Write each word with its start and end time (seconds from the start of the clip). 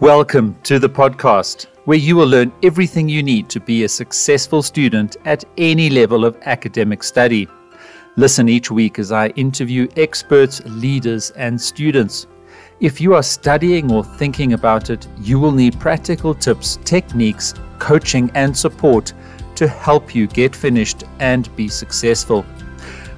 Welcome 0.00 0.60
to 0.64 0.78
the 0.78 0.90
podcast, 0.90 1.68
where 1.86 1.96
you 1.96 2.16
will 2.16 2.26
learn 2.26 2.52
everything 2.62 3.08
you 3.08 3.22
need 3.22 3.48
to 3.48 3.58
be 3.58 3.84
a 3.84 3.88
successful 3.88 4.62
student 4.62 5.16
at 5.24 5.42
any 5.56 5.88
level 5.88 6.26
of 6.26 6.36
academic 6.42 7.02
study. 7.02 7.48
Listen 8.16 8.46
each 8.46 8.70
week 8.70 8.98
as 8.98 9.10
I 9.10 9.28
interview 9.28 9.88
experts, 9.96 10.60
leaders, 10.66 11.30
and 11.30 11.58
students. 11.58 12.26
If 12.78 13.00
you 13.00 13.14
are 13.14 13.22
studying 13.22 13.90
or 13.90 14.04
thinking 14.04 14.52
about 14.52 14.90
it, 14.90 15.08
you 15.18 15.40
will 15.40 15.52
need 15.52 15.80
practical 15.80 16.34
tips, 16.34 16.78
techniques, 16.84 17.54
coaching, 17.78 18.30
and 18.34 18.54
support 18.54 19.14
to 19.54 19.66
help 19.66 20.14
you 20.14 20.26
get 20.26 20.54
finished 20.54 21.04
and 21.20 21.56
be 21.56 21.68
successful. 21.68 22.42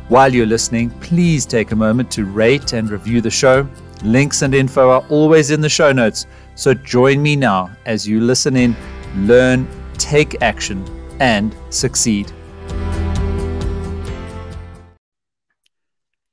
While 0.06 0.32
you're 0.32 0.46
listening, 0.46 0.90
please 1.00 1.44
take 1.44 1.72
a 1.72 1.76
moment 1.76 2.12
to 2.12 2.24
rate 2.24 2.72
and 2.72 2.88
review 2.88 3.20
the 3.20 3.30
show. 3.30 3.68
Links 4.04 4.42
and 4.42 4.54
info 4.54 4.90
are 4.90 5.04
always 5.08 5.50
in 5.50 5.60
the 5.60 5.68
show 5.68 5.90
notes, 5.90 6.26
so 6.58 6.74
join 6.74 7.22
me 7.22 7.36
now 7.36 7.70
as 7.86 8.06
you 8.06 8.20
listen 8.20 8.56
in, 8.56 8.74
learn, 9.18 9.66
take 9.96 10.42
action, 10.42 10.84
and 11.20 11.54
succeed. 11.70 12.32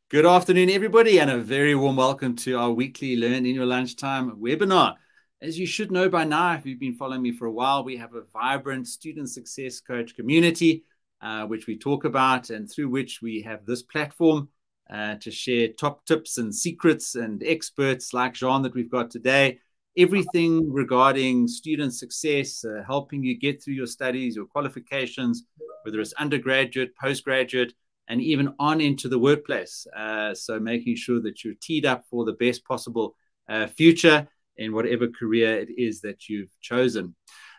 Good 0.09 0.25
afternoon, 0.25 0.71
everybody, 0.71 1.19
and 1.19 1.29
a 1.29 1.37
very 1.37 1.75
warm 1.75 1.97
welcome 1.97 2.35
to 2.37 2.57
our 2.57 2.71
weekly 2.71 3.15
Learn 3.15 3.45
in 3.45 3.53
Your 3.53 3.67
Lunchtime 3.67 4.31
webinar. 4.37 4.95
As 5.43 5.59
you 5.59 5.67
should 5.67 5.91
know 5.91 6.09
by 6.09 6.23
now, 6.23 6.55
if 6.55 6.65
you've 6.65 6.79
been 6.79 6.95
following 6.95 7.21
me 7.21 7.31
for 7.31 7.45
a 7.45 7.51
while, 7.51 7.83
we 7.83 7.97
have 7.97 8.15
a 8.15 8.23
vibrant 8.33 8.87
student 8.87 9.29
success 9.29 9.79
coach 9.79 10.15
community, 10.15 10.85
uh, 11.21 11.45
which 11.45 11.67
we 11.67 11.77
talk 11.77 12.03
about, 12.03 12.49
and 12.49 12.67
through 12.67 12.89
which 12.89 13.21
we 13.21 13.43
have 13.43 13.63
this 13.67 13.83
platform 13.83 14.49
uh, 14.89 15.15
to 15.15 15.29
share 15.29 15.67
top 15.67 16.03
tips 16.05 16.39
and 16.39 16.53
secrets 16.53 17.13
and 17.13 17.43
experts 17.43 18.11
like 18.11 18.33
Jhan 18.33 18.63
that 18.63 18.73
we've 18.73 18.89
got 18.89 19.11
today. 19.11 19.59
Everything 19.97 20.69
regarding 20.73 21.47
student 21.47 21.93
success, 21.93 22.65
uh, 22.65 22.83
helping 22.85 23.23
you 23.23 23.39
get 23.39 23.63
through 23.63 23.75
your 23.75 23.87
studies, 23.87 24.35
your 24.35 24.45
qualifications, 24.45 25.45
whether 25.83 26.01
it's 26.01 26.11
undergraduate, 26.13 26.93
postgraduate, 26.97 27.71
and 28.09 28.21
even 28.21 28.53
on 28.59 28.81
into 28.81 29.07
the 29.07 29.17
workplace. 29.17 29.87
Uh, 29.95 30.33
so 30.33 30.59
making 30.59 30.97
sure 30.97 31.21
that 31.21 31.45
you're 31.45 31.53
teed 31.61 31.85
up 31.85 32.03
for 32.09 32.25
the 32.25 32.33
best 32.33 32.65
possible 32.65 33.15
uh, 33.47 33.67
future 33.67 34.27
in 34.57 34.73
whatever 34.73 35.07
career 35.07 35.59
it 35.59 35.69
is 35.77 36.01
that 36.01 36.27
you've 36.27 36.51
chosen. 36.59 37.15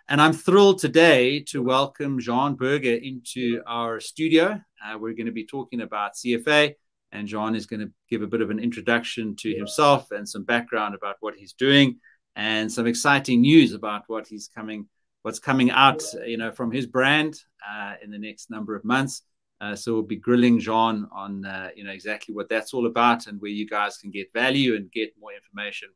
And 0.07 0.21
I'm 0.21 0.35
thrilled 0.35 0.79
today 0.79 1.41
to 1.49 1.63
welcome 1.63 2.21
Jhan 2.21 2.59
Burger 2.59 2.95
into 2.95 3.63
our 3.67 3.99
studio. 3.99 4.61
Uh, 4.85 4.99
we're 4.99 5.15
going 5.15 5.25
to 5.25 5.33
be 5.33 5.47
talking 5.47 5.81
about 5.81 6.17
CFA, 6.17 6.75
and 7.13 7.27
Jhan 7.27 7.57
is 7.57 7.65
going 7.65 7.81
to 7.81 7.91
give 8.11 8.21
a 8.21 8.27
bit 8.27 8.43
of 8.43 8.51
an 8.51 8.59
introduction 8.59 9.35
to 9.37 9.55
himself 9.55 10.11
and 10.11 10.29
some 10.29 10.45
background 10.45 10.95
about 10.95 11.17
what 11.21 11.35
he's 11.35 11.55
doing 11.55 11.99
and 12.37 12.71
some 12.71 12.87
exciting 12.87 13.41
news 13.41 13.73
about 13.73 14.03
what 14.07 14.29
he's 14.29 14.47
coming, 14.47 14.87
what's 15.23 15.39
coming 15.39 15.71
out, 15.71 16.05
you 16.25 16.37
know, 16.37 16.53
from 16.53 16.71
his 16.71 16.87
brand 16.87 17.43
uh, 17.69 17.95
in 18.03 18.11
the 18.11 18.19
next 18.19 18.51
number 18.51 18.77
of 18.77 18.85
months. 18.85 19.23
Uh, 19.61 19.75
so 19.75 19.95
we'll 19.95 20.03
be 20.03 20.17
grilling 20.17 20.61
Jhan 20.61 21.09
on 21.11 21.47
uh, 21.47 21.71
you 21.75 21.83
know 21.83 21.91
exactly 21.91 22.35
what 22.35 22.49
that's 22.49 22.75
all 22.75 22.87
about 22.87 23.27
and 23.27 23.41
where 23.41 23.51
you 23.51 23.67
guys 23.67 23.97
can 23.97 24.11
get 24.11 24.31
value 24.33 24.77
and 24.77 24.93
get 24.93 25.15
more 25.19 25.33
information. 25.33 25.89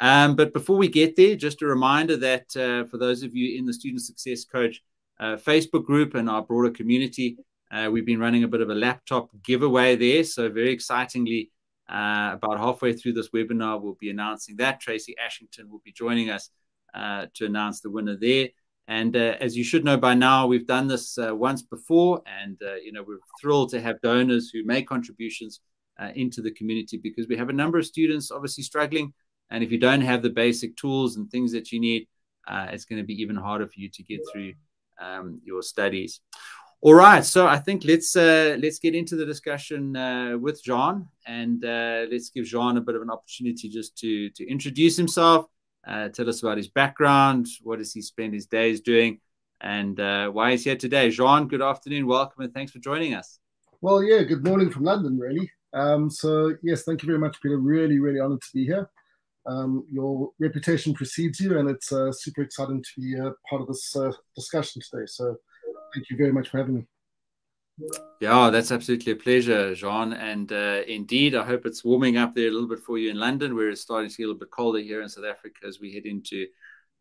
Um, 0.00 0.36
but 0.36 0.52
before 0.52 0.76
we 0.76 0.88
get 0.88 1.16
there, 1.16 1.34
just 1.34 1.62
a 1.62 1.66
reminder 1.66 2.16
that 2.18 2.56
uh, 2.56 2.84
for 2.84 2.98
those 2.98 3.22
of 3.22 3.34
you 3.34 3.58
in 3.58 3.66
the 3.66 3.72
Student 3.72 4.02
Success 4.02 4.44
Coach 4.44 4.80
uh, 5.18 5.36
Facebook 5.36 5.84
group 5.84 6.14
and 6.14 6.30
our 6.30 6.42
broader 6.42 6.70
community, 6.70 7.36
uh, 7.72 7.88
we've 7.90 8.06
been 8.06 8.20
running 8.20 8.44
a 8.44 8.48
bit 8.48 8.60
of 8.60 8.70
a 8.70 8.74
laptop 8.74 9.30
giveaway 9.42 9.96
there. 9.96 10.22
So 10.22 10.48
very 10.48 10.72
excitingly, 10.72 11.50
uh, 11.94 12.30
about 12.34 12.58
halfway 12.58 12.92
through 12.92 13.12
this 13.12 13.30
webinar, 13.30 13.80
we'll 13.80 13.96
be 14.00 14.10
announcing 14.10 14.56
that. 14.56 14.80
Tracy 14.80 15.14
Ashington 15.24 15.70
will 15.70 15.82
be 15.84 15.92
joining 15.92 16.30
us 16.30 16.50
to 16.94 17.46
announce 17.46 17.80
the 17.80 17.90
winner 17.90 18.16
there. 18.16 18.48
And 18.86 19.16
uh, 19.16 19.36
as 19.40 19.56
you 19.56 19.64
should 19.64 19.84
know 19.84 19.96
by 19.96 20.14
now, 20.14 20.46
we've 20.46 20.66
done 20.66 20.88
this 20.88 21.16
uh, 21.16 21.34
once 21.34 21.62
before, 21.62 22.22
and 22.26 22.58
uh, 22.62 22.74
you 22.74 22.92
know 22.92 23.02
we're 23.06 23.18
thrilled 23.40 23.70
to 23.70 23.80
have 23.80 24.00
donors 24.02 24.50
who 24.50 24.62
make 24.64 24.86
contributions 24.86 25.60
uh, 25.98 26.10
into 26.14 26.42
the 26.42 26.50
community 26.50 26.98
because 26.98 27.26
we 27.26 27.36
have 27.36 27.48
a 27.48 27.52
number 27.52 27.78
of 27.78 27.86
students 27.86 28.30
obviously 28.30 28.62
struggling, 28.62 29.14
and 29.50 29.64
if 29.64 29.72
you 29.72 29.78
don't 29.78 30.02
have 30.02 30.22
the 30.22 30.30
basic 30.30 30.76
tools 30.76 31.16
and 31.16 31.30
things 31.30 31.50
that 31.52 31.72
you 31.72 31.80
need, 31.80 32.06
uh, 32.46 32.66
it's 32.72 32.84
going 32.84 33.00
to 33.00 33.06
be 33.06 33.14
even 33.22 33.36
harder 33.36 33.66
for 33.66 33.80
you 33.80 33.88
to 33.88 34.02
get 34.02 34.20
through 34.30 34.52
um, 35.00 35.40
your 35.44 35.62
studies. 35.62 36.20
All 36.84 36.92
right, 36.92 37.24
so 37.24 37.46
I 37.46 37.58
think 37.58 37.84
let's 37.84 38.14
uh, 38.14 38.58
let's 38.60 38.78
get 38.78 38.94
into 38.94 39.16
the 39.16 39.24
discussion 39.24 39.94
with 40.40 40.62
Jhan, 40.62 41.06
and 41.26 41.62
let's 42.12 42.28
give 42.28 42.44
Jhan 42.44 42.76
a 42.76 42.80
bit 42.82 42.94
of 42.94 43.02
an 43.02 43.10
opportunity 43.10 43.70
just 43.70 43.96
to 43.98 44.28
to 44.30 44.46
introduce 44.46 44.96
himself 44.96 45.46
uh, 45.86 46.08
tell 46.08 46.28
us 46.28 46.42
about 46.42 46.56
his 46.56 46.68
background. 46.68 47.46
What 47.62 47.78
does 47.78 47.92
he 47.92 48.02
spend 48.02 48.34
his 48.34 48.46
days 48.46 48.80
doing? 48.80 49.20
And 49.60 49.98
uh, 49.98 50.28
why 50.28 50.52
he's 50.52 50.64
here 50.64 50.76
today. 50.76 51.08
Jhan, 51.08 51.48
good 51.48 51.62
afternoon. 51.62 52.06
Welcome 52.06 52.44
and 52.44 52.52
thanks 52.52 52.72
for 52.72 52.78
joining 52.78 53.14
us. 53.14 53.38
Well, 53.80 54.02
yeah, 54.02 54.22
good 54.22 54.44
morning 54.44 54.70
from 54.70 54.84
London, 54.84 55.18
really. 55.18 55.50
Um, 55.72 56.10
so, 56.10 56.54
yes, 56.62 56.82
thank 56.82 57.02
you 57.02 57.06
very 57.06 57.18
much, 57.18 57.40
Peter. 57.42 57.58
Really, 57.58 57.98
really 57.98 58.20
honored 58.20 58.40
to 58.40 58.48
be 58.54 58.64
here. 58.64 58.90
Um, 59.46 59.84
your 59.90 60.30
reputation 60.38 60.94
precedes 60.94 61.40
you, 61.40 61.58
and 61.58 61.68
it's 61.68 61.92
uh, 61.92 62.12
super 62.12 62.42
exciting 62.42 62.82
to 62.82 63.00
be 63.00 63.14
part 63.48 63.62
of 63.62 63.68
this 63.68 63.94
uh, 63.94 64.12
discussion 64.34 64.80
today. 64.90 65.04
So, 65.06 65.36
thank 65.94 66.10
you 66.10 66.16
very 66.16 66.32
much 66.32 66.48
for 66.48 66.58
having 66.58 66.74
me. 66.74 66.86
Yeah, 68.20 68.50
that's 68.50 68.70
absolutely 68.70 69.12
a 69.12 69.16
pleasure, 69.16 69.72
Jhan. 69.72 70.16
And 70.16 70.52
uh, 70.52 70.82
indeed, 70.86 71.34
I 71.34 71.44
hope 71.44 71.66
it's 71.66 71.84
warming 71.84 72.16
up 72.16 72.34
there 72.34 72.48
a 72.48 72.50
little 72.50 72.68
bit 72.68 72.78
for 72.78 72.98
you 72.98 73.10
in 73.10 73.18
London. 73.18 73.56
where 73.56 73.68
it's 73.68 73.80
starting 73.80 74.10
to 74.10 74.16
get 74.16 74.24
a 74.24 74.26
little 74.26 74.38
bit 74.38 74.50
colder 74.50 74.78
here 74.78 75.02
in 75.02 75.08
South 75.08 75.24
Africa 75.24 75.66
as 75.66 75.80
we 75.80 75.92
head 75.92 76.06
into 76.06 76.46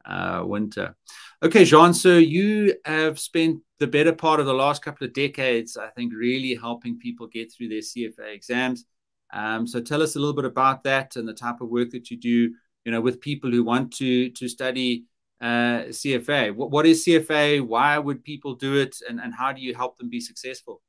uh, 0.06 0.44
winter. 0.46 0.96
Okay, 1.44 1.64
Jhan, 1.64 1.94
so 1.94 2.18
you 2.18 2.76
have 2.86 3.20
spent 3.20 3.62
the 3.80 3.88
better 3.88 4.14
part 4.14 4.40
of 4.40 4.46
the 4.46 4.54
last 4.54 4.82
couple 4.82 5.06
of 5.06 5.14
decades, 5.14 5.78
I 5.78 5.90
think, 5.90 6.14
really 6.14 6.56
helping 6.56 6.98
people 6.98 7.28
get 7.28 7.54
through 7.54 7.70
their 7.70 7.80
CFA 7.80 8.34
exams. 8.34 8.86
Um, 9.32 9.68
so 9.68 9.82
tell 9.82 10.02
us 10.02 10.16
a 10.16 10.20
little 10.20 10.36
bit 10.36 10.46
about 10.46 10.84
that 10.84 11.16
and 11.16 11.28
the 11.28 11.34
type 11.34 11.62
of 11.62 11.70
work 11.70 11.92
that 11.92 12.10
you 12.10 12.18
do, 12.18 12.54
you 12.86 12.92
know, 12.92 13.02
with 13.02 13.22
people 13.22 13.50
who 13.52 13.64
want 13.64 13.94
to 13.94 14.30
to 14.30 14.48
study 14.48 15.06
uh, 15.44 15.90
CFA. 15.90 16.56
What, 16.56 16.72
what 16.72 16.86
is 16.86 17.06
CFA? 17.06 17.62
Why 17.62 17.98
would 17.98 18.24
people 18.24 18.56
do 18.56 18.78
it? 18.78 18.96
And, 19.08 19.20
and 19.20 19.34
how 19.34 19.52
do 19.52 19.62
you 19.62 19.76
help 19.76 19.98
them 19.98 20.10
be 20.10 20.22
successful? 20.22 20.82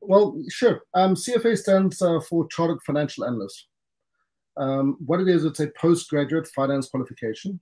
Well, 0.00 0.36
sure. 0.48 0.82
Um, 0.94 1.14
CFA 1.14 1.56
stands 1.56 2.02
uh, 2.02 2.20
for 2.28 2.48
Chartered 2.48 2.82
Financial 2.84 3.24
Analyst. 3.24 3.68
Um, 4.56 4.96
what 5.06 5.20
it 5.20 5.28
is, 5.28 5.44
it's 5.44 5.60
a 5.60 5.68
postgraduate 5.80 6.48
finance 6.48 6.88
qualification. 6.88 7.60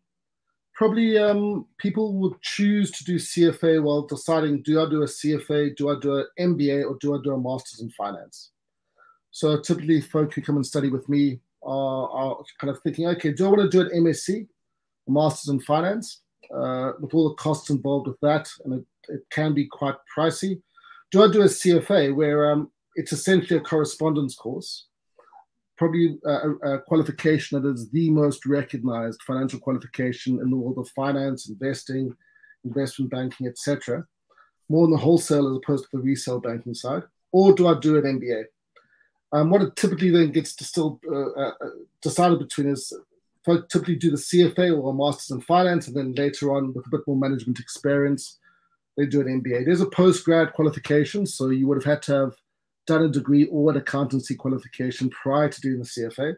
Probably 0.74 1.18
um, 1.18 1.66
people 1.78 2.14
would 2.14 2.40
choose 2.40 2.90
to 2.92 3.04
do 3.04 3.16
CFA 3.16 3.82
while 3.82 4.02
deciding 4.02 4.62
do 4.62 4.80
I 4.80 4.88
do 4.88 5.02
a 5.02 5.06
CFA, 5.06 5.76
do 5.76 5.90
I 5.90 5.96
do 6.00 6.16
an 6.16 6.26
MBA, 6.38 6.84
or 6.88 6.96
do 7.00 7.14
I 7.14 7.18
do 7.22 7.32
a 7.32 7.38
master's 7.38 7.80
in 7.80 7.90
finance? 7.90 8.52
So 9.30 9.60
typically, 9.60 10.00
folk 10.00 10.32
who 10.32 10.40
come 10.40 10.56
and 10.56 10.66
study 10.66 10.88
with 10.88 11.06
me 11.10 11.40
are, 11.62 12.08
are 12.10 12.36
kind 12.58 12.74
of 12.74 12.82
thinking, 12.82 13.06
okay, 13.08 13.32
do 13.32 13.44
I 13.44 13.48
want 13.48 13.62
to 13.62 13.68
do 13.68 13.80
an 13.82 14.02
MSc 14.02 14.46
a 15.08 15.10
master's 15.10 15.52
in 15.52 15.60
finance 15.60 16.22
uh, 16.54 16.92
with 17.00 17.14
all 17.14 17.28
the 17.28 17.34
costs 17.36 17.70
involved 17.70 18.06
with 18.08 18.20
that, 18.20 18.48
and 18.64 18.74
it, 18.74 18.84
it, 19.08 19.20
can 19.30 19.54
be 19.54 19.66
quite 19.66 19.94
pricey. 20.16 20.60
Do 21.10 21.22
I 21.22 21.30
do 21.30 21.42
a 21.42 21.46
CFA 21.46 22.14
where 22.14 22.50
um, 22.50 22.70
it's 22.94 23.12
essentially 23.12 23.58
a 23.58 23.62
correspondence 23.62 24.34
course, 24.34 24.86
probably 25.76 26.18
a, 26.24 26.50
a, 26.74 26.78
qualification 26.80 27.60
that 27.60 27.68
is 27.68 27.90
the 27.90 28.10
most 28.10 28.46
recognized 28.46 29.20
financial 29.22 29.60
qualification 29.60 30.40
in 30.40 30.50
the 30.50 30.56
world 30.56 30.78
of 30.78 30.88
finance, 30.90 31.48
investing, 31.48 32.14
investment 32.64 33.10
banking, 33.10 33.46
etc. 33.46 34.04
More 34.68 34.84
on 34.84 34.90
the 34.90 34.96
wholesale 34.96 35.48
as 35.48 35.56
opposed 35.56 35.84
to 35.84 35.90
the 35.92 36.02
resale 36.02 36.40
banking 36.40 36.74
side, 36.74 37.02
or 37.30 37.52
do 37.52 37.68
I 37.68 37.78
do 37.78 37.98
an 37.98 38.20
MBA? 38.20 38.44
Um, 39.32 39.50
what 39.50 39.62
it 39.62 39.76
typically 39.76 40.10
then 40.10 40.32
gets 40.32 40.54
distilled, 40.54 41.00
uh, 41.10 41.30
uh, 41.30 41.52
decided 42.00 42.38
between 42.38 42.70
is 42.70 42.92
typically 43.46 43.96
do 43.96 44.10
the 44.10 44.16
CFA 44.16 44.76
or 44.76 44.90
a 44.90 44.94
master's 44.94 45.30
in 45.30 45.40
finance, 45.40 45.86
and 45.86 45.96
then 45.96 46.14
later 46.14 46.54
on, 46.54 46.72
with 46.74 46.86
a 46.86 46.90
bit 46.90 47.00
more 47.06 47.16
management 47.16 47.60
experience, 47.60 48.38
they 48.96 49.06
do 49.06 49.20
an 49.20 49.42
MBA. 49.42 49.64
There's 49.64 49.80
a 49.80 49.90
post 49.90 50.24
grad 50.24 50.52
qualification, 50.52 51.26
so 51.26 51.50
you 51.50 51.68
would 51.68 51.76
have 51.76 51.84
had 51.84 52.02
to 52.02 52.12
have 52.14 52.34
done 52.86 53.02
a 53.02 53.08
degree 53.08 53.46
or 53.46 53.70
an 53.70 53.76
accountancy 53.76 54.34
qualification 54.34 55.10
prior 55.10 55.48
to 55.48 55.60
doing 55.60 55.78
the 55.78 55.84
CFA. 55.84 56.34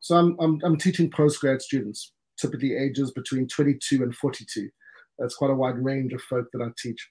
So 0.00 0.16
I'm, 0.16 0.36
I'm, 0.40 0.60
I'm 0.64 0.76
teaching 0.76 1.10
students, 1.58 2.12
typically 2.36 2.76
ages 2.76 3.12
between 3.12 3.46
22 3.46 4.02
and 4.02 4.14
42. 4.14 4.68
That's 5.18 5.36
quite 5.36 5.50
a 5.50 5.54
wide 5.54 5.78
range 5.78 6.12
of 6.12 6.20
folk 6.22 6.48
that 6.52 6.62
I 6.62 6.68
teach. 6.76 7.08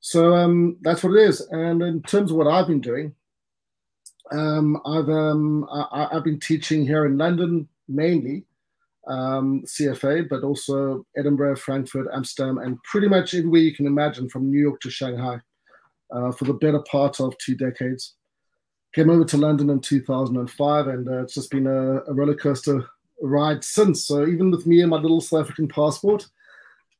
So 0.00 0.34
um, 0.34 0.76
that's 0.82 1.02
what 1.02 1.14
it 1.14 1.22
is. 1.28 1.40
And 1.50 1.82
in 1.82 2.02
terms 2.02 2.30
of 2.30 2.36
what 2.36 2.46
I've 2.46 2.66
been 2.66 2.80
doing, 2.80 3.14
um, 4.32 4.80
I've 4.86 5.08
um, 5.08 5.66
I, 5.70 6.08
have 6.12 6.24
been 6.24 6.40
teaching 6.40 6.86
here 6.86 7.04
in 7.04 7.18
London 7.18 7.68
mainly, 7.88 8.44
um, 9.06 9.62
CFA, 9.66 10.28
but 10.28 10.42
also 10.42 11.04
Edinburgh, 11.16 11.56
Frankfurt, 11.56 12.08
Amsterdam, 12.12 12.58
and 12.58 12.82
pretty 12.84 13.08
much 13.08 13.34
everywhere 13.34 13.60
you 13.60 13.74
can 13.74 13.86
imagine 13.86 14.28
from 14.28 14.50
New 14.50 14.60
York 14.60 14.80
to 14.80 14.90
Shanghai 14.90 15.38
uh, 16.14 16.32
for 16.32 16.44
the 16.44 16.54
better 16.54 16.82
part 16.90 17.20
of 17.20 17.36
two 17.38 17.54
decades. 17.54 18.14
Came 18.94 19.10
over 19.10 19.24
to 19.24 19.36
London 19.36 19.70
in 19.70 19.80
2005, 19.80 20.86
and 20.86 21.08
uh, 21.08 21.22
it's 21.22 21.34
just 21.34 21.50
been 21.50 21.66
a, 21.66 21.96
a 22.04 22.14
roller 22.14 22.36
coaster 22.36 22.86
ride 23.20 23.64
since. 23.64 24.06
So 24.06 24.26
even 24.26 24.50
with 24.50 24.66
me 24.66 24.80
and 24.80 24.90
my 24.90 24.98
little 24.98 25.20
South 25.20 25.42
African 25.42 25.68
passport, 25.68 26.26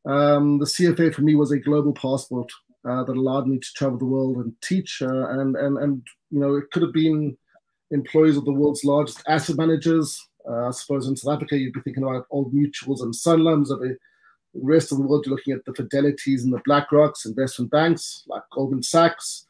um, 0.06 0.58
the 0.58 0.66
CFA 0.66 1.14
for 1.14 1.22
me 1.22 1.34
was 1.34 1.52
a 1.52 1.58
global 1.58 1.92
passport 1.92 2.50
uh, 2.88 3.04
that 3.04 3.16
allowed 3.16 3.46
me 3.46 3.58
to 3.58 3.68
travel 3.76 3.98
the 3.98 4.04
world 4.04 4.36
and 4.38 4.52
teach. 4.62 5.00
Uh, 5.00 5.28
and 5.28 5.56
and 5.56 5.78
and 5.78 6.06
you 6.30 6.40
know, 6.40 6.56
it 6.56 6.70
could 6.72 6.82
have 6.82 6.92
been 6.92 7.36
employees 7.90 8.36
of 8.36 8.44
the 8.44 8.52
world's 8.52 8.84
largest 8.84 9.22
asset 9.28 9.56
managers. 9.56 10.20
Uh, 10.48 10.68
I 10.68 10.70
suppose 10.72 11.06
in 11.06 11.16
South 11.16 11.36
Africa, 11.36 11.56
you'd 11.56 11.72
be 11.72 11.80
thinking 11.80 12.02
about 12.02 12.26
old 12.30 12.52
mutuals 12.54 13.02
and 13.02 13.14
Sanlams. 13.14 13.70
Of 13.70 13.80
the 13.80 13.96
rest 14.54 14.92
of 14.92 14.98
the 14.98 15.04
world, 15.04 15.24
you're 15.26 15.34
looking 15.34 15.54
at 15.54 15.64
the 15.64 15.72
Fidelities 15.72 16.44
and 16.44 16.52
the 16.52 16.60
BlackRocks, 16.68 17.26
investment 17.26 17.70
banks 17.70 18.24
like 18.26 18.42
Goldman 18.52 18.82
Sachs 18.82 19.46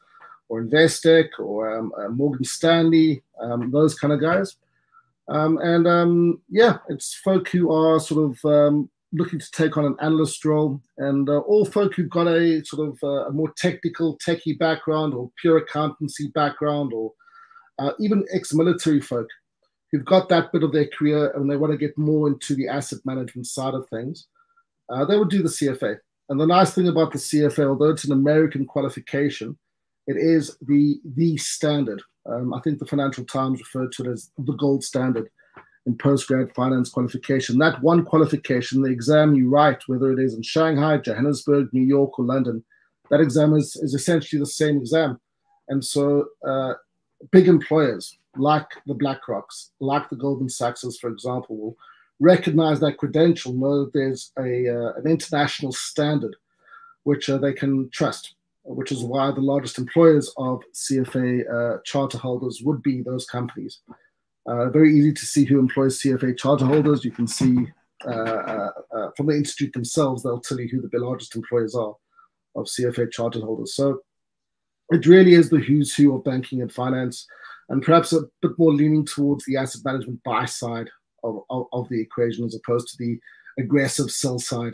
or 0.49 0.63
Investec 0.63 1.29
or 1.39 1.77
um, 1.77 1.91
uh, 1.97 2.09
Morgan 2.09 2.45
Stanley, 2.45 3.23
um, 3.41 3.71
those 3.71 3.95
kind 3.95 4.13
of 4.13 4.21
guys. 4.21 4.55
Um, 5.27 5.57
and 5.57 5.87
um, 5.87 6.41
yeah, 6.49 6.77
it's 6.89 7.15
folk 7.15 7.49
who 7.49 7.71
are 7.71 7.99
sort 7.99 8.31
of 8.31 8.45
um, 8.45 8.89
looking 9.11 9.39
to 9.39 9.51
take 9.51 9.75
on 9.75 9.85
an 9.85 9.95
analyst 10.01 10.45
role, 10.45 10.79
and 10.97 11.27
uh, 11.29 11.39
all 11.39 11.65
folk 11.65 11.95
who've 11.95 12.09
got 12.09 12.27
a 12.27 12.63
sort 12.63 12.87
of 12.87 12.99
uh, 13.03 13.27
a 13.27 13.31
more 13.31 13.51
technical, 13.57 14.17
techie 14.19 14.57
background, 14.57 15.13
or 15.13 15.31
pure 15.41 15.57
accountancy 15.57 16.27
background, 16.35 16.93
or 16.93 17.11
uh, 17.79 17.91
even 17.99 18.23
ex-military 18.33 19.01
folk 19.01 19.27
who've 19.95 20.05
got 20.05 20.27
that 20.27 20.51
bit 20.51 20.63
of 20.63 20.73
their 20.73 20.87
career 20.87 21.31
and 21.31 21.49
they 21.49 21.55
want 21.55 21.71
to 21.71 21.77
get 21.77 21.97
more 21.97 22.27
into 22.27 22.53
the 22.53 22.67
asset 22.67 22.99
management 23.05 23.47
side 23.47 23.73
of 23.73 23.87
things, 23.87 24.27
uh, 24.89 25.05
they 25.05 25.17
would 25.17 25.29
do 25.29 25.41
the 25.41 25.49
CFA. 25.49 25.97
And 26.27 26.39
the 26.39 26.45
nice 26.45 26.73
thing 26.73 26.87
about 26.87 27.13
the 27.13 27.17
CFA, 27.17 27.69
although 27.69 27.91
it's 27.91 28.03
an 28.03 28.11
American 28.11 28.65
qualification, 28.65 29.57
it 30.07 30.17
is 30.17 30.57
the 30.67 30.99
the 31.15 31.37
standard. 31.37 32.01
Um, 32.25 32.53
I 32.53 32.59
think 32.59 32.79
the 32.79 32.85
Financial 32.85 33.23
Times 33.23 33.59
referred 33.59 33.91
to 33.93 34.03
it 34.03 34.11
as 34.11 34.31
the 34.37 34.53
gold 34.53 34.83
standard 34.83 35.29
in 35.85 35.95
postgrad 35.95 36.53
finance 36.53 36.89
qualification. 36.89 37.57
That 37.59 37.81
one 37.81 38.03
qualification, 38.03 38.81
the 38.81 38.91
exam 38.91 39.35
you 39.35 39.49
write, 39.49 39.83
whether 39.87 40.11
it 40.11 40.19
is 40.19 40.33
in 40.33 40.41
Shanghai, 40.41 40.97
Johannesburg, 40.97 41.69
New 41.71 41.83
York, 41.83 42.19
or 42.19 42.25
London, 42.25 42.63
that 43.11 43.21
exam 43.21 43.53
is, 43.53 43.75
is 43.77 43.93
essentially 43.93 44.39
the 44.39 44.47
same 44.47 44.77
exam. 44.77 45.19
And 45.69 45.85
so 45.85 46.25
uh, 46.47 46.73
big 47.31 47.47
employers 47.47 48.17
like 48.37 48.67
the 48.85 48.95
BlackRocks, 48.95 49.71
like 49.79 50.09
the 50.09 50.15
Goldman 50.15 50.49
Sachs, 50.49 50.85
for 50.99 51.09
example, 51.09 51.57
will 51.57 51.77
recognize 52.19 52.79
that 52.79 52.97
credential, 52.97 53.53
know 53.53 53.85
that 53.85 53.93
there's 53.93 54.31
a, 54.39 54.69
uh, 54.69 54.93
an 54.93 55.07
international 55.07 55.71
standard 55.71 56.35
which 57.03 57.29
uh, 57.29 57.37
they 57.37 57.53
can 57.53 57.89
trust, 57.91 58.35
which 58.63 58.91
is 58.91 59.03
why 59.03 59.31
the 59.31 59.41
largest 59.41 59.77
employers 59.77 60.33
of 60.37 60.61
CFA 60.73 61.43
uh, 61.49 61.77
charter 61.85 62.17
holders 62.17 62.61
would 62.63 62.81
be 62.81 63.01
those 63.01 63.25
companies. 63.25 63.81
Uh, 64.47 64.69
very 64.69 64.95
easy 64.95 65.13
to 65.13 65.25
see 65.25 65.45
who 65.45 65.59
employs 65.59 66.01
CFA 66.01 66.37
charter 66.37 66.65
holders. 66.65 67.05
You 67.05 67.11
can 67.11 67.27
see 67.27 67.67
uh, 68.05 68.09
uh, 68.09 69.09
from 69.15 69.27
the 69.27 69.35
institute 69.35 69.73
themselves, 69.73 70.23
they'll 70.23 70.39
tell 70.39 70.59
you 70.59 70.67
who 70.67 70.81
the 70.81 70.99
largest 70.99 71.35
employers 71.35 71.75
are 71.75 71.95
of 72.55 72.65
CFA 72.65 73.11
charter 73.11 73.39
holders. 73.39 73.75
So 73.75 74.01
it 74.89 75.05
really 75.05 75.33
is 75.33 75.49
the 75.49 75.59
who's 75.59 75.95
who 75.95 76.15
of 76.15 76.23
banking 76.23 76.61
and 76.61 76.71
finance, 76.71 77.27
and 77.69 77.81
perhaps 77.81 78.13
a 78.13 78.21
bit 78.41 78.51
more 78.57 78.73
leaning 78.73 79.05
towards 79.05 79.45
the 79.45 79.57
asset 79.57 79.81
management 79.83 80.23
buy 80.23 80.45
side 80.45 80.89
of, 81.23 81.41
of, 81.49 81.65
of 81.73 81.89
the 81.89 81.99
equation 81.99 82.45
as 82.45 82.55
opposed 82.55 82.87
to 82.89 82.97
the 82.99 83.19
aggressive 83.57 84.11
sell 84.11 84.39
side 84.39 84.73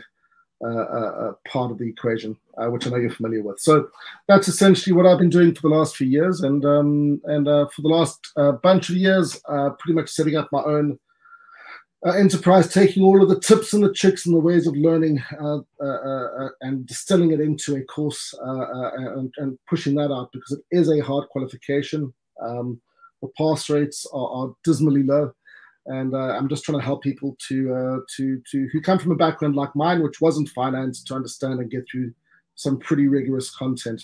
uh, 0.64 0.68
uh, 0.68 1.12
uh, 1.28 1.32
part 1.48 1.72
of 1.72 1.78
the 1.78 1.88
equation, 1.88 2.36
uh, 2.56 2.66
which 2.66 2.86
I 2.86 2.90
know 2.90 2.96
you're 2.98 3.10
familiar 3.10 3.42
with. 3.42 3.58
So 3.58 3.88
that's 4.28 4.46
essentially 4.46 4.94
what 4.94 5.06
I've 5.06 5.18
been 5.18 5.28
doing 5.28 5.52
for 5.52 5.62
the 5.62 5.74
last 5.74 5.96
few 5.96 6.06
years, 6.06 6.40
and 6.42 6.64
um, 6.64 7.20
and 7.24 7.48
uh, 7.48 7.66
for 7.74 7.82
the 7.82 7.88
last 7.88 8.20
uh, 8.36 8.52
bunch 8.52 8.88
of 8.88 8.94
years, 8.94 9.40
pretty 9.80 9.92
much 9.92 10.08
setting 10.08 10.36
up 10.36 10.48
my 10.52 10.62
own 10.62 11.00
enterprise, 12.06 12.72
taking 12.72 13.02
all 13.02 13.20
of 13.20 13.28
the 13.28 13.40
tips 13.40 13.72
and 13.72 13.82
the 13.82 13.92
tricks 13.92 14.24
and 14.24 14.36
the 14.36 14.40
ways 14.40 14.68
of 14.68 14.76
learning 14.76 15.20
and 15.80 16.86
distilling 16.86 17.32
it 17.32 17.40
into 17.40 17.74
a 17.74 17.82
course 17.82 18.32
and, 18.40 19.34
and, 19.38 19.58
pushing 19.68 19.96
that 19.96 20.12
out 20.12 20.30
because 20.32 20.52
it 20.52 20.64
is 20.70 20.88
a 20.88 21.00
hard 21.00 21.28
qualification. 21.30 22.14
Um, 22.44 22.80
the 23.20 23.28
pass 23.38 23.70
rates 23.70 24.06
are, 24.12 24.28
are 24.28 24.54
dismally 24.64 25.04
low 25.04 25.32
and 25.86 26.14
uh, 26.14 26.36
I'm 26.36 26.48
just 26.48 26.64
trying 26.64 26.78
to 26.78 26.84
help 26.84 27.02
people 27.02 27.36
to 27.48 27.74
uh, 27.74 27.98
to 28.16 28.40
to 28.50 28.68
who 28.72 28.80
come 28.80 28.98
from 28.98 29.12
a 29.12 29.16
background 29.16 29.56
like 29.56 29.74
mine, 29.74 30.02
which 30.02 30.20
wasn't 30.20 30.48
finance, 30.50 31.02
to 31.04 31.14
understand 31.14 31.60
and 31.60 31.70
get 31.70 31.84
through 31.90 32.12
some 32.54 32.78
pretty 32.78 33.08
rigorous 33.08 33.54
content. 33.54 34.02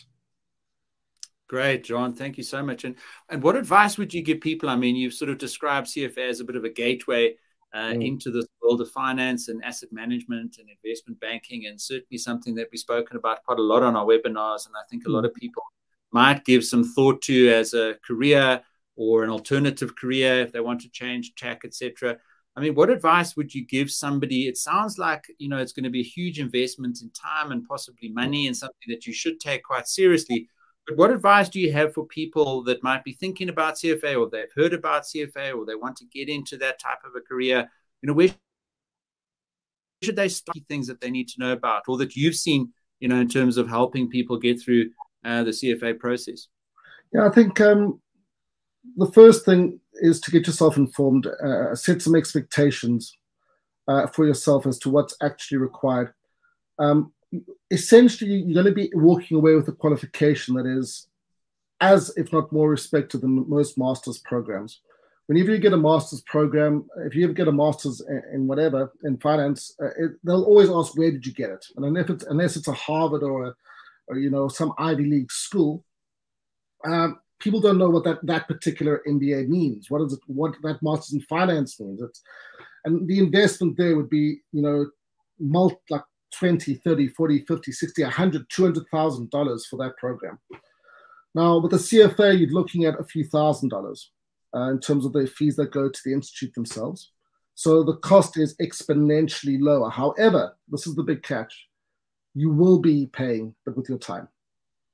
Great, 1.49 1.85
Jhan. 1.85 2.17
Thank 2.17 2.37
you 2.37 2.45
so 2.45 2.63
much. 2.63 2.85
And 2.85 2.97
and 3.29 3.43
what 3.43 3.57
advice 3.57 3.97
would 3.97 4.13
you 4.13 4.23
give 4.23 4.41
people? 4.41 4.69
I 4.69 4.77
mean, 4.77 4.97
you've 4.97 5.15
sort 5.15 5.31
of 5.31 5.39
described 5.39 5.87
CFA 5.87 6.29
as 6.29 6.41
a 6.41 6.45
bit 6.45 6.57
of 6.57 6.65
a 6.65 6.69
gateway 6.69 7.37
uh, 7.73 7.93
mm. 7.93 8.07
into 8.07 8.31
the 8.31 8.47
world 8.61 8.81
of 8.81 8.91
finance 8.91 9.49
and 9.49 9.65
asset 9.65 9.91
management 9.93 10.59
and 10.59 10.69
investment 10.69 11.21
banking, 11.21 11.67
and 11.67 11.81
certainly 11.81 12.19
something 12.19 12.57
that 12.57 12.69
we've 12.73 12.81
spoken 12.81 13.17
about 13.17 13.45
quite 13.45 13.59
a 13.59 13.63
lot 13.63 13.85
on 13.85 13.95
our 13.95 14.05
webinars. 14.05 14.67
And 14.67 14.75
I 14.77 14.83
think 14.91 15.07
a 15.07 15.11
lot 15.11 15.23
mm. 15.23 15.29
of 15.29 15.35
people 15.35 15.63
might 16.13 16.45
give 16.45 16.65
some 16.65 16.85
thought 16.85 17.23
to 17.23 17.51
as 17.51 17.75
a 17.75 17.97
career 18.07 18.63
or 18.97 19.23
an 19.23 19.31
alternative 19.31 19.95
career 19.97 20.41
if 20.41 20.53
they 20.53 20.61
want 20.61 20.81
to 20.81 20.91
change 20.91 21.35
tack, 21.37 21.63
etc. 21.65 22.19
I 22.57 22.61
mean, 22.61 22.75
what 22.75 22.91
advice 22.91 23.37
would 23.37 23.55
you 23.55 23.65
give 23.65 23.91
somebody? 23.91 24.49
It 24.49 24.57
sounds 24.57 24.99
like 24.99 25.25
you 25.39 25.49
know 25.49 25.59
it's 25.59 25.73
going 25.73 25.85
to 25.85 25.91
be 25.91 26.01
a 26.01 26.05
huge 26.05 26.41
investment 26.41 26.99
in 27.03 27.11
time 27.11 27.53
and 27.53 27.67
possibly 27.67 28.09
money, 28.09 28.47
and 28.47 28.57
something 28.57 28.89
that 28.89 29.07
you 29.07 29.13
should 29.13 29.39
take 29.39 29.63
quite 29.63 29.87
seriously. 29.87 30.49
But 30.87 30.97
what 30.97 31.11
advice 31.11 31.49
do 31.49 31.61
you 31.61 31.73
have 31.73 31.95
for 31.95 32.07
people 32.07 32.65
that 32.65 32.83
might 32.83 33.05
be 33.05 33.13
thinking 33.13 33.49
about 33.51 33.75
CFA, 33.75 34.19
or 34.19 34.29
they've 34.29 34.53
heard 34.57 34.73
about 34.73 35.05
CFA, 35.05 35.57
or 35.57 35.65
they 35.67 35.75
want 35.75 35.97
to 35.99 36.07
get 36.07 36.29
into 36.29 36.57
that 36.57 36.81
type 36.81 36.99
of 37.05 37.13
a 37.15 37.21
career? 37.21 37.71
You 38.03 38.09
know, 38.09 38.15
where 38.15 38.31
should 40.03 40.17
they 40.17 40.29
start 40.29 40.59
things 40.69 40.87
that 40.87 41.01
they 41.01 41.11
need 41.11 41.29
to 41.29 41.41
know 41.41 41.53
about, 41.53 41.83
or 41.87 41.99
that 41.99 42.17
you've 42.17 42.35
seen, 42.35 42.73
you 42.99 43.09
know, 43.09 43.21
in 43.21 43.29
terms 43.29 43.57
of 43.57 43.69
helping 43.69 44.09
people 44.09 44.39
get 44.39 44.61
through 44.61 44.91
uh, 45.25 45.45
the 45.45 45.51
CFA 45.51 45.99
process? 45.99 46.49
Yeah, 47.13 47.27
I 47.27 47.31
think 47.31 47.61
um, 47.61 48.01
the 48.97 49.11
first 49.13 49.45
thing 49.45 49.81
is 49.95 50.21
to 50.21 50.31
get 50.31 50.47
yourself 50.47 50.77
informed, 50.77 51.27
uh, 51.27 51.75
set 51.75 52.03
some 52.03 52.15
expectations 52.15 53.17
uh, 53.87 54.07
for 54.09 54.27
yourself 54.27 54.67
as 54.67 54.79
to 54.81 54.91
what's 54.91 55.17
actually 55.23 55.59
required. 55.59 56.13
Um, 56.79 57.13
essentially, 57.71 58.31
you're 58.31 58.63
going 58.63 58.67
to 58.67 58.73
be 58.73 58.91
walking 58.95 59.37
away 59.37 59.55
with 59.55 59.69
a 59.69 59.73
qualification 59.73 60.55
that 60.55 60.67
is 60.67 61.09
as, 61.81 62.13
if 62.17 62.33
not 62.33 62.53
more, 62.53 62.69
respected 62.69 63.21
than 63.21 63.49
most 63.49 63.79
master's 63.79 64.19
programs. 64.19 64.81
Whenever 65.27 65.53
you 65.53 65.59
get 65.59 65.75
a 65.75 65.77
master's 65.77 66.23
program, 66.23 66.89
if 67.05 67.15
you 67.15 67.25
ever 67.25 67.35
get 67.35 67.49
a 67.49 67.53
master's 67.53 68.03
in, 68.33 68.47
whatever 68.47 68.93
in 69.05 69.19
finance, 69.19 69.75
uh, 69.81 69.89
it, 69.99 70.13
they'll 70.25 70.45
always 70.45 70.71
ask 70.71 70.97
where 70.97 71.11
did 71.11 71.27
you 71.27 71.35
get 71.35 71.51
it, 71.51 71.67
and 71.77 71.85
unless 71.85 72.09
it's 72.09 72.25
unless 72.25 72.57
it's 72.57 72.69
a 72.69 72.73
Harvard 72.73 73.23
or 73.23 73.49
a, 73.49 73.55
or, 74.09 74.19
you 74.19 74.31
know 74.31 74.49
some 74.49 74.73
Ivy 74.79 75.05
League 75.05 75.33
school, 75.33 75.85
um, 76.85 77.21
people 77.39 77.61
don't 77.61 77.79
know 77.79 77.91
what 77.91 78.05
that, 78.05 78.25
that 78.25 78.49
particular 78.49 79.03
MBA 79.07 79.49
means. 79.49 79.91
What 79.91 80.03
is 80.03 80.13
it? 80.15 80.21
What 80.27 80.55
that 80.63 80.83
master's 80.83 81.15
in 81.15 81.21
finance 81.23 81.79
means? 81.81 82.01
It's, 82.03 82.23
and 82.85 83.07
the 83.09 83.19
investment 83.19 83.77
there 83.77 83.97
would 83.97 84.11
be, 84.11 84.41
you 84.53 84.63
know, 84.63 84.87
multi, 85.39 85.77
like 85.91 86.03
20, 86.35 86.75
30, 86.77 87.09
40, 87.09 87.45
50, 87.45 87.73
60, 87.73 88.03
100, 88.03 88.47
200,000 88.49 89.31
dollars 89.31 89.67
for 89.67 89.77
that 89.77 89.97
program. 89.97 90.39
Now, 91.35 91.59
with 91.59 91.73
the 91.73 91.77
CFA, 91.79 92.39
you're 92.39 92.51
looking 92.51 92.85
at 92.85 92.99
a 92.99 93.05
few 93.05 93.25
thousand 93.25 93.69
dollars 93.69 94.11
uh, 94.55 94.71
in 94.71 94.81
terms 94.81 95.05
of 95.05 95.13
the 95.13 95.27
fees 95.27 95.57
that 95.57 95.73
go 95.73 95.89
to 95.89 96.01
the 96.05 96.13
institute 96.13 96.55
themselves. 96.55 97.13
So 97.55 97.83
the 97.83 97.97
cost 97.97 98.39
is 98.39 98.57
exponentially 98.63 99.59
lower. 99.61 99.91
However, 99.91 100.57
this 100.69 100.87
is 100.87 100.95
the 100.95 101.03
big 101.03 101.23
catch. 101.23 101.68
You 102.35 102.51
will 102.53 102.79
be 102.79 103.07
paying, 103.07 103.55
but 103.65 103.77
with 103.77 103.89
your 103.89 103.99
time. 103.99 104.29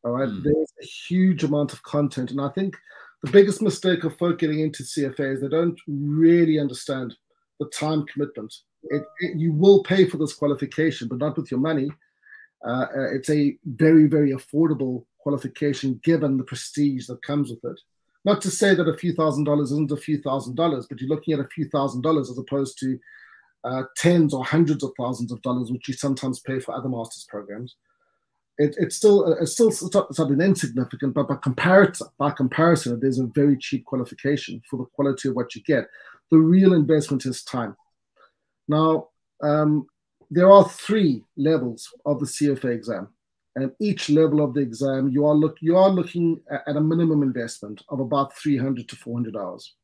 All 0.05 0.13
right, 0.13 0.29
mm. 0.29 0.43
there's 0.43 0.73
a 0.83 0.87
huge 0.87 1.45
amount 1.45 1.73
of 1.73 1.83
content, 1.83 2.31
and 2.31 2.41
I 2.41 2.49
think 2.51 2.77
the 3.23 3.31
biggest 3.31 3.63
mistake 3.63 4.05
of 4.05 4.17
folk 4.19 4.39
getting 4.39 4.61
into 4.61 4.83
CFA 4.83 5.35
is 5.35 5.41
they 5.41 5.49
don't 5.49 5.81
really 5.89 6.59
understand 6.59 7.15
the 7.59 7.67
time 7.71 8.05
commitment. 8.07 8.53
It, 8.85 9.03
it, 9.21 9.39
you 9.39 9.53
will 9.53 9.83
pay 9.83 10.05
for 10.07 10.19
this 10.19 10.35
qualification, 10.35 11.09
but 11.09 11.19
not 11.19 11.37
with 11.37 11.51
your 11.51 11.61
money. 11.61 11.91
Uh, 12.67 12.87
uh, 12.95 13.15
it's 13.15 13.31
a 13.31 13.57
very, 13.65 14.07
very 14.07 14.33
affordable 14.33 15.07
qualification 15.19 16.01
given 16.05 16.37
the 16.37 16.45
prestige 16.45 17.07
that 17.07 17.23
comes 17.23 17.51
with 17.51 17.65
it. 17.65 17.81
Not 18.27 18.41
to 18.43 18.51
say 18.51 18.75
that 18.75 18.89
a 18.89 18.97
few 18.97 19.13
thousand 19.15 19.45
dollars 19.45 19.71
isn't 19.71 19.93
a 19.93 19.97
few 19.97 20.21
thousand 20.21 20.57
dollars, 20.57 20.87
but 20.89 21.01
you're 21.01 21.11
looking 21.11 21.35
at 21.35 21.41
a 21.41 21.49
few 21.49 21.69
thousand 21.69 22.03
dollars 22.03 22.31
as 22.31 22.39
opposed 22.39 22.79
to 22.81 22.99
uh, 23.65 23.85
tens 23.97 24.35
or 24.35 24.45
hundreds 24.45 24.85
of 24.85 24.93
thousands 24.99 25.33
of 25.33 25.41
dollars, 25.43 25.73
which 25.73 25.89
you 25.89 25.95
sometimes 25.95 26.41
pay 26.41 26.61
for 26.61 26.75
other 26.75 26.89
master's 26.89 27.25
programs 27.25 27.77
it, 28.59 28.77
it's 28.79 28.97
still 28.97 29.33
it's 29.35 29.53
still 29.53 29.73
something 29.73 30.41
insignificant, 30.41 31.15
but 31.15 31.29
by 31.29 31.37
comparison, 31.37 32.07
by 32.19 32.31
comparison, 32.31 32.99
is 33.03 33.19
a 33.19 33.27
very 33.27 33.57
cheap 33.57 33.85
qualification 33.85 34.63
for 34.71 34.79
the 34.79 34.85
quality 34.85 35.29
of 35.29 35.35
what 35.35 35.55
you 35.55 35.63
get. 35.63 35.89
The 36.31 36.39
real 36.39 36.73
investment 36.73 37.27
is 37.27 37.43
time. 37.43 37.77
Now, 38.69 39.09
um, 39.43 39.87
there 40.31 40.51
are 40.51 40.69
three 40.69 41.25
levels 41.37 41.89
of 42.07 42.21
the 42.21 42.27
CFA 42.27 42.73
exam, 42.73 43.09
and 43.57 43.73
each 43.81 44.09
level 44.09 44.43
of 44.43 44.55
the 44.55 44.61
exam 44.61 45.09
you 45.09 45.27
are 45.27 45.35
look 45.35 45.57
you 45.61 45.77
are 45.77 45.91
looking 45.91 46.41
at 46.51 46.77
a 46.77 46.81
minimum 46.81 47.23
investment 47.23 47.83
of 47.89 47.99
about 47.99 48.37
300 48.37 48.89
to 48.89 48.97
400 48.97 49.37
hours. 49.37 49.75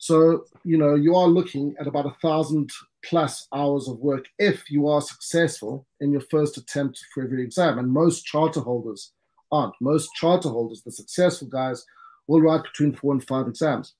So, 0.00 0.46
you 0.64 0.78
know, 0.78 0.94
you 0.94 1.14
are 1.14 1.28
looking 1.28 1.74
at 1.78 1.86
about 1.86 2.06
a 2.06 2.16
thousand 2.22 2.70
plus 3.04 3.46
hours 3.54 3.86
of 3.86 3.98
work 3.98 4.24
if 4.38 4.70
you 4.70 4.88
are 4.88 5.02
successful 5.02 5.86
in 6.00 6.10
your 6.10 6.22
first 6.22 6.56
attempt 6.56 6.98
for 7.12 7.22
every 7.22 7.42
exam. 7.42 7.78
And 7.78 7.92
most 7.92 8.24
charter 8.24 8.60
holders 8.60 9.12
aren't. 9.52 9.74
Most 9.78 10.08
charter 10.14 10.48
holders, 10.48 10.82
the 10.82 10.90
successful 10.90 11.48
guys, 11.48 11.84
will 12.26 12.40
write 12.40 12.62
between 12.62 12.94
four 12.94 13.12
and 13.12 13.22
five 13.22 13.46
exams. 13.46 13.92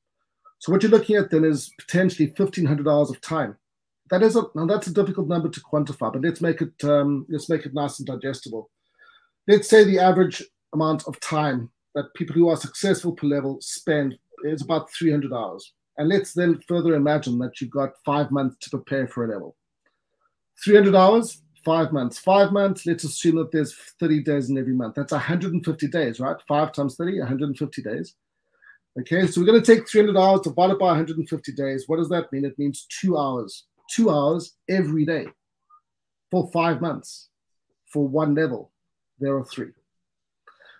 So 0.61 0.73
what 0.73 0.83
you're 0.83 0.91
looking 0.91 1.17
at 1.17 1.31
then 1.31 1.45
is 1.45 1.71
potentially 1.79 2.33
1,500 2.35 2.89
hours 2.89 3.11
of 3.11 3.21
time. 3.21 3.59
That 4.11 4.23
is 4.23 4.37
a 4.37 4.45
now 4.55 4.65
that's 4.65 4.87
a 4.87 4.95
difficult 4.95 5.29
number 5.29 5.51
to 5.51 5.61
quantify, 5.61 6.13
but 6.15 6.23
let's 6.23 6.41
make 6.41 6.63
it 6.63 6.83
um, 6.83 7.27
let's 7.29 7.51
make 7.51 7.67
it 7.67 7.75
nice 7.75 7.99
and 7.99 8.07
digestible. 8.07 8.71
Let's 9.47 9.69
say 9.69 9.85
the 9.85 9.99
average 9.99 10.43
amount 10.73 11.07
of 11.07 11.21
time 11.21 11.71
that 11.95 12.15
people 12.15 12.35
who 12.35 12.49
are 12.49 12.57
successful 12.57 13.13
per 13.13 13.27
level 13.27 13.59
spend 13.61 14.19
is 14.45 14.63
about 14.63 14.91
300 14.93 15.33
hours. 15.33 15.75
And 16.01 16.09
let's 16.09 16.33
then 16.33 16.59
further 16.67 16.95
imagine 16.95 17.39
that 17.41 17.61
you've 17.61 17.73
got 17.73 18.03
five 18.07 18.31
months 18.31 18.57
to 18.61 18.71
prepare 18.71 19.07
for 19.07 19.27
a 19.27 19.29
level. 19.29 19.55
300 20.65 20.95
hours, 20.95 21.43
five 21.63 21.93
months. 21.93 22.19
Five 22.19 22.53
months, 22.53 22.87
let's 22.87 23.05
assume 23.05 23.37
that 23.37 23.53
there's 23.53 23.75
30 23.75 24.23
days 24.23 24.49
in 24.49 24.57
every 24.57 24.73
month. 24.73 24.95
That's 24.95 25.13
150 25.13 25.89
days, 25.89 26.19
right? 26.19 26.37
Five 26.49 26.73
times 26.73 26.97
30, 26.97 27.19
150 27.19 27.83
days. 27.83 28.15
Okay, 28.99 29.27
so 29.27 29.43
we're 29.43 29.47
going 29.47 29.63
to 29.63 29.75
take 29.77 29.87
300 29.87 30.19
hours 30.19 30.41
divided 30.41 30.79
by 30.79 30.87
150 30.87 31.53
days. 31.53 31.85
What 31.87 31.99
does 31.99 32.09
that 32.09 32.33
mean? 32.33 32.47
It 32.47 32.59
means 32.59 32.87
two 32.89 33.19
hours, 33.19 33.67
two 33.91 34.09
hours 34.09 34.55
every 34.71 35.05
day 35.05 35.27
for 36.31 36.51
five 36.51 36.81
months 36.81 37.29
for 37.93 38.09
one 38.09 38.35
level. 38.35 38.73
There 39.19 39.37
are 39.37 39.45
three. 39.45 39.73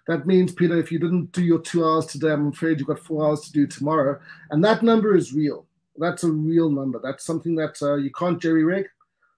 That 0.09 0.27
means, 0.27 0.53
Peter, 0.53 0.79
if 0.79 0.91
you 0.91 0.99
didn't 0.99 1.33
do 1.33 1.43
your 1.43 1.61
two 1.61 1.85
hours 1.85 2.07
today, 2.07 2.33
I'm 2.33 2.49
afraid 2.49 2.79
you've 2.79 2.89
got 2.89 2.99
four 2.99 3.27
hours 3.27 3.43
to 3.43 3.53
do 3.53 3.67
tomorrow. 3.67 4.19
And 4.51 4.65
that 4.65 4.83
number 4.83 5.15
is 5.15 5.33
real. 5.33 5.67
That's 5.97 6.25
a 6.25 6.31
real 6.31 6.71
number. 6.71 7.01
That's 7.03 7.25
something 7.25 7.55
that 7.57 7.81
uh, 7.83 7.97
you 7.97 8.11
can't 8.11 8.41
jerry 8.41 8.65
rig. 8.65 8.87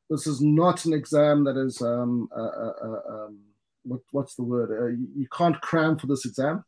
This 0.08 0.26
is 0.26 0.40
not 0.40 0.84
an 0.84 0.92
exam 0.92 1.44
that 1.44 1.56
is, 1.56 1.80
um, 1.82 2.28
uh, 2.36 2.40
uh, 2.40 2.72
uh 2.82 3.14
um, 3.14 3.38
what, 3.84 4.00
what's 4.12 4.34
the 4.34 4.44
word? 4.44 4.70
Uh, 4.70 4.86
you, 4.86 5.08
you 5.16 5.28
can't 5.36 5.60
cram 5.60 5.98
for 5.98 6.06
this 6.06 6.24
exam. 6.24 6.64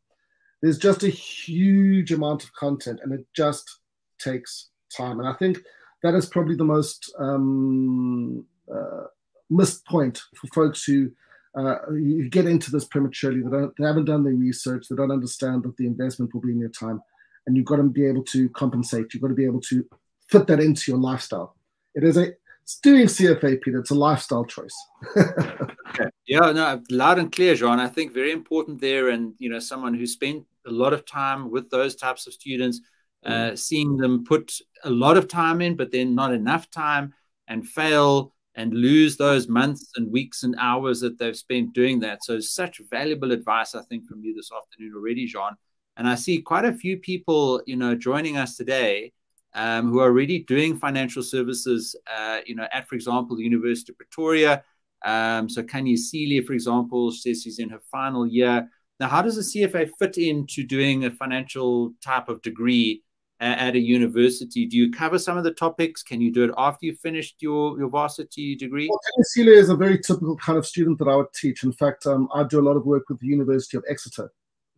There's 0.62 0.78
just 0.78 1.02
a 1.02 1.08
huge 1.08 2.12
amount 2.12 2.42
of 2.42 2.52
content 2.54 3.00
and 3.02 3.12
it 3.12 3.26
just 3.34 3.80
takes 4.18 4.70
time. 4.96 5.20
And 5.20 5.28
I 5.28 5.34
think 5.34 5.58
that 6.02 6.14
is 6.14 6.26
probably 6.26 6.56
the 6.56 6.64
most 6.64 7.14
um, 7.18 8.46
uh, 8.74 9.04
missed 9.50 9.86
point 9.86 10.20
for 10.36 10.46
folks 10.48 10.84
who 10.84 11.10
uh, 11.56 11.76
you 11.92 12.28
get 12.28 12.46
into 12.46 12.70
this 12.70 12.84
prematurely. 12.84 13.40
They, 13.42 13.50
don't, 13.50 13.72
they 13.78 13.86
haven't 13.86 14.06
done 14.06 14.24
their 14.24 14.34
research. 14.34 14.86
They 14.88 14.96
don't 14.96 15.12
understand 15.12 15.62
that 15.64 15.76
the 15.76 15.86
investment 15.86 16.34
will 16.34 16.40
be 16.40 16.50
in 16.50 16.58
your 16.58 16.70
time, 16.70 17.00
and 17.46 17.56
you've 17.56 17.66
got 17.66 17.76
to 17.76 17.84
be 17.84 18.06
able 18.06 18.24
to 18.24 18.48
compensate. 18.50 19.14
You've 19.14 19.22
got 19.22 19.28
to 19.28 19.34
be 19.34 19.44
able 19.44 19.60
to 19.62 19.84
fit 20.28 20.46
that 20.48 20.60
into 20.60 20.90
your 20.90 21.00
lifestyle. 21.00 21.56
It 21.94 22.04
is 22.04 22.16
a 22.16 22.32
it's 22.64 22.80
doing 22.80 23.06
CFA, 23.06 23.60
Peter. 23.60 23.78
It's 23.78 23.90
a 23.90 23.94
lifestyle 23.94 24.46
choice. 24.46 24.74
okay. 25.18 26.08
Yeah, 26.26 26.50
no, 26.50 26.82
loud 26.90 27.18
and 27.18 27.30
clear, 27.30 27.54
Jhan. 27.54 27.78
I 27.78 27.88
think 27.88 28.14
very 28.14 28.32
important 28.32 28.80
there, 28.80 29.10
and 29.10 29.34
you 29.38 29.50
know, 29.50 29.58
someone 29.58 29.92
who 29.92 30.06
spent 30.06 30.46
a 30.66 30.70
lot 30.70 30.94
of 30.94 31.04
time 31.04 31.50
with 31.50 31.68
those 31.68 31.94
types 31.94 32.26
of 32.26 32.32
students, 32.32 32.80
uh, 33.24 33.50
mm. 33.50 33.58
seeing 33.58 33.98
them 33.98 34.24
put 34.24 34.58
a 34.82 34.88
lot 34.88 35.18
of 35.18 35.28
time 35.28 35.60
in, 35.60 35.76
but 35.76 35.92
then 35.92 36.14
not 36.14 36.32
enough 36.32 36.70
time, 36.70 37.12
and 37.46 37.68
fail 37.68 38.33
and 38.56 38.72
lose 38.72 39.16
those 39.16 39.48
months 39.48 39.90
and 39.96 40.10
weeks 40.10 40.42
and 40.42 40.54
hours 40.58 41.00
that 41.00 41.18
they've 41.18 41.36
spent 41.36 41.72
doing 41.72 42.00
that. 42.00 42.24
So, 42.24 42.40
such 42.40 42.80
valuable 42.90 43.32
advice, 43.32 43.74
I 43.74 43.82
think, 43.82 44.06
from 44.06 44.22
you 44.22 44.34
this 44.34 44.50
afternoon 44.52 44.92
already, 44.94 45.28
Jhan. 45.28 45.52
And 45.96 46.08
I 46.08 46.14
see 46.14 46.40
quite 46.40 46.64
a 46.64 46.72
few 46.72 46.96
people, 46.98 47.62
you 47.66 47.76
know, 47.76 47.94
joining 47.94 48.36
us 48.36 48.56
today 48.56 49.12
um, 49.54 49.90
who 49.90 50.00
are 50.00 50.08
already 50.08 50.40
doing 50.40 50.76
financial 50.76 51.22
services, 51.22 51.96
uh, 52.12 52.40
you 52.46 52.54
know, 52.54 52.66
at, 52.72 52.88
for 52.88 52.94
example, 52.94 53.36
the 53.36 53.44
University 53.44 53.92
of 53.92 53.98
Pretoria. 53.98 54.64
Um, 55.04 55.48
so, 55.48 55.62
Kanye 55.62 55.98
Celia, 55.98 56.42
for 56.42 56.52
example, 56.52 57.10
says 57.12 57.42
she's 57.42 57.58
in 57.58 57.70
her 57.70 57.80
final 57.90 58.26
year. 58.26 58.68
Now, 59.00 59.08
how 59.08 59.22
does 59.22 59.38
a 59.38 59.40
CFA 59.40 59.90
fit 59.98 60.18
into 60.18 60.64
doing 60.64 61.04
a 61.04 61.10
financial 61.10 61.92
type 62.00 62.28
of 62.28 62.40
degree 62.42 63.02
at 63.40 63.74
a 63.74 63.78
university? 63.78 64.66
Do 64.66 64.76
you 64.76 64.90
cover 64.90 65.18
some 65.18 65.36
of 65.36 65.44
the 65.44 65.52
topics? 65.52 66.02
Can 66.02 66.20
you 66.20 66.32
do 66.32 66.44
it 66.44 66.50
after 66.56 66.86
you've 66.86 67.00
finished 67.00 67.36
your, 67.40 67.78
your 67.78 67.88
varsity 67.88 68.54
degree? 68.54 68.88
Well, 68.88 69.00
Celia 69.22 69.54
is 69.54 69.70
a 69.70 69.76
very 69.76 69.98
typical 69.98 70.36
kind 70.36 70.58
of 70.58 70.66
student 70.66 70.98
that 70.98 71.08
I 71.08 71.16
would 71.16 71.32
teach. 71.34 71.64
In 71.64 71.72
fact, 71.72 72.06
um, 72.06 72.28
I 72.34 72.44
do 72.44 72.60
a 72.60 72.62
lot 72.62 72.76
of 72.76 72.86
work 72.86 73.08
with 73.08 73.20
the 73.20 73.26
University 73.26 73.76
of 73.76 73.84
Exeter, 73.88 74.32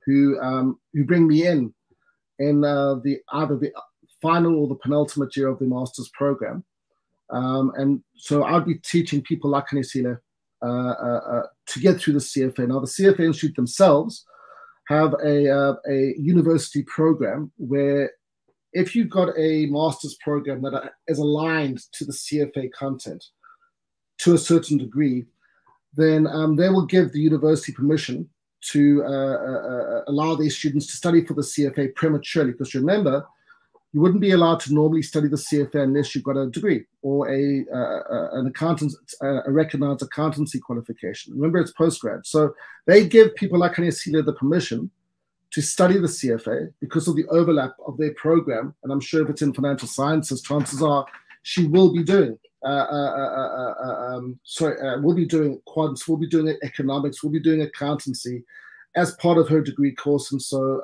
who 0.05 0.41
um, 0.41 0.79
who 0.95 1.05
bring 1.05 1.27
me 1.27 1.47
in 1.47 1.73
in 2.39 2.65
uh, 2.65 2.97
the 2.97 3.19
either 3.33 3.57
the 3.57 3.73
final 4.23 4.59
or 4.59 4.69
the 4.69 4.75
penultimate 4.77 5.37
year 5.37 5.49
of 5.49 5.59
the 5.59 5.67
master's 5.67 6.11
program. 6.11 6.65
Um, 7.31 7.73
and 7.77 8.03
so 8.17 8.45
I'd 8.45 8.67
be 8.67 8.77
teaching 8.77 9.23
people 9.23 9.51
like 9.51 9.67
Kanisila 9.69 10.19
uh, 10.63 10.67
uh, 10.67 11.21
uh, 11.31 11.43
to 11.67 11.81
get 11.81 12.01
through 12.01 12.15
the 12.15 12.21
CFA. 12.21 12.69
Now, 12.69 12.81
the 12.81 12.87
CFA 12.87 13.21
Institute 13.21 13.57
themselves 13.57 14.25
have 14.89 15.15
a, 15.25 15.51
uh, 15.51 15.75
a 15.89 16.15
university 16.17 16.83
program 16.85 17.53
where 17.57 18.13
if 18.73 18.95
you've 18.95 19.11
got 19.11 19.29
a 19.39 19.67
master's 19.67 20.17
program 20.23 20.63
that 20.63 20.93
is 21.09 21.19
aligned 21.19 21.81
to 21.93 22.05
the 22.05 22.13
CFA 22.13 22.71
content 22.73 23.25
to 24.19 24.35
a 24.35 24.39
certain 24.39 24.79
degree, 24.79 25.27
then 25.95 26.27
um, 26.27 26.57
they 26.57 26.69
will 26.69 26.87
give 26.87 27.13
the 27.13 27.21
university 27.21 27.73
permission 27.73 28.29
to 28.73 29.03
uh, 29.05 29.09
uh, 29.09 29.13
uh 29.13 30.03
allow 30.09 30.35
these 30.35 30.57
students 30.57 30.87
to 30.87 30.97
study 30.97 31.25
for 31.25 31.35
the 31.35 31.43
CFA 31.43 31.95
prematurely. 31.95 32.53
Because 32.53 32.75
remember, 32.75 33.25
you 33.93 34.01
wouldn't 34.01 34.21
be 34.21 34.33
allowed 34.33 34.61
to 34.61 34.75
normally 34.75 35.03
study 35.03 35.29
the 35.29 35.37
CFA 35.37 35.85
unless 35.85 36.15
you've 36.15 36.25
got 36.25 36.37
a 36.37 36.51
degree 36.51 36.85
or 37.03 37.31
a 37.31 37.65
uh, 37.73 38.39
an 38.39 38.47
accountant, 38.47 38.93
a 39.23 39.51
recognized 39.51 40.03
accountancy 40.03 40.59
qualification. 40.59 41.33
Remember, 41.35 41.59
it's 41.59 41.73
postgrad. 41.73 42.27
So 42.27 42.55
they 42.87 43.07
give 43.07 43.35
people 43.37 43.59
like 43.59 43.75
Kanyasila 43.75 44.27
the 44.27 44.35
permission 44.35 44.91
to 45.53 45.63
study 45.63 45.99
the 45.99 46.07
CFA 46.07 46.73
because 46.81 47.09
of 47.09 47.17
the 47.17 47.27
overlap 47.29 47.75
of 47.87 47.97
their 47.99 48.15
program. 48.15 48.75
And 48.83 48.93
I'm 48.93 49.01
sure 49.01 49.23
if 49.23 49.31
it's 49.31 49.43
in 49.43 49.55
financial 49.55 49.89
sciences, 49.89 50.43
chances 50.43 50.83
are 50.83 51.07
she 51.43 51.67
will 51.67 51.93
be 51.93 52.03
doing. 52.03 52.39
Uh, 52.65 52.69
uh, 52.69 53.13
uh, 53.17 53.51
uh, 53.51 53.75
uh 53.85 54.17
um, 54.17 54.41
sorry, 54.45 54.81
uh, 54.81 55.01
we'll 55.01 55.15
be 55.15 55.27
doing 55.27 55.61
quants, 55.69 56.09
we'll 56.09 56.17
be 56.17 56.29
doing 56.29 56.57
economics, 56.63 57.23
we'll 57.23 57.33
be 57.33 57.41
doing 57.41 57.63
accountancy 57.63 58.45
as 58.97 59.15
part 59.17 59.39
of 59.39 59.49
her 59.49 59.61
degree 59.61 59.95
course. 59.95 60.33
And 60.33 60.43
so, 60.43 60.81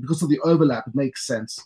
because 0.00 0.22
of 0.22 0.28
the 0.28 0.40
overlap, 0.40 0.88
it 0.88 0.94
makes 0.94 1.26
sense 1.26 1.60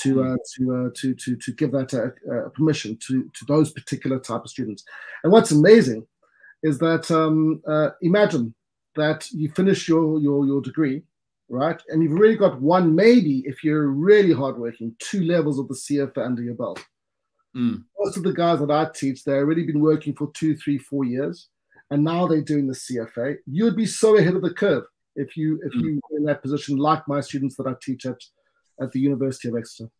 to 0.00 0.22
uh, 0.22 0.36
to, 0.54 0.74
uh, 0.74 0.90
to 0.96 1.14
to 1.14 1.36
to 1.36 1.52
give 1.52 1.72
that 1.72 1.94
uh, 1.94 2.48
permission 2.50 2.96
to 3.06 3.30
to 3.34 3.44
those 3.46 3.72
particular 3.72 4.18
type 4.18 4.42
of 4.44 4.50
students. 4.50 4.84
And 5.22 5.32
what's 5.32 5.50
amazing 5.50 6.06
is 6.62 6.78
that 6.78 7.10
um, 7.10 7.62
imagine 8.00 8.54
that 8.96 9.30
you 9.30 9.50
finish 9.50 9.88
your 9.88 10.18
your 10.20 10.46
your 10.46 10.60
degree 10.60 11.02
right? 11.52 11.80
And 11.88 12.02
you've 12.02 12.18
really 12.18 12.36
got 12.36 12.60
one, 12.60 12.94
maybe 12.94 13.42
if 13.44 13.62
you're 13.62 13.88
really 13.88 14.32
hardworking, 14.32 14.96
two 14.98 15.22
levels 15.24 15.58
of 15.58 15.68
the 15.68 15.74
CFA 15.74 16.24
under 16.24 16.42
your 16.42 16.54
belt. 16.54 16.82
Mm. 17.54 17.84
Most 17.98 18.16
of 18.16 18.22
the 18.22 18.32
guys 18.32 18.60
that 18.60 18.70
I 18.70 18.88
teach, 18.94 19.22
they've 19.22 19.36
already 19.36 19.64
been 19.64 19.80
working 19.80 20.14
for 20.14 20.32
two, 20.32 20.56
three, 20.56 20.78
four 20.78 21.04
years, 21.04 21.50
and 21.90 22.02
now 22.02 22.26
they're 22.26 22.40
doing 22.40 22.66
the 22.66 22.74
CFA. 22.74 23.36
You 23.46 23.64
would 23.64 23.76
be 23.76 23.84
so 23.84 24.16
ahead 24.16 24.34
of 24.34 24.40
the 24.40 24.54
curve 24.54 24.84
if 25.14 25.36
you 25.36 25.60
if 25.62 25.74
mm. 25.74 25.82
you 25.82 26.00
were 26.10 26.16
in 26.16 26.24
that 26.24 26.40
position, 26.40 26.78
like 26.78 27.06
my 27.06 27.20
students 27.20 27.56
that 27.56 27.66
I 27.66 27.74
teach 27.82 28.06
at 28.06 28.18
at 28.80 28.90
the 28.92 29.00
University 29.00 29.48
of 29.48 29.56
Exeter. 29.56 29.90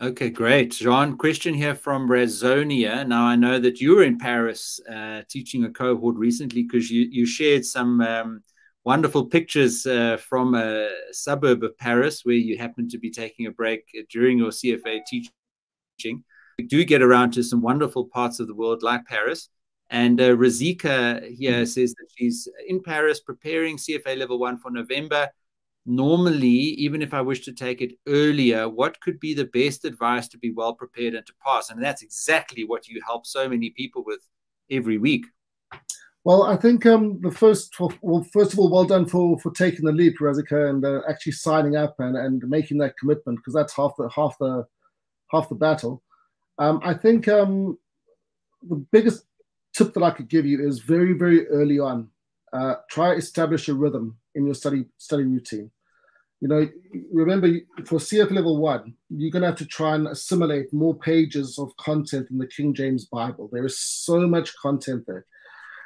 Okay, 0.00 0.30
great. 0.30 0.70
Jhan, 0.70 1.18
question 1.18 1.52
here 1.52 1.74
from 1.74 2.08
Razonia. 2.08 3.06
Now, 3.06 3.24
I 3.24 3.36
know 3.36 3.58
that 3.58 3.80
you 3.80 3.96
were 3.96 4.04
in 4.04 4.16
Paris 4.18 4.80
uh, 4.90 5.22
teaching 5.28 5.64
a 5.64 5.70
cohort 5.70 6.16
recently 6.16 6.62
because 6.62 6.90
you, 6.90 7.06
you 7.10 7.26
shared 7.26 7.66
some 7.66 8.00
um, 8.00 8.42
wonderful 8.84 9.26
pictures 9.26 9.86
uh, 9.86 10.16
from 10.16 10.54
a 10.54 10.88
suburb 11.12 11.62
of 11.62 11.76
Paris 11.78 12.24
where 12.24 12.34
you 12.34 12.56
happen 12.56 12.88
to 12.88 12.98
be 12.98 13.10
taking 13.10 13.46
a 13.46 13.50
break 13.50 13.84
during 14.10 14.38
your 14.38 14.50
CFA 14.50 15.00
teaching. 15.06 16.24
We 16.58 16.66
do 16.66 16.84
get 16.84 17.02
around 17.02 17.32
to 17.32 17.42
some 17.42 17.62
wonderful 17.62 18.06
parts 18.06 18.40
of 18.40 18.46
the 18.46 18.54
world 18.54 18.82
like 18.82 19.04
Paris. 19.06 19.48
And 19.90 20.20
uh, 20.20 20.36
Razika 20.36 21.28
here 21.32 21.52
mm-hmm. 21.52 21.64
says 21.64 21.94
that 21.94 22.06
she's 22.16 22.48
in 22.68 22.82
Paris 22.82 23.20
preparing 23.20 23.76
CFA 23.76 24.16
level 24.16 24.38
one 24.38 24.58
for 24.58 24.70
November. 24.70 25.28
Normally, 25.84 26.48
even 26.48 27.02
if 27.02 27.12
I 27.12 27.22
wish 27.22 27.44
to 27.46 27.52
take 27.52 27.80
it 27.80 27.94
earlier, 28.06 28.68
what 28.68 29.00
could 29.00 29.18
be 29.18 29.34
the 29.34 29.46
best 29.46 29.84
advice 29.84 30.28
to 30.28 30.38
be 30.38 30.52
well 30.52 30.74
prepared 30.74 31.14
and 31.14 31.26
to 31.26 31.32
pass? 31.44 31.70
And 31.70 31.82
that's 31.82 32.02
exactly 32.02 32.64
what 32.64 32.86
you 32.86 33.00
help 33.04 33.26
so 33.26 33.48
many 33.48 33.70
people 33.70 34.04
with 34.04 34.20
every 34.70 34.98
week. 34.98 35.26
Well, 36.24 36.42
I 36.42 36.56
think 36.56 36.84
um, 36.84 37.18
the 37.22 37.30
first, 37.30 37.74
well, 38.02 38.26
first 38.32 38.52
of 38.52 38.58
all, 38.58 38.70
well 38.70 38.84
done 38.84 39.06
for 39.06 39.38
for 39.38 39.50
taking 39.52 39.86
the 39.86 39.92
leap, 39.92 40.18
Razika, 40.18 40.68
and 40.68 40.84
uh, 40.84 41.00
actually 41.08 41.32
signing 41.32 41.76
up 41.76 41.94
and, 41.98 42.16
and 42.16 42.46
making 42.46 42.78
that 42.78 42.98
commitment 42.98 43.38
because 43.38 43.54
that's 43.54 43.74
half 43.74 43.92
the 43.96 44.10
half 44.14 44.36
the 44.38 44.66
half 45.30 45.48
the 45.48 45.54
battle. 45.54 46.02
Um, 46.58 46.80
I 46.84 46.92
think 46.92 47.26
um, 47.26 47.78
the 48.68 48.76
biggest 48.92 49.24
tip 49.74 49.94
that 49.94 50.02
I 50.02 50.10
could 50.10 50.28
give 50.28 50.44
you 50.44 50.66
is 50.66 50.80
very 50.80 51.14
very 51.14 51.46
early 51.48 51.78
on, 51.78 52.10
uh, 52.52 52.74
try 52.90 53.12
establish 53.12 53.68
a 53.68 53.74
rhythm 53.74 54.18
in 54.34 54.44
your 54.44 54.54
study 54.54 54.84
study 54.98 55.24
routine. 55.24 55.70
you 56.40 56.48
know, 56.48 56.68
remember 57.12 57.48
for 57.86 57.98
CF 57.98 58.30
level 58.30 58.58
one, 58.58 58.94
you're 59.08 59.30
going 59.30 59.42
to 59.42 59.48
have 59.48 59.58
to 59.58 59.66
try 59.66 59.94
and 59.94 60.06
assimilate 60.06 60.70
more 60.72 60.94
pages 60.94 61.58
of 61.58 61.74
content 61.78 62.28
in 62.30 62.36
the 62.36 62.46
King 62.46 62.74
James 62.74 63.06
Bible. 63.06 63.48
There 63.50 63.64
is 63.64 63.78
so 63.80 64.28
much 64.28 64.54
content 64.58 65.04
there. 65.06 65.24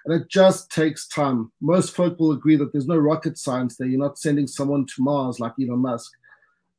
And 0.05 0.21
it 0.21 0.29
just 0.29 0.71
takes 0.71 1.09
time. 1.09 1.51
Most 1.61 1.95
folk 1.95 2.19
will 2.19 2.33
agree 2.33 2.57
that 2.57 2.73
there's 2.73 2.87
no 2.87 2.99
rocket 2.99 3.39
science 3.39 3.77
there. 3.77 3.89
You're 3.89 4.01
not 4.01 4.19
sending 4.19 4.47
someone 4.47 4.87
to 4.87 5.03
Mars 5.03 5.41
like 5.41 5.53
Elon 5.61 5.79
Musk. 5.79 6.13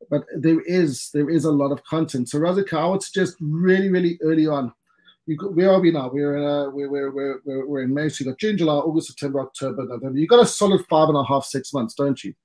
But 0.09 0.25
there 0.37 0.61
is 0.61 1.09
there 1.13 1.29
is 1.29 1.45
a 1.45 1.51
lot 1.51 1.71
of 1.71 1.83
content. 1.85 2.29
So 2.29 2.39
Razika, 2.39 2.73
I 2.73 2.85
would 2.85 3.01
suggest 3.01 3.37
really, 3.39 3.89
really 3.89 4.19
early 4.21 4.45
on. 4.45 4.71
You 5.25 5.37
where 5.37 5.71
are 5.71 5.79
we 5.79 5.91
now? 5.91 6.11
We're 6.13 6.37
in 6.37 6.43
uh, 6.43 6.69
we're, 6.69 6.89
we're, 6.89 7.41
we're, 7.43 7.65
we're 7.65 7.81
in 7.81 7.93
May. 7.93 8.09
So 8.09 8.23
you 8.23 8.29
got 8.29 8.39
June, 8.39 8.57
July, 8.57 8.75
August, 8.75 9.07
September, 9.07 9.39
October, 9.41 9.85
November. 9.85 10.19
You 10.19 10.27
got 10.27 10.43
a 10.43 10.45
solid 10.45 10.85
five 10.87 11.09
and 11.09 11.17
a 11.17 11.23
half, 11.23 11.45
six 11.45 11.73
months, 11.73 11.95
don't 11.95 12.23
you? 12.23 12.35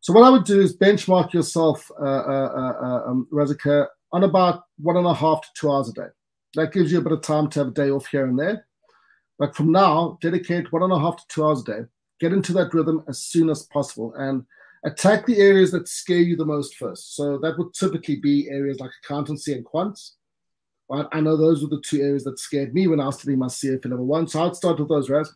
So 0.00 0.12
what 0.12 0.24
I 0.24 0.30
would 0.30 0.44
do 0.44 0.60
is 0.60 0.76
benchmark 0.76 1.32
yourself, 1.32 1.90
uh, 2.00 2.04
uh, 2.04 2.52
uh, 2.56 2.86
uh 2.86 3.10
um, 3.10 3.28
Razika, 3.32 3.88
on 4.12 4.24
about 4.24 4.62
one 4.78 4.96
and 4.96 5.06
a 5.06 5.12
half 5.12 5.42
to 5.42 5.48
two 5.54 5.70
hours 5.70 5.88
a 5.88 5.92
day. 5.92 6.08
That 6.54 6.72
gives 6.72 6.92
you 6.92 6.98
a 6.98 7.02
bit 7.02 7.12
of 7.12 7.22
time 7.22 7.50
to 7.50 7.60
have 7.60 7.68
a 7.68 7.72
day 7.72 7.90
off 7.90 8.06
here 8.06 8.26
and 8.26 8.38
there. 8.38 8.65
But 9.38 9.54
from 9.54 9.72
now, 9.72 10.18
dedicate 10.20 10.72
one 10.72 10.82
and 10.82 10.92
a 10.92 10.98
half 10.98 11.16
to 11.16 11.24
two 11.28 11.44
hours 11.44 11.60
a 11.62 11.64
day. 11.64 11.80
Get 12.20 12.32
into 12.32 12.52
that 12.54 12.72
rhythm 12.72 13.04
as 13.08 13.20
soon 13.20 13.50
as 13.50 13.64
possible 13.64 14.14
and 14.14 14.44
attack 14.84 15.26
the 15.26 15.38
areas 15.38 15.72
that 15.72 15.88
scare 15.88 16.18
you 16.18 16.36
the 16.36 16.44
most 16.44 16.76
first. 16.76 17.16
So 17.16 17.38
that 17.38 17.58
would 17.58 17.74
typically 17.74 18.16
be 18.16 18.48
areas 18.48 18.80
like 18.80 18.90
accountancy 19.04 19.52
and 19.52 19.64
quants. 19.64 20.12
Right? 20.88 21.06
I 21.12 21.20
know 21.20 21.36
those 21.36 21.62
were 21.62 21.68
the 21.68 21.82
two 21.84 22.00
areas 22.00 22.24
that 22.24 22.38
scared 22.38 22.72
me 22.72 22.86
when 22.86 23.00
I 23.00 23.06
was 23.06 23.16
studying 23.16 23.40
my 23.40 23.46
CFA 23.46 23.90
level 23.90 24.06
one. 24.06 24.28
So 24.28 24.44
I'd 24.44 24.56
start 24.56 24.78
with 24.78 24.88
those, 24.88 25.10
Raz. 25.10 25.32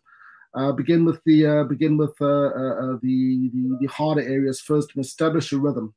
Uh, 0.53 0.73
begin 0.73 1.05
with 1.05 1.21
the 1.25 1.47
uh, 1.47 1.65
begin 1.65 1.97
with 1.97 2.15
uh, 2.21 2.27
uh, 2.27 2.95
uh, 2.95 2.97
the, 3.03 3.51
the, 3.55 3.79
the 3.81 3.87
harder 3.87 4.23
areas 4.23 4.61
first 4.61 4.91
and 4.95 5.05
establish 5.05 5.53
a 5.53 5.59
rhythm, 5.59 5.95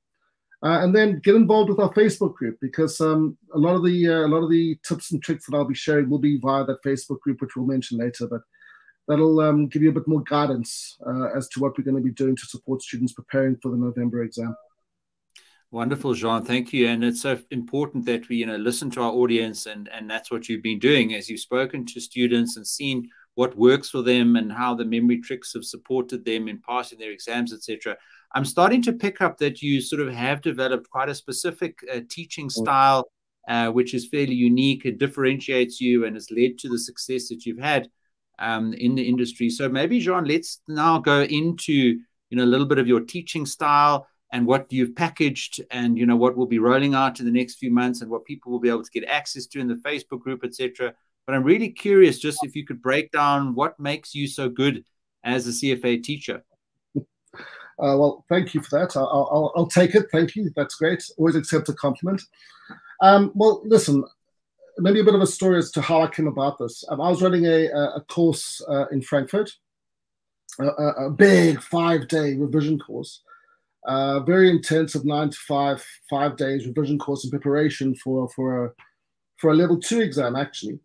and 0.64 0.96
then 0.96 1.20
get 1.20 1.36
involved 1.36 1.70
with 1.70 1.80
our 1.80 1.94
Facebook 1.94 2.36
group 2.36 2.58
because 2.62 3.02
um, 3.02 3.38
a 3.54 3.58
lot 3.58 3.76
of 3.76 3.84
the 3.84 4.06
a 4.06 4.28
lot 4.28 4.44
of 4.44 4.50
the 4.50 4.78
tips 4.88 5.12
and 5.12 5.22
tricks 5.22 5.46
that 5.46 5.56
I'll 5.56 5.66
be 5.66 5.76
sharing 5.76 6.10
will 6.10 6.20
be 6.20 6.38
via 6.38 6.66
that 6.66 6.84
Facebook 6.84 7.20
group, 7.20 7.42
which 7.42 7.56
we'll 7.56 7.66
mention 7.66 7.98
later. 7.98 8.28
But 8.28 8.42
that'll 9.08 9.40
um, 9.42 9.68
give 9.68 9.82
you 9.82 9.90
a 9.90 9.94
bit 9.94 10.08
more 10.08 10.24
guidance 10.24 10.98
as 11.36 11.50
to 11.50 11.60
what 11.60 11.78
we're 11.78 11.84
going 11.84 11.98
to 11.98 12.04
be 12.04 12.12
doing 12.12 12.36
to 12.36 12.46
support 12.46 12.82
students 12.82 13.14
preparing 13.14 13.58
for 13.62 13.72
the 13.72 13.78
November 13.78 14.24
exam. 14.24 14.56
Wonderful, 15.74 16.14
Jhan. 16.14 16.46
Thank 16.46 16.72
you. 16.72 16.88
And 16.88 17.04
it's 17.04 17.24
so 17.24 17.40
important 17.50 18.06
that 18.06 18.30
we, 18.30 18.36
you 18.36 18.46
know, 18.46 18.58
listen 18.58 18.92
to 18.92 19.02
our 19.02 19.12
audience, 19.12 19.66
and 19.66 19.90
and 19.90 20.08
that's 20.08 20.30
what 20.30 20.48
you've 20.48 20.62
been 20.62 20.78
doing 20.78 21.16
as 21.16 21.30
you've 21.30 21.40
spoken 21.40 21.84
to 21.88 22.00
students 22.00 22.58
and 22.58 22.66
seen 22.66 23.10
what 23.34 23.58
works 23.58 23.90
for 23.90 24.04
them 24.04 24.36
and 24.36 24.52
how 24.52 24.76
the 24.76 24.86
memory 24.86 25.20
tricks 25.20 25.52
have 25.54 25.66
supported 25.66 26.24
them 26.24 26.48
in 26.48 26.62
passing 26.62 27.00
their 27.00 27.10
exams, 27.10 27.52
etc. 27.52 27.98
I'm 28.34 28.46
starting 28.46 28.82
to 28.84 28.94
pick 28.94 29.22
up 29.22 29.38
that 29.38 29.62
you 29.62 29.80
sort 29.80 30.02
of 30.02 30.14
have 30.14 30.42
developed 30.42 30.90
quite 30.90 31.10
a 31.10 31.16
specific 31.16 31.78
uh, 31.94 32.00
teaching 32.10 32.48
mm. 32.48 32.52
style, 32.52 33.12
uh, 33.48 33.70
which 33.70 33.94
is 33.94 34.08
fairly 34.08 34.34
unique. 34.34 34.86
It 34.86 34.98
differentiates 34.98 35.80
you 35.80 36.06
and 36.06 36.16
has 36.16 36.32
led 36.32 36.58
to 36.60 36.70
the 36.70 36.80
success 36.80 37.30
that 37.30 37.46
you've 37.46 37.60
had 37.60 37.90
um, 38.40 38.74
in 38.74 38.96
the 38.96 39.08
industry. 39.08 39.50
So 39.50 39.70
maybe, 39.70 40.02
Jhan, 40.02 40.28
let's 40.28 40.62
now 40.68 41.00
go 41.00 41.24
into 41.24 41.74
you 41.74 42.38
know 42.38 42.44
a 42.44 42.54
little 42.54 42.66
bit 42.66 42.80
of 42.80 42.88
your 42.88 43.02
teaching 43.02 43.46
style 43.46 44.08
and 44.32 44.48
what 44.48 44.66
you've 44.74 44.96
packaged 44.96 45.62
and 45.70 45.96
you 45.98 46.08
know 46.08 46.16
what 46.16 46.36
will 46.36 46.48
be 46.48 46.58
rolling 46.58 46.96
out 46.96 47.20
in 47.20 47.26
the 47.28 47.32
next 47.32 47.56
few 47.56 47.72
months 47.72 48.02
and 48.02 48.10
what 48.10 48.26
people 48.26 48.52
will 48.52 48.60
be 48.60 48.70
able 48.70 48.84
to 48.84 48.90
get 48.90 49.08
access 49.08 49.46
to 49.46 49.60
in 49.60 49.68
the 49.68 49.76
Facebook 49.76 50.22
group, 50.22 50.44
etc. 50.44 50.94
But 51.28 51.36
I'm 51.36 51.44
really 51.44 51.70
curious 51.70 52.18
just 52.18 52.40
if 52.44 52.56
you 52.56 52.66
could 52.66 52.82
break 52.82 53.12
down 53.12 53.54
what 53.54 53.80
makes 53.80 54.16
you 54.16 54.28
so 54.28 54.50
good 54.50 54.84
as 55.24 55.48
a 55.48 55.52
CFA 55.52 56.02
teacher. 56.04 56.44
Uh, 57.80 57.98
well, 57.98 58.26
thank 58.30 58.54
you 58.54 58.62
for 58.62 58.80
that. 58.80 58.96
I'll, 58.96 59.30
I'll, 59.32 59.54
I'll, 59.56 59.68
take 59.68 59.96
it. 59.96 60.06
Thank 60.12 60.36
you. 60.36 60.52
That's 60.56 60.76
great. 60.76 61.04
Always 61.18 61.36
accept 61.36 61.70
a 61.70 61.74
compliment. 61.74 62.22
Um, 63.02 63.32
well, 63.34 63.62
listen, 63.66 64.04
maybe 64.78 65.00
a 65.00 65.04
bit 65.04 65.16
of 65.16 65.22
a 65.22 65.28
story 65.28 65.58
as 65.58 65.72
to 65.72 65.82
how 65.82 66.02
I 66.02 66.08
came 66.08 66.28
about 66.28 66.60
this. 66.60 66.84
Um, 66.90 67.02
I 67.02 67.10
was 67.10 67.22
running 67.22 67.46
a, 67.46 67.66
a 67.68 68.02
course 68.08 68.62
uh, 68.70 68.86
in 68.92 69.02
Frankfurt, 69.02 69.52
a, 70.60 70.66
a 70.66 71.10
big 71.10 71.62
five 71.62 72.08
day 72.08 72.36
revision 72.36 72.80
course, 72.80 73.22
uh, 73.86 74.20
very 74.22 74.50
intensive 74.50 75.04
nine 75.04 75.30
to 75.30 75.38
five, 75.48 75.84
five 76.10 76.38
days 76.38 76.68
revision 76.68 77.00
course 77.00 77.24
in 77.24 77.32
preparation 77.32 77.96
for, 77.96 78.30
for, 78.30 78.66
a, 78.66 78.72
for 79.38 79.52
a 79.52 79.56
level 79.56 79.80
two 79.80 80.00
exam, 80.00 80.36
actually 80.36 80.80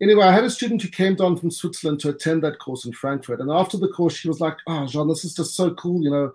anyway, 0.00 0.24
I 0.24 0.32
had 0.32 0.44
a 0.44 0.50
student 0.50 0.82
who 0.82 0.88
came 0.88 1.14
down 1.14 1.36
from 1.36 1.50
Switzerland 1.50 2.00
to 2.00 2.10
attend 2.10 2.42
that 2.42 2.58
course 2.58 2.84
in 2.84 2.92
Frankfurt. 2.92 3.40
And 3.40 3.50
after 3.50 3.76
the 3.76 3.88
course, 3.88 4.14
she 4.14 4.28
was 4.28 4.40
like, 4.40 4.56
Oh, 4.66 4.86
Jhan, 4.88 5.08
this 5.08 5.24
is 5.24 5.34
just 5.34 5.54
so 5.54 5.74
cool. 5.74 6.02
You 6.02 6.10
know, 6.10 6.32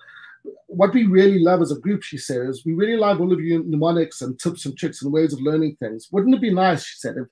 what 0.67 0.93
we 0.93 1.05
really 1.05 1.39
love 1.39 1.61
as 1.61 1.71
a 1.71 1.79
group, 1.79 2.03
she 2.03 2.17
said, 2.17 2.47
is 2.47 2.65
we 2.65 2.73
really 2.73 2.97
love 2.97 3.21
all 3.21 3.31
of 3.31 3.39
you 3.39 3.63
mnemonics 3.63 4.21
and 4.21 4.39
tips 4.39 4.65
and 4.65 4.77
tricks 4.77 5.01
and 5.01 5.11
ways 5.11 5.33
of 5.33 5.41
learning 5.41 5.75
things. 5.79 6.07
Wouldn't 6.11 6.35
it 6.35 6.41
be 6.41 6.53
nice, 6.53 6.83
she 6.83 6.97
said, 6.97 7.17
if, 7.17 7.27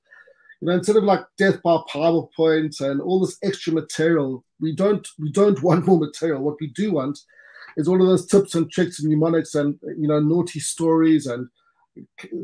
you 0.62 0.68
know, 0.68 0.74
instead 0.74 0.98
of 0.98 1.04
like 1.04 1.22
death 1.38 1.62
by 1.64 1.78
PowerPoint 1.90 2.82
and 2.82 3.02
all 3.02 3.22
this 3.22 3.38
extra 3.44 3.74
material, 3.74 4.44
we 4.60 4.76
don't 4.76 5.08
we 5.18 5.32
don't 5.32 5.62
want 5.64 5.86
more 5.86 6.00
material. 6.00 6.42
What 6.42 6.60
we 6.60 6.68
do 6.68 6.94
want 6.94 7.20
is 7.78 7.88
all 7.88 8.02
of 8.02 8.08
those 8.08 8.26
tips 8.26 8.56
and 8.56 8.70
tricks 8.70 9.00
and 9.00 9.10
mnemonics 9.10 9.56
and 9.56 9.80
you 9.98 10.08
know 10.08 10.20
naughty 10.20 10.60
stories 10.60 11.28
and 11.28 11.48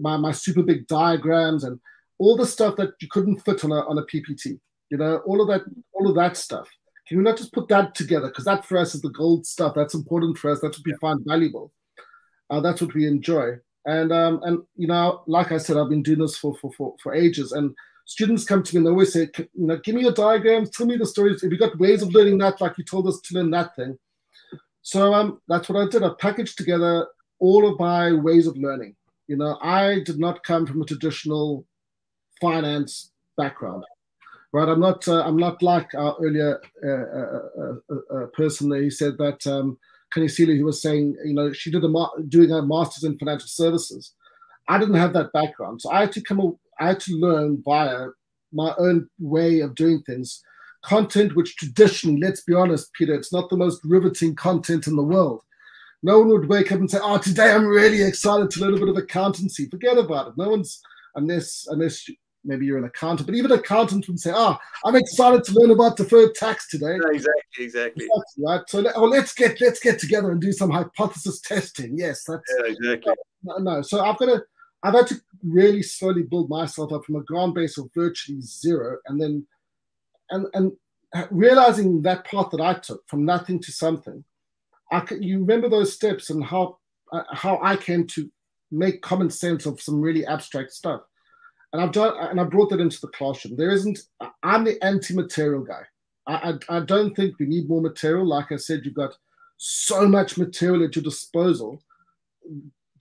my, 0.01 0.17
my 0.17 0.31
super 0.31 0.63
big 0.63 0.87
diagrams 0.87 1.63
and 1.63 1.79
all 2.17 2.37
the 2.37 2.45
stuff 2.45 2.75
that 2.77 2.91
you 3.01 3.07
couldn't 3.09 3.39
fit 3.39 3.63
on 3.63 3.71
a 3.71 3.81
on 3.87 3.97
a 3.97 4.03
PPT. 4.03 4.59
You 4.89 4.97
know, 4.97 5.17
all 5.25 5.41
of 5.41 5.47
that, 5.47 5.61
all 5.93 6.07
of 6.07 6.15
that 6.15 6.37
stuff. 6.37 6.69
Can 7.07 7.17
we 7.17 7.23
not 7.23 7.37
just 7.37 7.53
put 7.53 7.67
that 7.69 7.93
together? 7.93 8.27
Because 8.27 8.45
that 8.45 8.65
for 8.65 8.77
us 8.77 8.95
is 8.95 9.01
the 9.01 9.09
gold 9.09 9.45
stuff. 9.45 9.73
That's 9.75 9.93
important 9.93 10.37
for 10.37 10.51
us. 10.51 10.59
That's 10.61 10.77
what 10.77 10.85
we 10.85 10.95
find 10.99 11.19
valuable. 11.25 11.71
Uh, 12.49 12.61
that's 12.61 12.81
what 12.81 12.93
we 12.93 13.07
enjoy. 13.07 13.53
And 13.85 14.11
um, 14.11 14.39
and 14.43 14.59
you 14.75 14.87
know, 14.87 15.23
like 15.27 15.51
I 15.51 15.57
said, 15.57 15.77
I've 15.77 15.89
been 15.89 16.03
doing 16.03 16.19
this 16.19 16.37
for 16.37 16.55
for 16.55 16.71
for, 16.73 16.95
for 17.01 17.13
ages. 17.13 17.51
And 17.51 17.75
students 18.05 18.45
come 18.45 18.63
to 18.63 18.75
me 18.75 18.79
and 18.79 18.87
they 18.87 18.91
always 18.91 19.13
say, 19.13 19.29
you 19.37 19.67
know, 19.67 19.77
give 19.77 19.95
me 19.95 20.01
your 20.01 20.13
diagrams, 20.13 20.69
tell 20.69 20.85
me 20.85 20.97
the 20.97 21.05
stories. 21.05 21.43
If 21.43 21.51
you 21.51 21.57
got 21.57 21.77
ways 21.77 22.01
of 22.01 22.13
learning 22.13 22.37
that, 22.39 22.61
like 22.61 22.77
you 22.77 22.83
told 22.83 23.07
us 23.07 23.19
to 23.21 23.35
learn 23.35 23.51
that 23.51 23.75
thing. 23.75 23.97
So 24.81 25.13
um, 25.13 25.41
that's 25.47 25.67
what 25.67 25.81
I 25.81 25.89
did. 25.89 26.03
I 26.03 26.11
packaged 26.19 26.57
together 26.57 27.07
all 27.39 27.67
of 27.67 27.79
my 27.79 28.13
ways 28.13 28.47
of 28.47 28.57
learning. 28.57 28.95
You 29.27 29.37
know, 29.37 29.57
I 29.61 30.01
did 30.05 30.19
not 30.19 30.43
come 30.43 30.67
from 30.67 30.81
a 30.81 30.85
traditional 30.85 31.65
finance 32.41 33.11
background, 33.37 33.83
right? 34.53 34.69
I'm 34.69 34.79
not 34.79 35.07
uh, 35.07 35.23
I'm 35.23 35.37
not 35.37 35.61
like 35.61 35.93
our 35.95 36.15
earlier 36.21 36.61
uh, 36.83 36.89
uh, 36.89 37.75
uh, 37.93 38.17
uh 38.17 38.27
person 38.27 38.69
there. 38.69 38.81
He 38.81 38.89
said 38.89 39.17
that 39.17 39.45
um, 39.47 39.77
Kenny 40.13 40.27
Seeley, 40.27 40.57
who 40.57 40.65
was 40.65 40.81
saying, 40.81 41.15
you 41.25 41.33
know, 41.33 41.51
she 41.53 41.71
did 41.71 41.83
a 41.83 42.07
doing 42.29 42.51
a 42.51 42.61
master's 42.61 43.03
in 43.03 43.17
financial 43.17 43.47
services. 43.47 44.13
I 44.67 44.77
didn't 44.77 44.95
have 44.95 45.13
that 45.13 45.33
background, 45.33 45.81
so 45.81 45.91
I 45.91 46.01
had 46.01 46.11
to 46.13 46.21
come. 46.21 46.57
I 46.79 46.87
had 46.87 46.99
to 47.01 47.13
learn 47.13 47.61
via 47.63 48.07
my 48.51 48.73
own 48.77 49.09
way 49.19 49.59
of 49.59 49.75
doing 49.75 50.01
things. 50.03 50.41
Content 50.83 51.35
which 51.35 51.55
traditionally, 51.55 52.21
let's 52.21 52.41
be 52.41 52.53
honest, 52.53 52.93
Peter, 52.93 53.13
it's 53.13 53.33
not 53.33 53.49
the 53.49 53.57
most 53.57 53.83
riveting 53.83 54.35
content 54.35 54.87
in 54.87 54.95
the 54.95 55.03
world. 55.03 55.41
No 56.03 56.19
one 56.19 56.29
would 56.29 56.49
wake 56.49 56.71
up 56.71 56.79
and 56.79 56.89
say, 56.89 56.99
"Oh, 57.01 57.17
today 57.17 57.51
I'm 57.51 57.65
really 57.65 58.03
excited 58.03 58.51
to 58.51 58.59
learn 58.61 58.75
a 58.75 58.79
bit 58.79 58.89
of 58.89 58.97
accountancy." 58.97 59.67
Forget 59.67 59.97
about 59.97 60.29
it. 60.29 60.33
No 60.37 60.49
one's 60.49 60.81
unless 61.15 61.67
unless 61.69 62.07
maybe 62.45 62.65
you're 62.65 62.77
an 62.77 62.85
accountant, 62.85 63.27
but 63.27 63.35
even 63.35 63.51
accountants 63.51 64.07
would 64.07 64.19
say, 64.19 64.31
"Ah, 64.33 64.59
oh, 64.59 64.87
I'm 64.87 64.95
excited 64.95 65.43
to 65.43 65.53
learn 65.53 65.71
about 65.71 65.97
deferred 65.97 66.35
tax 66.35 66.69
today." 66.69 66.97
Yeah, 67.01 67.11
exactly, 67.11 67.65
exactly. 67.65 68.07
right. 68.39 68.61
So, 68.67 68.81
let, 68.81 68.95
oh, 68.95 69.05
let's 69.05 69.33
get 69.33 69.59
let's 69.59 69.79
get 69.79 69.99
together 69.99 70.31
and 70.31 70.41
do 70.41 70.51
some 70.51 70.69
hypothesis 70.69 71.41
testing. 71.41 71.97
Yes, 71.97 72.23
that's 72.23 72.43
yeah, 72.59 72.71
exactly. 72.71 73.13
No, 73.43 73.57
no. 73.57 73.81
so 73.81 74.03
I've 74.03 74.17
got 74.17 74.27
to. 74.27 74.43
I've 74.83 74.93
had 74.93 75.07
to 75.07 75.15
really 75.43 75.81
slowly 75.81 76.23
build 76.23 76.49
myself 76.49 76.93
up 76.93 77.05
from 77.05 77.15
a 77.15 77.23
ground 77.23 77.55
base 77.55 77.77
of 77.77 77.89
virtually 77.95 78.39
zero, 78.41 78.97
and 79.07 79.19
then, 79.19 79.45
and 80.29 80.47
and 80.53 80.71
realizing 81.31 82.01
that 82.03 82.25
path 82.25 82.49
that 82.51 82.61
I 82.61 82.75
took 82.75 83.07
from 83.07 83.25
nothing 83.25 83.59
to 83.61 83.71
something. 83.71 84.23
I 84.91 84.99
can, 84.99 85.23
you 85.23 85.39
remember 85.39 85.69
those 85.69 85.93
steps 85.93 86.29
and 86.29 86.43
how 86.43 86.77
uh, 87.11 87.23
how 87.31 87.59
I 87.63 87.75
came 87.75 88.05
to 88.07 88.29
make 88.71 89.01
common 89.01 89.29
sense 89.29 89.65
of 89.65 89.81
some 89.81 90.01
really 90.01 90.25
abstract 90.25 90.71
stuff 90.71 91.01
and 91.75 91.83
I've 91.83 91.91
done 91.91 92.15
and 92.17 92.39
I 92.39 92.45
brought 92.45 92.69
that 92.69 92.79
into 92.79 93.01
the 93.01 93.09
classroom. 93.09 93.57
There 93.57 93.71
isn't. 93.71 93.99
I'm 94.43 94.63
the 94.63 94.81
anti-material 94.81 95.65
guy. 95.65 95.81
I, 96.25 96.57
I, 96.69 96.77
I 96.77 96.79
don't 96.79 97.13
think 97.13 97.37
we 97.37 97.47
need 97.47 97.67
more 97.67 97.81
material. 97.81 98.25
Like 98.25 98.53
I 98.53 98.55
said, 98.55 98.81
you've 98.85 98.93
got 98.93 99.13
so 99.57 100.07
much 100.07 100.37
material 100.37 100.85
at 100.85 100.95
your 100.95 101.03
disposal. 101.03 101.83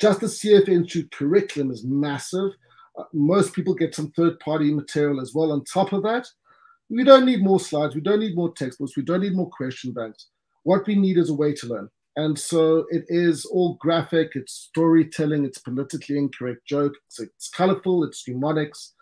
Just 0.01 0.21
the 0.21 0.27
CFA 0.27 0.71
Institute 0.71 1.13
curriculum 1.13 1.71
is 1.71 1.85
massive. 1.85 2.51
Uh, 2.99 3.05
most 3.13 3.53
people 3.53 3.75
get 3.75 3.95
some 3.95 4.11
third-party 4.11 4.75
material 4.75 5.21
as 5.21 5.33
well. 5.33 5.53
On 5.53 5.63
top 5.65 5.93
of 5.93 6.03
that, 6.03 6.27
we 6.91 7.05
don't 7.05 7.27
need 7.27 7.45
more 7.45 7.61
slides. 7.61 7.95
We 7.95 8.01
don't 8.01 8.19
need 8.19 8.35
more 8.35 8.53
textbooks. 8.55 8.97
We 8.97 9.05
don't 9.05 9.21
need 9.21 9.37
more 9.37 9.51
question 9.51 9.93
banks. 9.93 10.31
What 10.65 10.85
we 10.89 10.97
need 10.97 11.17
is 11.17 11.31
a 11.31 11.35
way 11.35 11.53
to 11.55 11.67
learn. 11.69 11.89
And 12.17 12.39
so 12.39 12.87
it 12.91 13.05
is 13.09 13.45
all 13.45 13.75
graphic, 13.81 14.33
it's 14.35 14.53
storytelling, 14.53 15.45
it's 15.45 15.59
politically 15.59 16.17
incorrect 16.17 16.65
jokes, 16.65 16.99
it's, 17.07 17.21
it's 17.21 17.49
colorful, 17.49 18.05
it's 18.05 18.27
mnemonics, 18.29 18.95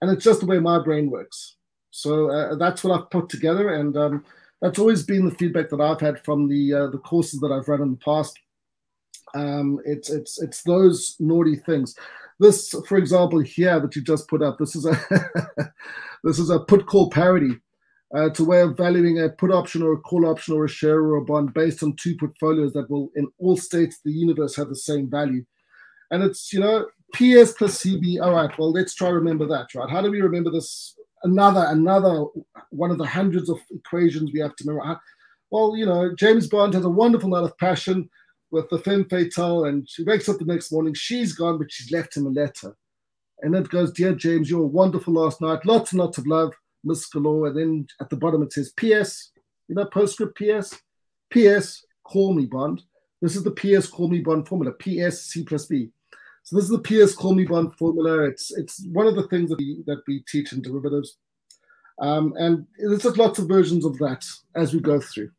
and 0.00 0.10
it's 0.10 0.24
just 0.24 0.40
the 0.40 0.46
way 0.46 0.58
my 0.58 0.82
brain 0.82 1.10
works. 1.10 1.56
So 1.90 2.30
uh, 2.30 2.54
that's 2.56 2.82
what 2.82 2.98
I've 2.98 3.10
put 3.10 3.28
together, 3.28 3.74
and 3.74 3.96
um, 3.96 4.24
that's 4.60 4.78
always 4.78 5.02
been 5.02 5.26
the 5.26 5.34
feedback 5.34 5.68
that 5.70 5.80
I've 5.80 6.00
had 6.00 6.24
from 6.24 6.48
the 6.48 6.72
uh, 6.72 6.86
the 6.88 6.98
courses 6.98 7.38
that 7.40 7.52
I've 7.52 7.68
run 7.68 7.82
in 7.82 7.92
the 7.92 7.96
past. 7.98 8.36
Um, 9.34 9.78
it's 9.84 10.10
it's 10.10 10.40
it's 10.42 10.62
those 10.62 11.16
naughty 11.20 11.56
things. 11.56 11.94
This, 12.40 12.74
for 12.88 12.96
example, 12.96 13.40
here 13.40 13.78
that 13.78 13.94
you 13.94 14.02
just 14.02 14.26
put 14.26 14.42
up. 14.42 14.58
This 14.58 14.74
is 14.74 14.86
a 14.86 14.98
this 16.24 16.38
is 16.38 16.50
a 16.50 16.58
put 16.60 16.86
call 16.86 17.10
parity. 17.10 17.60
It's 18.16 18.38
a 18.38 18.44
way 18.44 18.60
of 18.60 18.76
valuing 18.76 19.20
a 19.20 19.28
put 19.28 19.50
option 19.50 19.82
or 19.82 19.94
a 19.94 20.00
call 20.00 20.26
option 20.26 20.54
or 20.54 20.64
a 20.64 20.68
share 20.68 21.00
or 21.00 21.16
a 21.16 21.24
bond 21.24 21.52
based 21.52 21.82
on 21.82 21.96
two 21.96 22.16
portfolios 22.16 22.72
that 22.74 22.88
will, 22.88 23.10
in 23.16 23.26
all 23.38 23.56
states 23.56 23.96
of 23.96 24.02
the 24.04 24.12
universe, 24.12 24.54
have 24.54 24.68
the 24.68 24.76
same 24.76 25.10
value. 25.10 25.44
And 26.12 26.22
it's, 26.22 26.52
you 26.52 26.60
know, 26.60 26.86
PS 27.12 27.52
plus 27.52 27.82
CB. 27.82 28.20
All 28.22 28.34
right, 28.34 28.56
well, 28.56 28.70
let's 28.70 28.94
try 28.94 29.08
to 29.08 29.14
remember 29.14 29.46
that, 29.48 29.74
right? 29.74 29.90
How 29.90 30.00
do 30.00 30.12
we 30.12 30.20
remember 30.20 30.50
this? 30.50 30.96
Another, 31.24 31.66
another 31.68 32.26
one 32.70 32.92
of 32.92 32.98
the 32.98 33.06
hundreds 33.06 33.48
of 33.48 33.58
equations 33.70 34.30
we 34.32 34.40
have 34.40 34.54
to 34.56 34.64
remember. 34.64 35.00
Well, 35.50 35.76
you 35.76 35.86
know, 35.86 36.14
James 36.16 36.46
Bond 36.46 36.74
has 36.74 36.84
a 36.84 36.90
wonderful 36.90 37.30
night 37.30 37.44
of 37.44 37.58
passion 37.58 38.08
with 38.52 38.68
the 38.70 38.78
femme 38.78 39.06
fatale, 39.08 39.64
and 39.64 39.88
she 39.88 40.04
wakes 40.04 40.28
up 40.28 40.38
the 40.38 40.44
next 40.44 40.70
morning. 40.70 40.94
She's 40.94 41.32
gone, 41.32 41.58
but 41.58 41.72
she's 41.72 41.90
left 41.90 42.16
him 42.16 42.26
a 42.26 42.30
letter. 42.30 42.76
And 43.40 43.56
it 43.56 43.68
goes, 43.68 43.92
Dear 43.92 44.14
James, 44.14 44.48
you 44.48 44.58
were 44.58 44.66
wonderful 44.66 45.14
last 45.14 45.40
night. 45.40 45.66
Lots 45.66 45.90
and 45.92 46.00
lots 46.00 46.18
of 46.18 46.26
love, 46.26 46.52
Miss 46.84 47.06
Galore. 47.06 47.48
And 47.48 47.56
then 47.56 47.86
at 48.00 48.10
the 48.10 48.16
bottom 48.16 48.42
it 48.42 48.52
says, 48.52 48.72
P.S. 48.76 49.30
You 49.68 49.74
know, 49.74 49.86
postscript 49.86 50.36
P.S. 50.36 50.78
P.S. 51.30 51.84
Call 52.04 52.34
me 52.34 52.46
Bond. 52.46 52.82
This 53.22 53.36
is 53.36 53.44
the 53.44 53.50
P.S. 53.50 53.86
Call 53.86 54.08
me 54.08 54.20
Bond 54.20 54.46
formula. 54.46 54.72
P.S. 54.72 55.22
C 55.22 55.44
plus 55.44 55.66
B. 55.66 55.90
So 56.42 56.56
this 56.56 56.64
is 56.64 56.70
the 56.70 56.78
P.S. 56.78 57.14
Call 57.14 57.34
me 57.34 57.44
Bond 57.44 57.74
formula. 57.76 58.24
It's 58.24 58.54
it's 58.56 58.84
one 58.92 59.06
of 59.06 59.16
the 59.16 59.26
things 59.28 59.50
that 59.50 59.58
we 59.58 59.82
that 59.86 60.02
we 60.06 60.22
teach 60.28 60.52
in 60.52 60.60
derivatives. 60.60 61.16
Um, 62.00 62.34
and 62.36 62.66
there's 62.78 63.02
just 63.02 63.18
lots 63.18 63.38
of 63.38 63.48
versions 63.48 63.84
of 63.84 63.96
that 63.98 64.24
as 64.54 64.74
we 64.74 64.80
go 64.80 65.00
through. 65.00 65.30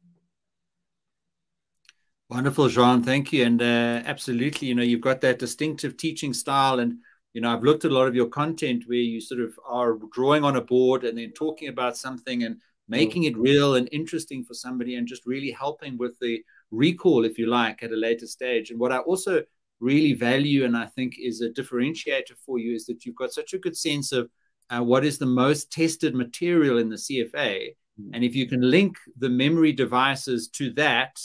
Wonderful, 2.29 2.69
Jhan. 2.69 3.05
Thank 3.05 3.31
you. 3.33 3.45
And 3.45 3.61
uh, 3.61 4.01
absolutely, 4.05 4.69
you 4.69 4.75
know, 4.75 4.81
you've 4.81 5.01
got 5.01 5.21
that 5.21 5.37
distinctive 5.37 5.95
teaching 5.95 6.33
style. 6.33 6.79
And, 6.79 6.99
you 7.35 7.41
know, 7.41 7.51
I've 7.51 7.63
looked 7.63 7.83
at 7.83 7.91
a 7.91 7.93
lot 7.93 8.07
of 8.07 8.15
your 8.15 8.29
content 8.29 8.85
where 8.87 8.97
you 8.97 9.19
sort 9.19 9.41
of 9.41 9.59
are 9.67 9.97
drawing 10.13 10.45
on 10.45 10.55
a 10.55 10.61
board 10.61 11.03
and 11.03 11.17
then 11.17 11.33
talking 11.33 11.67
about 11.67 11.97
something 11.97 12.43
and 12.43 12.61
making 12.87 13.23
it 13.23 13.37
real 13.37 13.75
and 13.75 13.89
interesting 13.91 14.41
for 14.41 14.53
somebody 14.53 14.95
and 14.95 15.05
just 15.05 15.25
really 15.25 15.51
helping 15.51 15.97
with 15.97 16.17
the 16.21 16.41
recall, 16.71 17.25
if 17.25 17.37
you 17.37 17.47
like, 17.47 17.83
at 17.83 17.91
a 17.91 17.95
later 17.95 18.25
stage. 18.25 18.71
And 18.71 18.79
what 18.79 18.93
I 18.93 18.99
also 18.99 19.43
really 19.81 20.13
value 20.13 20.63
and 20.63 20.77
I 20.77 20.85
think 20.85 21.15
is 21.19 21.41
a 21.41 21.49
differentiator 21.49 22.37
for 22.45 22.57
you 22.57 22.73
is 22.73 22.85
that 22.85 23.03
you've 23.03 23.17
got 23.17 23.33
such 23.33 23.51
a 23.51 23.59
good 23.59 23.75
sense 23.75 24.13
of 24.13 24.29
uh, 24.69 24.79
what 24.81 25.03
is 25.03 25.17
the 25.17 25.25
most 25.25 25.69
tested 25.73 26.15
material 26.15 26.77
in 26.77 26.87
the 26.87 26.95
CFA. 26.95 27.71
Mm. 28.01 28.11
And 28.13 28.23
if 28.23 28.33
you 28.33 28.47
can 28.47 28.61
link 28.61 28.95
the 29.17 29.29
memory 29.29 29.73
devices 29.73 30.47
to 30.51 30.71
that, 30.75 31.19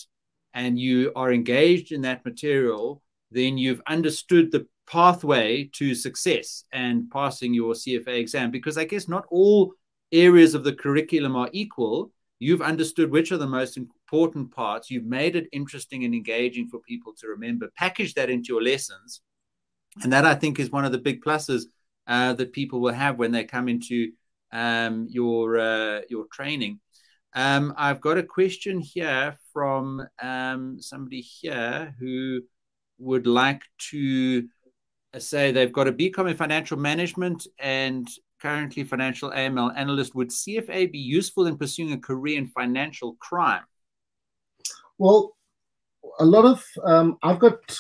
and 0.55 0.77
you 0.77 1.13
are 1.15 1.33
engaged 1.33 1.93
in 1.93 2.01
that 2.01 2.25
material, 2.25 3.01
then 3.31 3.57
you've 3.57 3.81
understood 3.87 4.51
the 4.51 4.67
pathway 4.91 5.71
to 5.73 5.95
success 5.95 6.65
and 6.73 7.09
passing 7.11 7.55
your 7.55 7.75
CFA 7.75 8.19
exam. 8.19 8.51
Because 8.51 8.77
I 8.77 8.85
guess 8.85 9.09
not 9.09 9.25
all 9.31 9.75
areas 10.11 10.55
of 10.55 10.65
the 10.65 10.73
curriculum 10.73 11.37
are 11.37 11.49
equal. 11.53 12.11
You've 12.41 12.63
understood 12.63 13.11
which 13.11 13.31
are 13.31 13.39
the 13.39 13.47
most 13.47 13.77
important 13.77 14.51
parts. 14.51 14.91
You've 14.91 15.05
made 15.05 15.37
it 15.37 15.47
interesting 15.53 16.05
and 16.05 16.15
engaging 16.15 16.69
for 16.69 16.81
people 16.81 17.13
to 17.21 17.29
remember. 17.29 17.71
Package 17.77 18.15
that 18.15 18.31
into 18.31 18.53
your 18.53 18.63
lessons. 18.63 19.21
And 20.03 20.13
that 20.13 20.25
I 20.25 20.35
think 20.35 20.59
is 20.59 20.71
one 20.71 20.85
of 20.85 20.93
the 20.93 20.99
big 20.99 21.23
pluses 21.23 21.65
uh, 22.07 22.33
that 22.35 22.53
people 22.53 22.81
will 22.81 22.93
have 22.93 23.19
when 23.19 23.31
they 23.31 23.45
come 23.45 23.69
into 23.69 24.13
um, 24.53 25.07
your 25.09 25.59
uh, 25.59 26.01
your 26.09 26.27
training. 26.33 26.81
Um, 27.35 27.75
I've 27.77 28.01
got 28.01 28.19
a 28.19 28.25
question 28.25 28.81
here 28.81 29.37
from 29.53 30.03
um, 30.21 30.81
somebody 30.81 31.21
here 31.21 31.95
who 32.01 32.41
would 32.99 33.27
like 33.27 33.63
to 33.91 34.49
say 35.19 35.53
they've 35.53 35.73
got 35.73 35.89
a 35.89 35.93
BCom 35.93 36.31
in 36.31 36.37
financial 36.37 36.79
management 36.79 37.47
and 37.59 38.09
currently 38.41 38.85
financial 38.85 39.31
AML 39.31 39.77
analyst. 39.77 40.15
Would 40.15 40.31
CFA 40.31 40.91
be 40.91 40.99
useful 40.99 41.47
in 41.47 41.57
pursuing 41.57 41.93
a 41.93 41.99
career 41.99 42.39
in 42.39 42.47
financial 42.49 43.17
crime? 43.21 43.63
Well, 44.99 45.37
a 46.19 46.25
lot 46.25 46.45
of 46.45 46.65
um, 46.85 47.19
I've 47.23 47.39
got. 47.39 47.79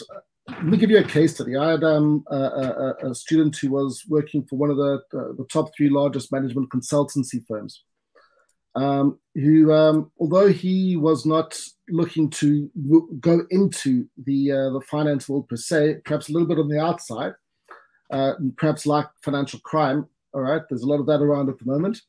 Let 0.48 0.64
me 0.64 0.78
give 0.78 0.90
you 0.90 0.98
a 0.98 1.04
case 1.04 1.34
study. 1.34 1.56
I 1.56 1.70
had 1.70 1.84
um, 1.84 2.24
a, 2.26 2.36
a, 2.36 3.10
a, 3.10 3.14
student 3.14 3.56
who 3.56 3.70
was 3.70 4.04
working 4.08 4.44
for 4.44 4.56
one 4.56 4.70
of 4.70 4.78
the, 4.78 5.00
uh, 5.14 5.32
the 5.36 5.46
top 5.48 5.70
three 5.76 5.88
largest 5.88 6.32
management 6.32 6.70
consultancy 6.70 7.46
firms 7.46 7.84
um, 8.74 9.18
who, 9.34 9.72
um, 9.72 10.10
although 10.18 10.48
he 10.48 10.96
was 10.96 11.26
not 11.26 11.58
looking 11.90 12.31
to 12.31 12.70
go 13.20 13.42
into 13.50 14.07
the 14.24 14.53
uh, 14.53 14.70
the 14.70 14.81
finance 14.88 15.29
world 15.29 15.48
per 15.48 15.57
se, 15.57 15.98
perhaps 16.05 16.29
a 16.29 16.33
little 16.33 16.48
bit 16.48 16.59
on 16.59 16.68
the 16.68 16.81
outside, 16.81 17.33
uh, 18.12 18.33
perhaps 18.57 18.87
like 18.87 19.07
financial 19.22 19.61
crime. 19.61 20.07
All 20.33 20.42
right, 20.42 20.62
there's 20.68 20.83
a 20.83 20.87
lot 20.87 21.00
of 21.00 21.07
that 21.07 21.20
around 21.20 21.48
at 21.48 21.59
the 21.59 21.66
moment. 21.66 22.00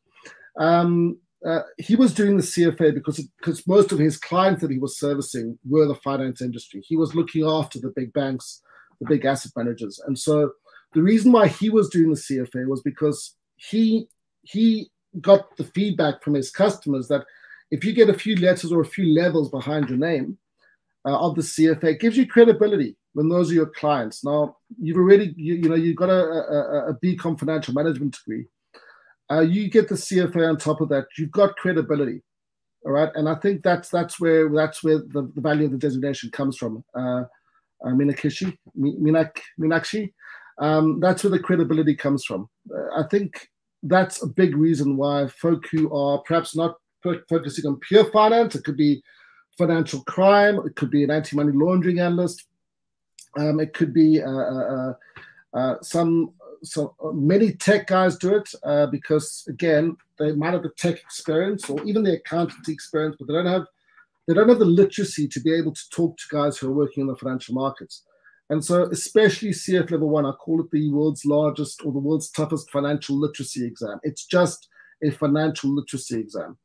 Um, 0.60 1.18
uh, 1.46 1.62
he 1.78 1.96
was 1.96 2.14
doing 2.14 2.38
the 2.38 2.44
CFA 2.44 2.94
because 2.94 3.26
because 3.40 3.66
most 3.66 3.92
of 3.92 4.00
his 4.00 4.18
clients 4.18 4.62
that 4.62 4.72
he 4.72 4.78
was 4.78 5.00
servicing 5.00 5.58
were 5.68 5.88
the 5.88 5.96
finance 5.96 6.42
industry. 6.42 6.82
He 6.86 6.98
was 6.98 7.16
looking 7.16 7.46
after 7.46 7.80
the 7.80 7.94
big 7.96 8.14
banks, 8.14 8.62
the 9.00 9.08
big 9.08 9.26
asset 9.26 9.52
managers, 9.56 10.00
and 10.06 10.18
so 10.18 10.52
the 10.94 11.02
reason 11.02 11.32
why 11.32 11.48
he 11.48 11.70
was 11.70 11.90
doing 11.90 12.12
the 12.12 12.18
CFA 12.18 12.68
was 12.68 12.82
because 12.82 13.36
he 13.56 14.08
he 14.44 14.92
got 15.20 15.58
the 15.58 15.64
feedback 15.64 16.24
from 16.24 16.34
his 16.34 16.52
customers 16.52 17.08
that 17.08 17.26
if 17.72 17.84
you 17.86 17.94
get 17.94 18.10
a 18.10 18.14
few 18.14 18.36
letters 18.36 18.72
or 18.72 18.82
a 18.82 18.86
few 18.86 19.14
levels 19.14 19.50
behind 19.50 19.90
your 19.90 19.98
name 19.98 20.38
uh, 21.06 21.18
of 21.18 21.36
the 21.36 21.42
CFA, 21.42 22.00
gives 22.00 22.18
you 22.18 22.28
credibility 22.28 22.98
when 23.14 23.30
those 23.30 23.50
are 23.52 23.56
your 23.56 23.68
clients. 23.68 24.24
Now 24.24 24.58
you've 24.80 24.98
already 24.98 25.34
you, 25.38 25.56
you 25.56 25.70
know 25.70 25.76
you've 25.76 25.96
got 25.96 26.10
a, 26.10 26.22
a, 26.22 26.90
a 26.90 26.94
BCom 27.04 27.40
financial 27.40 27.74
management 27.74 28.16
degree. 28.16 28.46
Uh, 29.32 29.42
you 29.42 29.70
get 29.70 29.88
the 29.88 29.96
CFA 29.96 30.50
on 30.50 30.58
top 30.58 30.82
of 30.82 30.90
that. 30.90 31.06
You've 31.18 31.32
got 31.32 31.56
credibility, 31.56 32.22
all 32.86 32.92
right. 32.92 33.10
And 33.16 33.30
I 33.30 33.36
think 33.36 33.64
that's 33.64 33.90
that's 33.90 34.20
where 34.20 34.50
that's 34.50 34.84
where 34.84 34.98
the, 34.98 35.32
the 35.34 35.42
value 35.42 35.66
of 35.66 35.72
the 35.72 35.78
designation 35.78 36.30
comes 36.32 36.58
from. 36.58 36.84
Uh, 36.94 37.24
uh, 37.84 37.90
Minakishi, 37.90 38.56
Minak, 38.78 39.40
Minakshi. 39.60 40.14
Um, 40.60 41.00
that's 41.00 41.24
where 41.24 41.32
the 41.32 41.40
credibility 41.40 41.96
comes 41.96 42.24
from. 42.24 42.50
Uh, 42.72 43.00
I 43.00 43.08
think 43.10 43.48
that's 43.84 44.22
a 44.22 44.28
big 44.28 44.56
reason 44.56 44.98
why 44.98 45.28
folk 45.28 45.66
who 45.72 45.92
are 45.96 46.20
perhaps 46.20 46.56
not 46.56 46.76
focusing 47.04 47.66
on 47.66 47.78
pure 47.78 48.06
finance, 48.06 48.56
it 48.56 48.64
could 48.64 48.78
be 48.78 49.04
financial 49.58 50.04
crime, 50.04 50.60
it 50.66 50.76
could 50.76 50.90
be 50.90 51.04
an 51.04 51.12
anti 51.12 51.36
money 51.36 51.52
laundering 51.54 52.00
analyst, 52.00 52.46
um, 53.38 53.60
it 53.60 53.74
could 53.74 53.94
be 53.94 54.22
uh, 54.22 54.30
uh, 54.30 54.94
uh, 55.54 55.58
uh 55.58 55.76
some. 55.82 56.34
So 56.64 56.96
uh, 57.04 57.12
many 57.12 57.54
tech 57.54 57.88
guys 57.88 58.18
do 58.18 58.36
it 58.36 58.54
uh, 58.64 58.86
because 58.86 59.46
again 59.50 59.98
they 60.20 60.34
might 60.34 60.54
have 60.54 60.62
the 60.62 60.70
tech 60.70 61.00
experience 61.00 61.68
or 61.68 61.84
even 61.86 62.04
the 62.04 62.18
accountancy 62.18 62.72
experience, 62.72 63.16
but 63.18 63.28
they 63.28 63.34
don't 63.34 63.48
have 63.48 63.66
they 64.28 64.36
don't 64.36 64.50
have 64.50 64.60
the 64.60 64.66
literacy 64.66 65.28
to 65.28 65.40
be 65.40 65.54
able 65.54 65.74
to 65.74 65.90
talk 65.90 66.18
to 66.18 66.24
guys 66.30 66.58
who 66.58 66.70
are 66.70 66.74
working 66.74 67.02
in 67.02 67.08
the 67.08 67.16
financial 67.16 67.56
markets. 67.56 68.04
And 68.52 68.64
so, 68.64 68.84
especially 68.84 69.52
CF 69.52 69.92
level 69.92 70.10
one, 70.10 70.26
I 70.26 70.34
call 70.34 70.60
it 70.60 70.70
the 70.72 70.92
world's 70.92 71.26
largest 71.26 71.86
or 71.86 71.94
the 71.94 72.00
world's 72.00 72.30
toughest 72.30 72.70
financial 72.70 73.18
literacy 73.18 73.66
exam. 73.66 74.00
It's 74.04 74.26
just 74.26 74.68
a 75.02 75.10
financial 75.10 75.74
literacy 75.74 76.20
exam. 76.20 76.58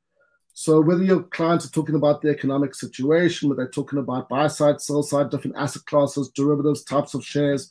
So, 0.59 0.81
whether 0.81 1.05
your 1.05 1.23
clients 1.25 1.67
are 1.67 1.71
talking 1.71 1.97
about 1.97 2.23
the 2.23 2.31
economic 2.31 2.75
situation, 2.75 3.51
whether 3.51 3.65
they're 3.65 3.71
talking 3.71 3.99
about 3.99 4.31
buy 4.31 4.47
side, 4.47 4.81
sell 4.81 5.03
side, 5.03 5.29
different 5.29 5.59
asset 5.59 5.85
classes, 5.85 6.31
derivatives, 6.31 6.83
types 6.83 7.13
of 7.13 7.23
shares, 7.23 7.69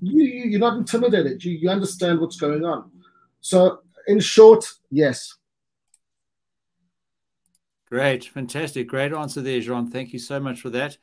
you, 0.00 0.56
are 0.56 0.58
not 0.58 0.78
intimidated. 0.78 1.44
You, 1.44 1.52
you 1.52 1.68
understand 1.68 2.18
what's 2.18 2.38
going 2.38 2.64
on. 2.64 2.90
So, 3.42 3.80
in 4.06 4.20
short, 4.20 4.64
yes. 4.90 5.34
Great, 7.90 8.24
fantastic, 8.24 8.88
great 8.88 9.12
answer 9.12 9.42
there, 9.42 9.60
Jhan. 9.60 9.92
Thank 9.92 10.14
you 10.14 10.18
so 10.18 10.40
much 10.40 10.62
for 10.62 10.70
that. 10.70 10.96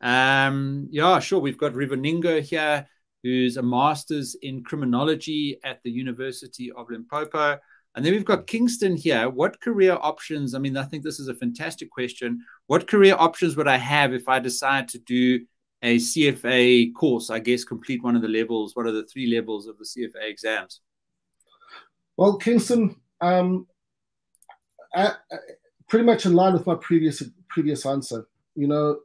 Um, 0.00 0.86
yeah, 0.92 1.18
sure. 1.18 1.40
We've 1.40 1.58
got 1.58 1.72
Rivoningo 1.72 2.42
here, 2.42 2.86
who's 3.24 3.56
a 3.56 3.62
master's 3.62 4.36
in 4.40 4.62
criminology 4.62 5.58
at 5.64 5.82
the 5.82 5.90
University 5.90 6.70
of 6.70 6.88
Limpopo. 6.90 7.58
And 7.94 8.04
then 8.04 8.12
we've 8.12 8.24
got 8.24 8.46
Kingston 8.46 8.96
here. 8.96 9.28
What 9.28 9.60
career 9.60 9.98
options? 10.00 10.54
I 10.54 10.58
mean, 10.58 10.76
I 10.76 10.84
think 10.84 11.02
this 11.02 11.18
is 11.18 11.28
a 11.28 11.34
fantastic 11.34 11.90
question. 11.90 12.44
What 12.66 12.86
career 12.86 13.16
options 13.18 13.56
would 13.56 13.66
I 13.66 13.78
have 13.78 14.14
if 14.14 14.28
I 14.28 14.38
decide 14.38 14.88
to 14.88 14.98
do 14.98 15.40
a 15.82 15.96
CFA 15.96 16.94
course? 16.94 17.30
I 17.30 17.40
guess 17.40 17.64
complete 17.64 18.02
one 18.02 18.14
of 18.14 18.22
the 18.22 18.28
levels, 18.28 18.76
one 18.76 18.86
of 18.86 18.94
the 18.94 19.06
three 19.06 19.34
levels 19.34 19.66
of 19.66 19.76
the 19.78 19.84
CFA 19.84 20.30
exams. 20.30 20.80
Well, 22.16 22.36
Kingston, 22.36 22.94
um, 23.20 23.66
I, 24.94 25.08
I, 25.32 25.36
pretty 25.88 26.04
much 26.04 26.26
in 26.26 26.34
line 26.34 26.52
with 26.52 26.66
my 26.66 26.76
previous 26.76 27.22
previous 27.48 27.84
answer. 27.86 28.28
You 28.54 28.68
know, 28.68 29.00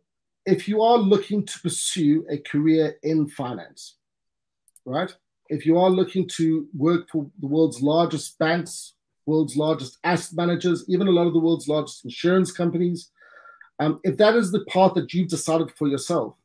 if 0.45 0.67
you 0.67 0.83
are 0.83 0.97
looking 0.97 1.45
to 1.45 1.59
pursue 1.59 2.25
a 2.29 2.37
career 2.37 2.97
in 3.01 3.27
finance, 3.27 3.97
right? 4.85 5.15
If 5.49 5.65
you 5.65 5.77
are 5.77 5.89
looking 5.89 6.27
to 6.37 6.67
work 6.75 7.09
for 7.09 7.29
the 7.39 7.47
world's 7.47 7.81
largest 7.81 8.37
banks, 8.39 8.93
world's 9.25 9.55
largest 9.55 9.97
asset 10.03 10.35
managers, 10.35 10.85
even 10.87 11.07
a 11.07 11.11
lot 11.11 11.27
of 11.27 11.33
the 11.33 11.39
world's 11.39 11.67
largest 11.67 12.03
insurance 12.03 12.51
companies, 12.51 13.11
um, 13.79 13.99
if 14.03 14.17
that 14.17 14.35
is 14.35 14.51
the 14.51 14.65
path 14.65 14.93
that 14.95 15.13
you've 15.13 15.29
decided 15.29 15.71
for 15.71 15.87
yourself, 15.87 16.35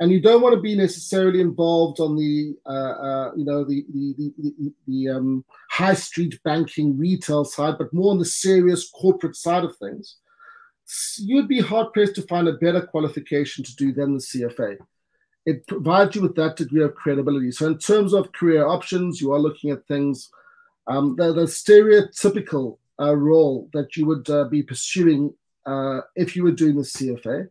and 0.00 0.10
you 0.10 0.20
don't 0.20 0.42
want 0.42 0.54
to 0.54 0.60
be 0.60 0.74
necessarily 0.74 1.40
involved 1.40 2.00
on 2.00 2.16
the 2.16 2.56
uh, 2.66 2.68
uh, 2.68 3.30
you 3.36 3.44
know 3.44 3.64
the 3.64 3.84
the 3.92 4.14
the, 4.18 4.34
the, 4.38 4.72
the 4.88 5.08
um, 5.08 5.44
high 5.70 5.94
street 5.94 6.38
banking 6.44 6.98
retail 6.98 7.44
side, 7.44 7.76
but 7.78 7.92
more 7.92 8.10
on 8.10 8.18
the 8.18 8.24
serious 8.24 8.90
corporate 8.90 9.36
side 9.36 9.64
of 9.64 9.76
things. 9.76 10.16
You'd 11.18 11.48
be 11.48 11.60
hard 11.60 11.92
pressed 11.92 12.16
to 12.16 12.22
find 12.22 12.48
a 12.48 12.54
better 12.54 12.82
qualification 12.82 13.64
to 13.64 13.76
do 13.76 13.92
than 13.92 14.14
the 14.14 14.18
CFA. 14.18 14.78
It 15.44 15.66
provides 15.66 16.14
you 16.14 16.22
with 16.22 16.36
that 16.36 16.56
degree 16.56 16.84
of 16.84 16.94
credibility. 16.94 17.50
So, 17.50 17.66
in 17.66 17.78
terms 17.78 18.12
of 18.12 18.32
career 18.32 18.66
options, 18.66 19.20
you 19.20 19.32
are 19.32 19.40
looking 19.40 19.70
at 19.70 19.86
things 19.86 20.30
um, 20.86 21.16
the, 21.16 21.32
the 21.32 21.42
stereotypical 21.42 22.78
uh, 23.00 23.16
role 23.16 23.68
that 23.72 23.96
you 23.96 24.06
would 24.06 24.28
uh, 24.28 24.44
be 24.44 24.62
pursuing 24.62 25.32
uh, 25.66 26.00
if 26.16 26.34
you 26.34 26.42
were 26.42 26.52
doing 26.52 26.76
the 26.76 26.82
CFA 26.82 27.48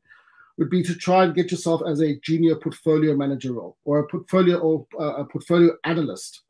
would 0.58 0.70
be 0.70 0.84
to 0.84 0.96
try 0.96 1.24
and 1.24 1.34
get 1.34 1.50
yourself 1.50 1.82
as 1.88 2.02
a 2.02 2.20
junior 2.20 2.56
portfolio 2.56 3.16
manager 3.16 3.54
role 3.54 3.78
or 3.86 4.00
a 4.00 4.08
portfolio 4.08 4.58
or 4.58 4.86
uh, 5.00 5.16
a 5.16 5.26
portfolio 5.26 5.72
analyst. 5.86 6.42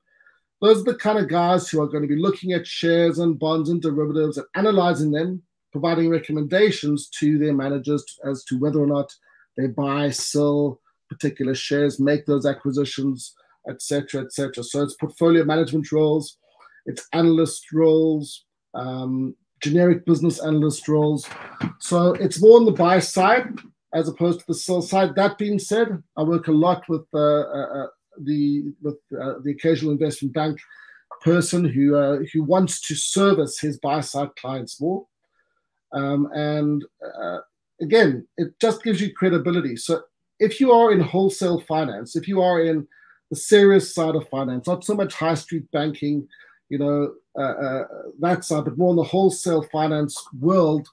Those 0.60 0.82
are 0.82 0.92
the 0.92 0.96
kind 0.96 1.18
of 1.18 1.30
guys 1.30 1.70
who 1.70 1.82
are 1.82 1.88
going 1.88 2.04
to 2.04 2.14
be 2.14 2.22
looking 2.22 2.52
at 2.54 2.68
shares 2.68 3.20
and 3.20 3.40
bonds 3.40 3.70
and 3.70 3.82
derivatives 3.82 4.38
and 4.38 4.48
analyzing 4.56 5.12
them, 5.12 5.42
providing 5.72 6.10
recommendations 6.10 7.08
to 7.20 7.38
their 7.38 7.54
managers 7.54 8.04
as 8.26 8.44
to 8.46 8.60
whether 8.60 8.80
or 8.80 8.88
not 8.88 9.16
they 9.58 9.68
buy, 9.68 10.10
sell 10.10 10.80
particular 11.12 11.54
shares, 11.54 12.00
make 12.00 12.26
those 12.26 12.46
acquisitions, 12.46 13.34
etc., 13.70 14.22
etc. 14.24 14.64
So 14.64 14.82
it's 14.84 14.96
portfolio 14.96 15.44
management 15.44 15.92
roles 15.92 16.38
it's 16.86 17.08
analyst 17.14 17.72
roles, 17.72 18.46
um, 18.74 19.36
generic 19.62 20.06
business 20.06 20.40
analyst 20.40 20.88
roles. 20.88 21.28
So 21.80 22.14
it's 22.14 22.42
more 22.42 22.58
on 22.58 22.66
the 22.66 22.72
buy 22.72 23.00
side 23.00 23.60
as 23.94 24.08
opposed 24.08 24.40
to 24.40 24.46
the 24.48 24.56
sell 24.56 24.82
side. 24.82 25.16
That 25.16 25.38
being 25.38 25.60
said, 25.60 26.02
I 26.18 26.24
work 26.24 26.48
a 26.48 26.52
lot 26.52 26.88
with 26.90 27.06
uh, 27.14 27.20
uh, 27.20 27.84
uh 27.84 27.88
the 28.24 28.74
with 28.82 28.98
uh, 29.20 29.36
the 29.44 29.52
occasional 29.52 29.92
investment 29.92 30.34
bank 30.34 30.60
person 31.22 31.66
who 31.66 31.96
uh, 31.96 32.20
who 32.34 32.44
wants 32.44 32.82
to 32.88 32.96
service 32.96 33.60
his 33.60 33.78
buy 33.80 34.02
side 34.02 34.36
clients 34.38 34.82
more. 34.82 35.06
Um, 35.94 36.30
and 36.34 36.84
uh, 37.06 37.40
again, 37.82 38.28
it 38.38 38.60
just 38.60 38.84
gives 38.84 39.02
you 39.02 39.14
credibility. 39.14 39.76
So 39.76 40.02
if 40.42 40.60
you 40.60 40.72
are 40.72 40.92
in 40.92 41.00
wholesale 41.00 41.60
finance, 41.60 42.16
if 42.16 42.28
you 42.28 42.42
are 42.42 42.62
in 42.62 42.88
the 43.30 43.36
serious 43.36 43.94
side 43.94 44.16
of 44.16 44.28
finance, 44.30 44.66
not 44.68 44.84
so 44.84 44.96
much 44.96 45.14
high 45.14 45.36
street 45.36 45.70
banking, 45.72 46.28
you 46.68 46.80
know, 46.80 47.14
uh, 47.38 47.42
uh, 47.68 47.84
that 48.20 48.44
side, 48.44 48.66
but 48.66 48.78
more 48.78 48.90
in 48.90 48.96
the 48.96 49.04
wholesale 49.04 49.62
finance 49.72 50.18
world, 50.40 50.88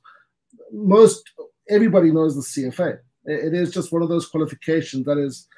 most 0.70 1.30
everybody 1.70 2.12
knows 2.12 2.34
the 2.36 2.42
CFA. 2.42 2.98
It 3.24 3.54
is 3.54 3.72
just 3.72 3.90
one 3.90 4.02
of 4.02 4.10
those 4.10 4.28
qualifications 4.28 5.06
that 5.06 5.16
is, 5.16 5.48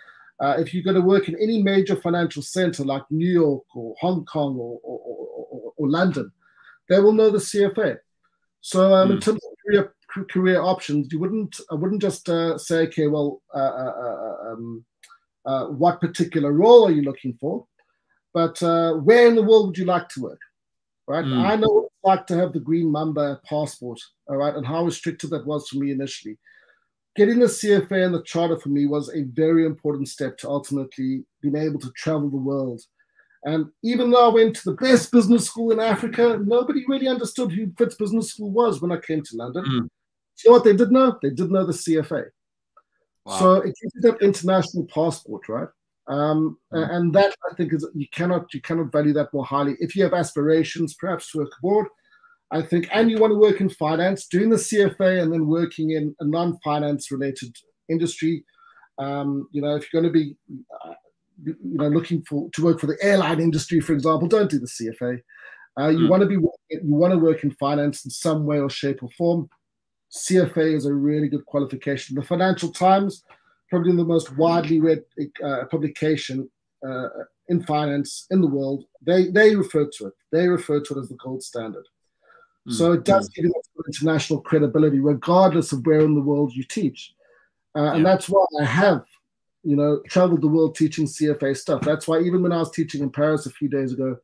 uh, 0.41 0.55
if 0.59 0.73
you're 0.73 0.85
going 0.85 1.01
to 1.01 1.03
work 1.03 1.29
in 1.29 1.35
any 1.37 1.61
major 1.61 1.97
financial 1.97 2.43
center 2.43 2.85
like 2.85 3.03
New 3.11 3.31
York 3.31 3.65
or 3.75 3.95
Hong 4.01 4.25
Kong 4.25 4.55
or, 4.57 4.79
or, 4.85 4.99
or, 5.01 5.73
or 5.77 5.89
London, 5.89 6.31
they 6.89 7.01
will 7.01 7.13
know 7.13 7.31
the 7.31 7.39
CFA. 7.39 7.99
So 8.61 8.95
um, 8.95 9.09
mm. 9.09 9.15
in 9.15 9.21
terms 9.21 9.41
of 9.45 9.53
career, 9.67 9.95
career 10.29 10.61
options, 10.61 11.13
you 11.13 11.19
wouldn't 11.19 11.61
I 11.71 11.75
wouldn't 11.75 12.03
just 12.03 12.29
uh, 12.29 12.59
say, 12.59 12.83
okay, 12.89 13.07
well, 13.07 13.43
uh, 13.55 13.59
uh, 13.59 14.53
um, 14.53 14.85
what 15.79 16.01
particular 16.01 16.53
role 16.53 16.87
are 16.87 16.93
you 16.93 17.03
looking 17.03 17.35
for? 17.41 17.67
But 18.33 18.63
uh, 18.63 18.95
where 18.95 19.27
in 19.27 19.35
the 19.35 19.43
world 19.43 19.69
would 19.69 19.79
you 19.79 19.85
like 19.85 20.09
to 20.11 20.23
work? 20.23 20.41
Right. 21.07 21.25
Mm. 21.25 21.45
I 21.45 21.57
know 21.57 21.69
what 21.69 21.85
it's 21.85 22.05
like 22.05 22.27
to 22.29 22.37
have 22.37 22.53
the 22.53 22.61
green 22.61 22.91
mamba 22.91 23.41
passport. 23.45 24.01
All 24.29 24.37
right. 24.37 24.55
And 24.55 24.65
how 24.65 24.85
restrictive 24.85 25.31
that 25.31 25.47
was 25.47 25.69
for 25.69 25.79
me 25.79 25.91
initially. 25.91 26.39
Getting 27.17 27.41
the 27.41 27.47
CFA 27.47 28.05
and 28.07 28.15
the 28.15 28.23
charter 28.23 28.57
for 28.57 28.69
me 28.69 28.87
was 28.87 29.13
a 29.13 29.25
very 29.25 29.67
important 29.67 30.09
step 30.09 30.39
to 30.39 30.49
ultimately 30.49 31.25
being 31.43 31.57
able 31.57 31.81
to 31.81 31.91
travel 31.97 32.31
the 32.31 32.37
world. 32.37 32.81
And 33.43 33.67
even 33.83 34.11
though 34.11 34.31
I 34.31 34.33
went 34.33 34.55
to 34.57 34.71
the 34.71 34.77
best 34.77 35.11
business 35.11 35.47
school 35.47 35.73
in 35.73 35.81
Africa, 35.81 36.39
nobody 36.45 36.85
really 36.87 37.09
understood 37.09 37.51
who 37.51 37.73
Wits 37.79 37.97
Business 37.97 38.31
School 38.31 38.51
was 38.51 38.81
when 38.81 38.93
I 38.93 38.99
came 38.99 39.23
to 39.23 39.37
London. 39.37 39.65
Mm. 39.65 39.89
You 40.45 40.51
know 40.51 40.57
what 40.57 40.65
they 40.65 40.75
did 40.75 40.91
know? 40.91 41.19
They 41.23 41.31
did 41.31 41.51
know 41.51 41.67
the 41.67 41.73
CFA. 41.73 42.27
Wow. 43.25 43.39
So 43.39 43.55
it 43.57 43.75
gives 43.81 43.95
you 43.95 44.01
that 44.03 44.23
international 44.23 44.87
passport, 44.93 45.49
right? 45.49 45.69
Um, 46.09 46.59
mm. 46.73 46.91
and 46.91 47.15
that 47.15 47.35
I 47.49 47.55
think 47.55 47.73
is 47.73 47.87
you 47.95 48.09
cannot 48.11 48.53
you 48.53 48.61
cannot 48.61 48.91
value 48.91 49.13
that 49.13 49.33
more 49.33 49.45
highly. 49.45 49.77
If 49.79 49.95
you 49.95 50.03
have 50.03 50.15
aspirations, 50.15 50.95
perhaps 50.95 51.31
to 51.31 51.39
work 51.39 51.53
abroad, 51.59 51.87
I 52.51 52.63
think, 52.63 52.89
and 52.93 53.11
you 53.11 53.19
want 53.19 53.33
to 53.33 53.39
work 53.39 53.61
in 53.61 53.69
finance, 53.69 54.27
doing 54.27 54.51
the 54.51 54.57
CFA 54.57 55.23
and 55.23 55.33
then 55.33 55.47
working 55.47 55.91
in 55.91 56.15
a 56.19 56.25
non-finance 56.25 57.13
related 57.13 57.57
industry. 57.89 58.45
Um, 58.99 59.49
you 59.53 59.63
know, 59.63 59.77
if 59.77 59.87
you're 59.93 60.03
going 60.03 60.13
to 60.13 60.19
be, 60.19 60.37
uh, 60.85 60.95
you 61.45 61.57
know, 61.63 61.89
looking 61.89 62.23
for 62.23 62.51
to 62.51 62.65
work 62.65 62.81
for 62.81 62.87
the 62.87 62.99
airline 63.01 63.41
industry, 63.41 63.81
for 63.81 63.93
example, 63.93 64.27
don't 64.27 64.51
do 64.51 64.59
the 64.59 64.67
CFA. 64.67 65.21
Uh, 65.79 65.89
you 65.89 66.07
mm. 66.07 66.09
want 66.09 66.23
to 66.23 66.27
be 66.27 66.35
you 66.35 66.81
want 66.83 67.13
to 67.13 67.19
work 67.19 67.45
in 67.45 67.53
finance 67.53 68.05
in 68.05 68.11
some 68.11 68.47
way 68.47 68.59
or 68.59 68.69
shape 68.69 69.03
or 69.03 69.11
form. 69.17 69.49
CFA 70.13 70.75
is 70.75 70.87
a 70.87 70.95
really 70.95 71.29
good 71.29 71.47
qualification. 71.47 72.17
The 72.17 72.23
Financial 72.23 72.71
Times 72.71 73.23
probably 73.69 73.95
the 73.95 74.05
most 74.05 74.37
widely 74.37 74.81
read 74.81 75.05
uh, 75.45 75.65
publication 75.71 76.51
uh, 76.87 77.09
in 77.49 77.63
finance 77.63 78.27
in 78.31 78.41
the 78.41 78.47
world. 78.47 78.85
They 79.03 79.29
they 79.29 79.55
refer 79.55 79.89
to 79.99 80.07
it. 80.07 80.15
They 80.33 80.49
refer 80.49 80.81
to 80.81 80.95
it 80.95 81.01
as 81.01 81.09
the 81.09 81.17
gold 81.17 81.43
standard. 81.43 81.87
Mm. 82.69 82.73
So 82.73 82.93
it 82.93 83.05
does 83.05 83.29
give 83.29 83.45
you 83.45 83.55
international 83.87 84.41
credibility, 84.41 84.99
regardless 84.99 85.73
of 85.73 85.87
where 85.87 86.01
in 86.01 86.15
the 86.15 86.21
world 86.21 86.53
you 86.53 86.65
teach. 86.65 87.15
Uh, 87.77 87.83
yeah. 87.83 87.95
And 87.95 88.07
that's 88.07 88.29
why 88.29 88.45
I 88.61 88.65
have, 88.65 89.05
you 89.63 89.77
know, 89.77 90.01
traveled 90.09 90.43
the 90.43 90.49
world 90.49 90.75
teaching 90.75 91.07
CFA 91.07 91.57
stuff. 91.57 91.83
That's 91.83 92.07
why 92.07 92.21
even 92.21 92.43
when 92.43 92.53
I 92.53 92.59
was 92.59 92.71
teaching 92.71 93.03
in 93.03 93.11
Paris 93.11 93.47
a 93.47 93.51
few 93.51 93.69
days 93.69 93.93
ago, 93.93 94.19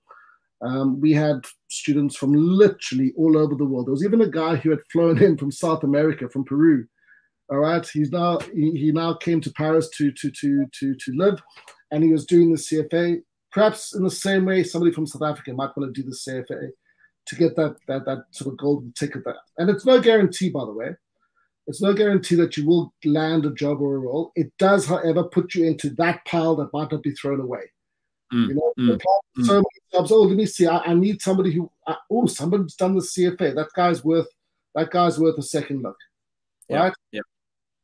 um, 0.62 1.01
we 1.01 1.12
had 1.12 1.45
students 1.69 2.16
from 2.16 2.33
literally 2.33 3.12
all 3.16 3.37
over 3.37 3.55
the 3.55 3.64
world. 3.64 3.87
There 3.87 3.92
was 3.92 4.05
even 4.05 4.23
a 4.23 4.29
guy 4.29 4.57
who 4.57 4.71
had 4.71 4.81
flown 4.90 5.23
in 5.23 5.37
from 5.37 5.51
South 5.51 5.85
America, 5.85 6.29
from 6.29 6.45
Peru, 6.45 6.87
all 7.49 7.59
right, 7.59 7.87
he's 7.87 8.11
now 8.11 8.38
he, 8.55 8.73
he 8.73 8.92
now 8.92 9.14
came 9.14 9.40
to 9.40 9.53
Paris 9.53 9.88
to 9.90 10.11
to 10.11 10.31
to 10.31 10.66
to 10.81 10.95
to 10.95 11.12
live, 11.14 11.40
and 11.90 12.03
he 12.03 12.11
was 12.11 12.27
doing 12.27 12.51
the 12.51 12.59
CFA. 12.59 13.23
Perhaps 13.53 13.95
in 13.95 14.03
the 14.03 14.11
same 14.11 14.45
way, 14.45 14.64
somebody 14.64 14.92
from 14.92 15.07
South 15.07 15.23
Africa 15.23 15.53
might 15.53 15.77
want 15.77 15.95
to 15.95 16.03
do 16.03 16.09
the 16.09 16.16
CFA 16.16 16.71
to 17.27 17.37
get 17.37 17.55
that 17.57 17.77
that 17.87 18.05
that 18.05 18.25
sort 18.33 18.53
of 18.53 18.59
golden 18.59 18.92
ticket 18.95 19.23
there. 19.25 19.37
And 19.59 19.71
it's 19.71 19.87
no 19.87 20.01
guarantee, 20.01 20.51
by 20.51 20.64
the 20.64 20.73
way. 20.73 20.90
It's 21.69 21.83
no 21.83 21.92
guarantee 21.95 22.37
that 22.37 22.57
you 22.57 22.66
will 22.66 22.92
land 23.05 23.45
a 23.45 23.53
job 23.53 23.81
or 23.81 23.97
a 23.97 23.99
role. 23.99 24.33
It 24.37 24.53
does, 24.59 24.87
however, 24.87 25.25
put 25.25 25.55
you 25.55 25.66
into 25.66 25.90
that 25.90 26.25
pile 26.25 26.55
that 26.57 26.73
might 26.73 26.92
not 26.92 27.03
be 27.03 27.11
thrown 27.12 27.40
away. 27.40 27.62
Mm, 28.33 28.49
you 28.49 28.55
know, 28.55 28.73
mm, 28.79 29.01
so 29.45 29.53
mm. 29.53 29.55
many 29.55 29.65
jobs. 29.93 30.12
Oh, 30.12 30.23
let 30.23 30.37
me 30.37 30.47
see. 30.47 30.67
I, 30.67 30.79
I 30.79 30.95
need 30.95 31.23
somebody 31.23 31.53
who. 31.53 31.71
Uh, 31.87 31.95
oh, 32.11 32.27
somebody's 32.27 32.75
done 32.75 32.95
the 32.95 33.01
CFA. 33.01 33.55
That 33.55 33.69
guy's 33.75 34.05
worth. 34.05 34.29
That 34.75 34.91
guy's 34.91 35.19
worth 35.19 35.39
a 35.39 35.43
second 35.43 35.83
look. 35.83 35.97
Yeah, 36.69 36.79
right? 36.79 36.93
Yeah. 37.12 37.21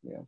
Yeah. 0.02 0.22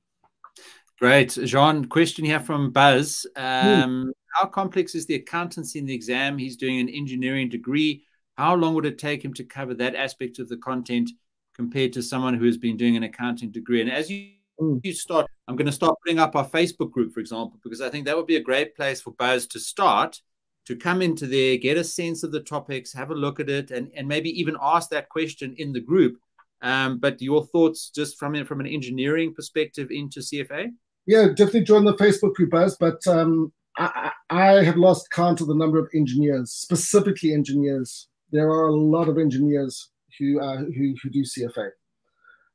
Great. 0.98 1.30
Jhan, 1.30 1.88
question 1.88 2.24
here 2.24 2.40
from 2.40 2.70
Buzz. 2.70 3.26
Um, 3.36 3.44
mm. 3.44 4.10
How 4.34 4.46
complex 4.46 4.94
is 4.94 5.06
the 5.06 5.16
accountancy 5.16 5.78
in 5.78 5.86
the 5.86 5.94
exam? 5.94 6.38
He's 6.38 6.56
doing 6.56 6.78
an 6.78 6.88
engineering 6.88 7.48
degree. 7.48 8.04
How 8.36 8.54
long 8.54 8.74
would 8.74 8.86
it 8.86 8.98
take 8.98 9.24
him 9.24 9.34
to 9.34 9.44
cover 9.44 9.74
that 9.74 9.94
aspect 9.94 10.38
of 10.38 10.48
the 10.48 10.56
content 10.56 11.10
compared 11.54 11.92
to 11.92 12.02
someone 12.02 12.34
who 12.34 12.46
has 12.46 12.56
been 12.56 12.76
doing 12.76 12.96
an 12.96 13.02
accounting 13.02 13.50
degree? 13.50 13.80
And 13.80 13.90
as 13.90 14.10
you, 14.10 14.30
mm. 14.60 14.80
you 14.82 14.92
start, 14.92 15.26
I'm 15.48 15.56
going 15.56 15.66
to 15.66 15.72
start 15.72 15.96
putting 16.04 16.18
up 16.18 16.36
our 16.36 16.48
Facebook 16.48 16.90
group, 16.90 17.12
for 17.12 17.20
example, 17.20 17.58
because 17.62 17.80
I 17.80 17.88
think 17.88 18.06
that 18.06 18.16
would 18.16 18.26
be 18.26 18.36
a 18.36 18.40
great 18.40 18.74
place 18.76 19.00
for 19.00 19.12
Buzz 19.12 19.46
to 19.48 19.60
start, 19.60 20.20
to 20.66 20.76
come 20.76 21.02
into 21.02 21.26
there, 21.26 21.56
get 21.56 21.76
a 21.76 21.84
sense 21.84 22.22
of 22.22 22.32
the 22.32 22.40
topics, 22.40 22.92
have 22.92 23.10
a 23.10 23.14
look 23.14 23.40
at 23.40 23.50
it, 23.50 23.70
and, 23.70 23.90
and 23.94 24.08
maybe 24.08 24.30
even 24.40 24.56
ask 24.62 24.90
that 24.90 25.08
question 25.08 25.54
in 25.58 25.72
the 25.72 25.80
group 25.80 26.16
um, 26.64 26.98
but 26.98 27.20
your 27.20 27.44
thoughts 27.44 27.90
just 27.94 28.18
from 28.18 28.42
from 28.46 28.60
an 28.60 28.66
engineering 28.66 29.34
perspective 29.34 29.88
into 29.90 30.20
CFA? 30.20 30.68
Yeah, 31.06 31.28
definitely 31.28 31.64
join 31.64 31.84
the 31.84 31.94
Facebook 31.94 32.34
group, 32.34 32.50
Buzz. 32.50 32.76
But 32.78 33.06
um, 33.06 33.52
I, 33.76 34.10
I 34.30 34.64
have 34.64 34.78
lost 34.78 35.10
count 35.10 35.42
of 35.42 35.48
the 35.48 35.54
number 35.54 35.78
of 35.78 35.88
engineers, 35.94 36.52
specifically 36.52 37.34
engineers. 37.34 38.08
There 38.32 38.48
are 38.48 38.68
a 38.68 38.74
lot 38.74 39.10
of 39.10 39.18
engineers 39.18 39.90
who 40.18 40.40
uh, 40.40 40.56
who, 40.56 40.94
who 41.02 41.10
do 41.10 41.22
CFA. 41.22 41.68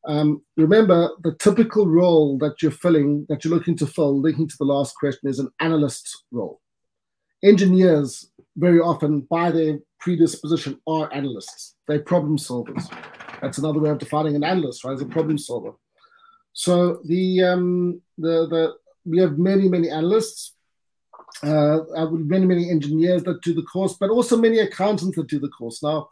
Um, 0.08 0.42
remember, 0.56 1.12
the 1.24 1.36
typical 1.36 1.86
role 1.88 2.38
that 2.40 2.62
you're 2.62 2.72
filling, 2.72 3.26
that 3.30 3.44
you're 3.44 3.54
looking 3.54 3.76
to 3.78 3.88
fill, 3.88 4.20
linking 4.20 4.48
to 4.48 4.56
the 4.58 4.66
last 4.66 4.96
question, 4.96 5.30
is 5.30 5.40
an 5.40 5.50
analyst 5.60 6.24
role. 6.32 6.62
Engineers, 7.44 8.32
very 8.56 8.80
often, 8.80 9.22
by 9.22 9.52
their 9.52 9.80
predisposition, 10.00 10.80
are 10.88 11.14
analysts. 11.14 11.76
They're 11.88 12.00
problem 12.00 12.38
solvers. 12.38 12.90
That's 13.42 13.58
another 13.58 13.80
way 13.80 13.90
of 13.90 14.00
defining 14.00 14.36
an 14.36 14.44
analyst, 14.44 14.84
right? 14.84 14.94
As 14.94 15.02
a 15.02 15.06
problem 15.06 15.38
solver. 15.38 15.74
So 16.54 17.02
the 17.06 17.44
um, 17.44 18.02
the 18.18 18.48
the 18.48 18.74
we 19.06 19.20
have 19.20 19.38
many 19.38 19.70
many 19.70 19.90
analysts, 19.90 20.56
uh, 21.44 21.80
many 22.12 22.46
many 22.46 22.70
engineers 22.70 23.24
that 23.24 23.42
do 23.42 23.54
the 23.54 23.64
course, 23.64 23.96
but 24.00 24.10
also 24.10 24.36
many 24.38 24.60
accountants 24.60 25.16
that 25.16 25.28
do 25.28 25.40
the 25.40 25.50
course. 25.50 25.82
Now, 25.82 26.10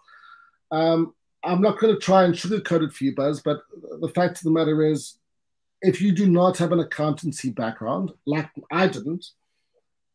um, 0.71 1.13
I'm 1.47 1.61
not 1.61 1.79
going 1.79 1.93
to 1.93 1.99
try 1.99 2.25
and 2.25 2.33
sugarcoat 2.33 2.83
it 2.83 2.93
for 2.93 3.05
you, 3.05 3.15
Buzz, 3.15 3.41
but 3.41 3.61
the 4.01 4.09
fact 4.09 4.37
of 4.37 4.43
the 4.43 4.51
matter 4.51 4.83
is, 4.85 5.17
if 5.81 6.01
you 6.01 6.11
do 6.11 6.27
not 6.27 6.57
have 6.57 6.71
an 6.71 6.79
accountancy 6.79 7.51
background, 7.51 8.11
like 8.25 8.49
I 8.71 8.87
didn't, 8.87 9.29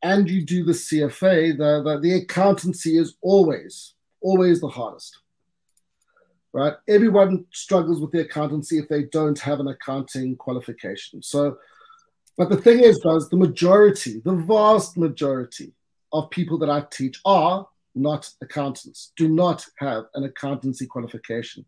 and 0.03 0.29
you 0.29 0.45
do 0.45 0.65
the 0.65 0.73
CFA, 0.73 1.57
the, 1.57 1.83
the, 1.83 2.01
the 2.01 2.15
accountancy 2.17 2.99
is 2.99 3.15
always, 3.23 3.95
always 4.21 4.61
the 4.61 4.69
hardest. 4.69 5.19
Right? 6.53 6.75
Everyone 6.87 7.47
struggles 7.51 8.01
with 8.01 8.13
the 8.13 8.21
accountancy 8.21 8.79
if 8.79 8.89
they 8.89 9.05
don't 9.05 9.39
have 9.39 9.61
an 9.61 9.69
accounting 9.69 10.37
qualification. 10.37 11.23
So, 11.23 11.57
but 12.37 12.51
the 12.51 12.59
thing 12.59 12.81
is, 12.81 12.99
guys, 12.99 13.29
the 13.31 13.37
majority, 13.37 14.21
the 14.23 14.35
vast 14.35 14.99
majority 14.99 15.73
of 16.13 16.29
people 16.29 16.59
that 16.59 16.69
I 16.69 16.85
teach 16.91 17.21
are 17.25 17.67
not 17.95 18.29
accountants, 18.41 19.13
do 19.17 19.29
not 19.29 19.65
have 19.79 20.05
an 20.15 20.25
accountancy 20.25 20.87
qualification. 20.87 21.65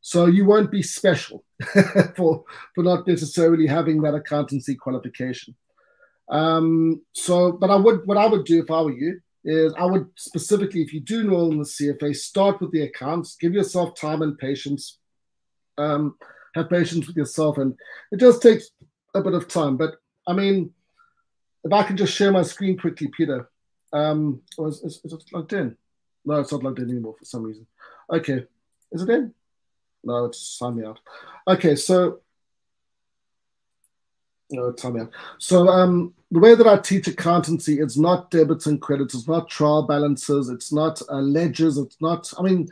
So 0.00 0.26
you 0.26 0.44
won't 0.44 0.70
be 0.70 0.82
special 0.82 1.44
for, 2.16 2.44
for 2.74 2.84
not 2.84 3.06
necessarily 3.06 3.66
having 3.66 4.00
that 4.02 4.14
accountancy 4.14 4.74
qualification. 4.74 5.54
Um, 6.30 7.02
so, 7.14 7.52
but 7.52 7.70
I 7.70 7.76
would, 7.76 8.06
what 8.06 8.18
I 8.18 8.26
would 8.26 8.44
do 8.44 8.62
if 8.62 8.70
I 8.70 8.80
were 8.82 8.92
you 8.92 9.20
is 9.44 9.72
I 9.78 9.86
would 9.86 10.08
specifically, 10.16 10.82
if 10.82 10.92
you 10.92 11.00
do 11.00 11.20
enroll 11.20 11.52
in 11.52 11.58
the 11.58 11.64
CFA, 11.64 12.14
start 12.14 12.60
with 12.60 12.70
the 12.70 12.82
accounts, 12.82 13.36
give 13.36 13.54
yourself 13.54 13.94
time 13.94 14.22
and 14.22 14.38
patience, 14.38 14.98
um, 15.78 16.16
have 16.54 16.70
patience 16.70 17.06
with 17.06 17.16
yourself. 17.16 17.58
And 17.58 17.74
it 18.12 18.20
does 18.20 18.38
take 18.38 18.60
a 19.14 19.22
bit 19.22 19.34
of 19.34 19.48
time. 19.48 19.76
But 19.76 19.96
I 20.26 20.34
mean, 20.34 20.72
if 21.64 21.72
I 21.72 21.82
can 21.82 21.96
just 21.96 22.14
share 22.14 22.32
my 22.32 22.42
screen 22.42 22.78
quickly, 22.78 23.08
Peter. 23.16 23.48
Um, 23.92 24.42
is, 24.58 24.82
is, 24.82 25.00
is 25.04 25.12
it 25.12 25.24
logged 25.32 25.52
in? 25.52 25.76
No, 26.24 26.40
it's 26.40 26.52
not 26.52 26.62
logged 26.62 26.78
in 26.78 26.90
anymore 26.90 27.16
for 27.18 27.24
some 27.24 27.42
reason. 27.42 27.66
Okay. 28.10 28.44
Is 28.92 29.02
it 29.02 29.10
in? 29.10 29.34
No, 30.04 30.26
it's 30.26 30.40
sign 30.40 30.76
me 30.76 30.84
out. 30.84 31.00
Okay, 31.46 31.74
so 31.76 32.20
no, 34.50 34.72
time 34.72 35.00
out. 35.00 35.10
So 35.38 35.68
um, 35.68 36.14
the 36.30 36.40
way 36.40 36.54
that 36.54 36.66
I 36.66 36.78
teach 36.78 37.06
accountancy, 37.08 37.80
it's 37.80 37.98
not 37.98 38.30
debits 38.30 38.66
and 38.66 38.80
credits, 38.80 39.14
it's 39.14 39.28
not 39.28 39.48
trial 39.48 39.82
balances, 39.82 40.48
it's 40.48 40.72
not 40.72 41.02
uh, 41.10 41.20
ledgers, 41.20 41.76
it's 41.76 41.96
not. 42.00 42.32
I 42.38 42.42
mean, 42.42 42.68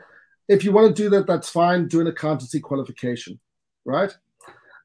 if 0.49 0.65
you 0.65 0.73
want 0.73 0.95
to 0.95 1.03
do 1.03 1.11
that, 1.11 1.27
that's 1.27 1.49
fine. 1.49 1.89
Do 1.89 2.01
an 2.01 2.07
accountancy 2.07 2.61
qualification, 2.61 3.39
right? 3.85 4.17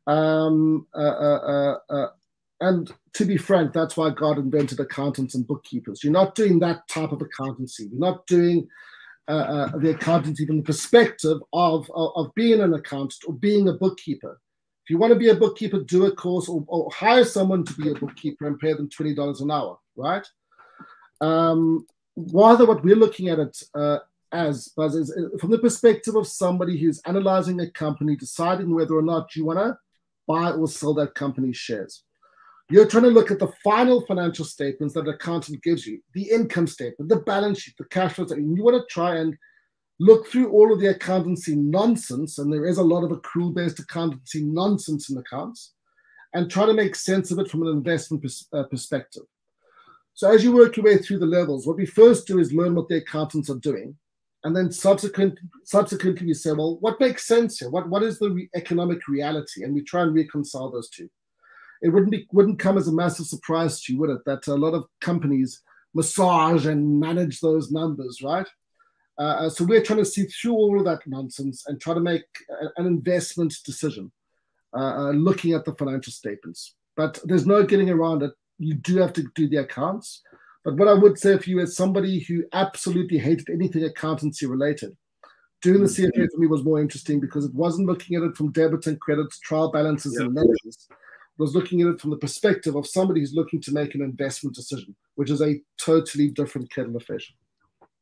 Um, 0.08 0.88
uh, 0.94 0.98
uh, 0.98 1.78
uh, 1.90 1.94
uh 1.94 2.08
and 2.62 2.94
to 3.16 3.26
be 3.26 3.38
frank, 3.38 3.74
that's 3.74 3.98
why 3.98 4.12
God 4.12 4.38
invented 4.38 4.80
accountants 4.80 5.34
and 5.34 5.46
bookkeepers. 5.46 6.04
You're 6.04 6.14
not 6.14 6.36
doing 6.36 6.60
that 6.60 6.88
type 6.88 7.12
of 7.12 7.22
accountancy. 7.22 7.90
You're 7.92 8.00
not 8.00 8.26
doing 8.28 8.70
uh, 9.28 9.32
uh, 9.32 9.78
the 9.78 9.90
accountancy 9.90 10.46
from 10.46 10.58
the 10.58 10.64
perspective 10.64 11.40
of, 11.54 11.90
of, 11.94 12.12
of, 12.16 12.36
being 12.36 12.62
an 12.62 12.74
accountant 12.74 13.24
or 13.26 13.34
being 13.34 13.68
a 13.68 13.74
bookkeeper. 13.74 14.40
If 14.84 14.90
you 14.90 15.00
want 15.00 15.12
to 15.12 15.20
be 15.20 15.30
a 15.30 15.36
bookkeeper, 15.36 15.80
do 15.80 16.06
a 16.06 16.16
course 16.16 16.48
or, 16.48 16.64
or 16.68 16.90
hire 16.92 17.26
someone 17.26 17.66
to 17.66 17.74
be 17.74 17.90
a 17.90 17.96
bookkeeper 17.96 18.46
and 18.48 18.60
pay 18.60 18.74
them 18.74 18.90
$20 18.90 19.42
an 19.42 19.52
hour, 19.52 19.78
right? 19.96 20.26
Um, 21.20 21.86
rather, 22.16 22.66
what 22.66 22.84
we're 22.84 22.96
looking 22.96 23.30
at 23.30 23.40
it 23.40 23.64
uh, 23.74 24.00
as, 24.32 24.68
Buzz, 24.78 24.96
is 24.96 25.12
uh, 25.12 25.38
from 25.40 25.50
the 25.50 25.60
perspective 25.60 26.16
of 26.16 26.28
somebody 26.28 26.78
who's 26.78 27.02
analyzing 27.06 27.60
a 27.60 27.72
company, 27.72 28.16
deciding 28.16 28.74
whether 28.74 28.96
or 28.96 29.04
not 29.04 29.36
you 29.36 29.46
want 29.46 29.60
to 29.60 29.78
buy 30.28 30.52
or 30.52 30.68
sell 30.68 30.94
that 30.94 31.16
company's 31.16 31.58
shares. 31.58 32.04
You're 32.72 32.88
trying 32.88 33.04
to 33.04 33.10
look 33.10 33.32
at 33.32 33.40
the 33.40 33.52
final 33.62 34.00
financial 34.06 34.46
statements 34.46 34.94
that 34.94 35.02
an 35.02 35.14
accountant 35.14 35.62
gives 35.62 35.86
you, 35.86 36.00
the 36.14 36.30
income 36.30 36.68
statement, 36.68 37.10
the 37.10 37.18
balance 37.18 37.60
sheet, 37.60 37.76
the 37.78 37.84
cash 37.84 38.14
flows, 38.14 38.32
and 38.32 38.56
you 38.56 38.64
want 38.64 38.78
to 38.78 38.94
try 38.94 39.18
and 39.18 39.36
look 40.00 40.28
through 40.28 40.50
all 40.50 40.72
of 40.72 40.80
the 40.80 40.88
accountancy 40.88 41.54
nonsense, 41.54 42.38
and 42.38 42.52
there 42.52 42.66
is 42.66 42.78
a 42.78 42.84
lot 42.84 43.04
of 43.04 43.12
accrual-based 43.12 43.80
accountancy 43.80 44.42
nonsense 44.44 45.10
in 45.10 45.18
accounts, 45.18 45.74
and 46.34 46.50
try 46.50 46.66
to 46.66 46.74
make 46.74 46.96
sense 46.96 47.30
of 47.30 47.40
it 47.40 47.52
from 47.52 47.62
an 47.64 47.68
investment 47.68 48.24
pers- 48.24 48.48
uh, 48.54 48.64
perspective. 48.64 49.24
So 50.14 50.32
as 50.32 50.42
you 50.42 50.54
work 50.54 50.78
your 50.78 50.86
way 50.86 50.98
through 50.98 51.20
the 51.20 51.26
levels, 51.26 51.68
what 51.68 51.76
we 51.76 51.86
first 51.86 52.26
do 52.26 52.40
is 52.40 52.54
learn 52.54 52.74
what 52.74 52.88
the 52.88 52.98
accountants 52.98 53.50
are 53.50 53.60
doing, 53.60 53.98
and 54.46 54.56
then 54.56 54.72
subsequent, 54.72 55.38
subsequently 55.66 56.26
we 56.26 56.34
say, 56.34 56.54
well, 56.54 56.78
what 56.80 57.02
makes 57.02 57.28
sense 57.28 57.60
here? 57.60 57.70
What, 57.70 57.90
what 57.90 58.02
is 58.02 58.18
the 58.18 58.32
re- 58.32 58.50
economic 58.56 59.10
reality? 59.10 59.64
And 59.66 59.74
we 59.74 59.84
try 59.84 60.04
and 60.04 60.16
reconcile 60.16 60.72
those 60.72 60.90
two 60.90 61.10
it 61.82 61.90
wouldn't 61.90 62.12
be 62.12 62.28
wouldn't 62.32 62.60
come 62.60 62.78
as 62.78 62.88
a 62.88 62.94
massive 62.94 63.26
surprise 63.26 63.82
to 63.82 63.94
you, 63.94 64.00
would 64.00 64.10
it? 64.10 64.26
That 64.26 64.48
a 64.48 64.56
lot 64.56 64.74
of 64.74 64.86
companies 65.00 65.62
massage 65.94 66.66
and 66.66 67.00
manage 67.00 67.40
those 67.40 67.72
numbers, 67.72 68.22
right? 68.24 68.48
Uh, 69.18 69.22
uh 69.22 69.50
so 69.50 69.66
we're 69.66 69.84
trying 69.84 70.00
to 70.00 70.06
see 70.06 70.24
through 70.26 70.54
all 70.54 70.80
of 70.80 70.86
that 70.86 71.06
nonsense 71.06 71.66
and 71.68 71.82
try 71.82 71.94
to 71.94 72.00
make 72.00 72.24
an 72.78 72.86
investment 72.86 73.54
decision, 73.66 74.12
uh, 74.76 75.08
uh, 75.08 75.12
looking 75.12 75.54
at 75.54 75.66
the 75.66 75.74
financial 75.76 76.14
statements. 76.14 76.76
But 76.96 77.20
there's 77.26 77.48
no 77.48 77.64
getting 77.64 77.90
around 77.90 78.24
it. 78.24 78.32
You 78.60 78.76
do 78.76 78.98
have 78.98 79.14
to 79.14 79.24
do 79.36 79.50
the 79.50 79.58
accounts. 79.58 80.22
But 80.64 80.76
what 80.76 80.88
I 80.88 80.94
would 80.94 81.18
say 81.18 81.38
for 81.40 81.50
you 81.50 81.60
as 81.60 81.76
somebody 81.76 82.20
who 82.20 82.44
absolutely 82.54 83.18
hated 83.18 83.50
anything 83.50 83.84
accountancy 83.84 84.46
related, 84.46 84.96
doing 85.64 85.82
the 85.82 85.90
CFA 85.90 86.12
mm-hmm. 86.12 86.26
for 86.32 86.38
me 86.38 86.48
was 86.48 86.64
more 86.64 86.80
interesting 86.80 87.20
because 87.20 87.46
it 87.46 87.54
wasn't 87.56 87.88
looking 87.88 88.16
at 88.16 88.22
it 88.22 88.38
from 88.38 88.52
debits 88.52 88.86
and 88.86 89.00
credits, 89.00 89.40
trial 89.40 89.72
balances 89.72 90.16
yeah. 90.16 90.26
and 90.26 90.36
ledgers 90.36 90.88
was 91.42 91.56
looking 91.56 91.82
at 91.82 91.88
it 91.88 92.00
from 92.00 92.12
the 92.12 92.18
perspective 92.18 92.76
of 92.76 92.88
somebody 92.88 93.20
who's 93.20 93.34
looking 93.34 93.62
to 93.62 93.74
make 93.74 93.96
an 93.96 94.02
investment 94.02 94.56
decision, 94.56 94.96
which 95.16 95.30
is 95.30 95.42
a 95.42 95.60
totally 95.80 96.30
different 96.30 96.72
kettle 96.72 96.96
of 96.96 97.04
fish. 97.04 97.34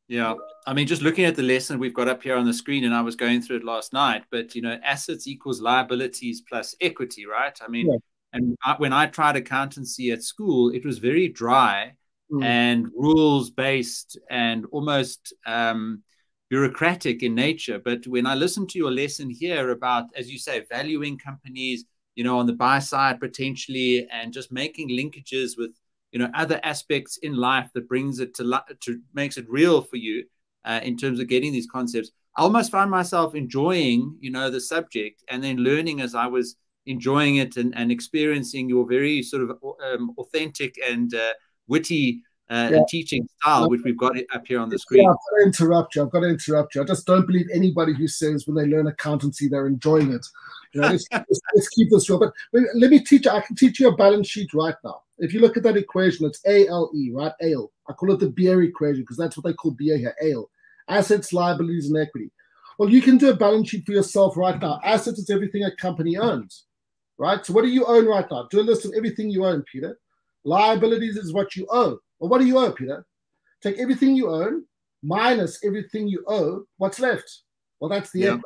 Yeah, 0.08 0.34
I 0.65 0.73
mean, 0.73 0.88
just 0.88 1.04
looking 1.04 1.25
at 1.25 1.36
the 1.36 1.43
lesson 1.43 1.80
we've 1.80 1.93
got 1.93 2.08
up 2.08 2.23
here 2.23 2.36
on 2.36 2.45
the 2.45 2.54
screen, 2.54 2.84
and 2.84 2.93
I 2.93 3.02
was 3.02 3.15
going 3.15 3.41
through 3.41 3.58
it 3.58 3.63
last 3.63 3.93
night. 3.93 4.23
But 4.32 4.56
you 4.56 4.62
know, 4.62 4.78
assets 4.84 5.28
equals 5.28 5.62
liabilities 5.62 6.41
plus 6.49 6.75
equity, 6.82 7.25
right? 7.25 7.58
I 7.62 7.67
mean, 7.69 7.88
yeah. 7.88 7.97
and 8.34 8.58
I, 8.65 8.75
when 8.78 8.91
I 8.91 9.06
tried 9.06 9.36
accountancy 9.36 10.12
at 10.12 10.23
school, 10.23 10.71
it 10.71 10.84
was 10.84 10.97
very 10.97 11.28
dry 11.28 11.93
mm. 12.32 12.43
and 12.43 12.88
rules 12.95 13.52
based 13.52 14.17
and 14.30 14.65
almost 14.71 15.34
um, 15.45 16.02
bureaucratic 16.49 17.21
in 17.23 17.36
nature. 17.36 17.80
But 17.80 18.08
when 18.08 18.25
I 18.25 18.36
listened 18.36 18.69
to 18.69 18.80
your 18.80 18.91
lesson 18.91 19.30
here 19.30 19.69
about, 19.69 20.06
as 20.15 20.32
you 20.32 20.39
say, 20.39 20.65
valuing 20.69 21.17
companies, 21.17 21.86
you 22.19 22.25
know, 22.25 22.38
on 22.38 22.47
the 22.47 22.60
buy 22.65 22.79
side 22.79 23.17
potentially, 23.21 24.05
and 24.12 24.34
just 24.34 24.51
making 24.51 24.89
linkages 24.89 25.51
with 25.58 25.71
you 26.12 26.19
know 26.19 26.29
other 26.34 26.60
aspects 26.63 27.15
in 27.15 27.34
life 27.34 27.69
that 27.73 27.88
brings 27.88 28.19
it 28.19 28.34
to 28.36 28.62
to 28.82 28.99
makes 29.13 29.38
it 29.38 29.45
real 29.47 29.82
for 29.82 29.95
you 29.95 30.25
uh, 30.65 30.82
in 30.84 30.97
terms 30.97 31.21
of 31.21 31.29
getting 31.29 31.53
these 31.53 31.71
concepts. 31.71 32.12
I 32.36 32.41
almost 32.41 32.71
found 32.71 32.91
myself 32.91 33.36
enjoying 33.36 34.17
you 34.19 34.32
know 34.32 34.49
the 34.49 34.60
subject 34.60 35.23
and 35.29 35.41
then 35.41 35.63
learning 35.69 36.01
as 36.01 36.13
I 36.13 36.27
was 36.27 36.58
enjoying 36.86 37.38
it 37.38 37.55
and, 37.55 37.73
and 37.77 37.89
experiencing 37.89 38.67
your 38.67 38.86
very 38.86 39.23
sort 39.23 39.43
of 39.43 39.51
um, 39.82 40.13
authentic 40.17 40.75
and 40.86 41.13
uh, 41.15 41.32
witty 41.67 42.21
uh, 42.49 42.69
yeah. 42.71 42.81
teaching 42.88 43.27
style, 43.39 43.69
which 43.69 43.81
we've 43.83 43.97
got 43.97 44.17
up 44.33 44.47
here 44.47 44.59
on 44.59 44.69
the 44.69 44.79
screen. 44.79 45.03
Yeah, 45.03 45.09
I've 45.09 45.15
got 45.15 45.38
to 45.38 45.45
interrupt 45.45 45.95
you. 45.95 46.01
I've 46.01 46.09
got 46.09 46.21
to 46.21 46.29
interrupt 46.29 46.75
you. 46.75 46.81
I 46.81 46.85
just 46.85 47.05
don't 47.05 47.27
believe 47.27 47.47
anybody 47.53 47.93
who 47.93 48.07
says 48.07 48.47
when 48.47 48.55
they 48.55 48.65
learn 48.65 48.88
accountancy 48.88 49.47
they're 49.47 49.67
enjoying 49.67 50.12
it. 50.12 50.25
You 50.73 50.81
know, 50.81 50.89
let's, 50.89 51.05
let's, 51.12 51.41
let's, 51.55 51.69
keep 51.69 51.89
this 51.91 52.09
real. 52.09 52.19
But 52.19 52.33
let 52.75 52.89
me 52.89 52.99
teach 52.99 53.25
you. 53.25 53.31
I 53.31 53.41
can 53.41 53.55
teach 53.55 53.79
you 53.79 53.89
a 53.89 53.95
balance 53.95 54.27
sheet 54.27 54.53
right 54.53 54.75
now. 54.83 55.01
If 55.19 55.33
you 55.33 55.41
look 55.41 55.57
at 55.57 55.63
that 55.63 55.77
equation, 55.77 56.25
it's 56.25 56.41
ALE, 56.45 56.91
right? 57.13 57.33
ALE. 57.41 57.71
I 57.88 57.93
call 57.93 58.13
it 58.13 58.19
the 58.19 58.29
beer 58.29 58.62
equation 58.63 59.01
because 59.01 59.17
that's 59.17 59.38
what 59.38 59.45
they 59.45 59.53
call 59.53 59.71
beer 59.71 59.97
here. 59.97 60.15
ALE. 60.21 60.49
Assets, 60.88 61.33
liabilities, 61.33 61.88
and 61.88 61.97
equity. 61.97 62.31
Well, 62.79 62.89
you 62.89 63.01
can 63.01 63.17
do 63.17 63.29
a 63.29 63.35
balance 63.35 63.69
sheet 63.69 63.85
for 63.85 63.91
yourself 63.91 64.38
right 64.38 64.59
now. 64.59 64.79
Assets 64.83 65.19
is 65.19 65.29
everything 65.29 65.65
a 65.65 65.75
company 65.75 66.17
owns, 66.17 66.63
right? 67.17 67.45
So 67.45 67.53
what 67.53 67.63
do 67.63 67.67
you 67.67 67.85
own 67.85 68.07
right 68.07 68.25
now? 68.31 68.47
Do 68.49 68.62
a 68.62 68.63
list 68.63 68.85
of 68.85 68.93
everything 68.95 69.29
you 69.29 69.45
own, 69.45 69.63
Peter. 69.69 69.99
Liabilities 70.45 71.17
is 71.17 71.33
what 71.33 71.55
you 71.55 71.67
owe. 71.69 71.99
Well, 72.19 72.29
what 72.29 72.39
do 72.39 72.47
you 72.47 72.58
owe, 72.58 72.71
Peter? 72.71 73.05
Take 73.62 73.79
everything 73.79 74.15
you 74.15 74.29
own 74.29 74.65
minus 75.03 75.63
everything 75.63 76.08
you 76.08 76.23
owe. 76.27 76.65
What's 76.77 76.99
left? 76.99 77.41
Well, 77.79 77.89
that's 77.89 78.12
the 78.12 78.19
yeah. 78.19 78.27
equity. 78.27 78.45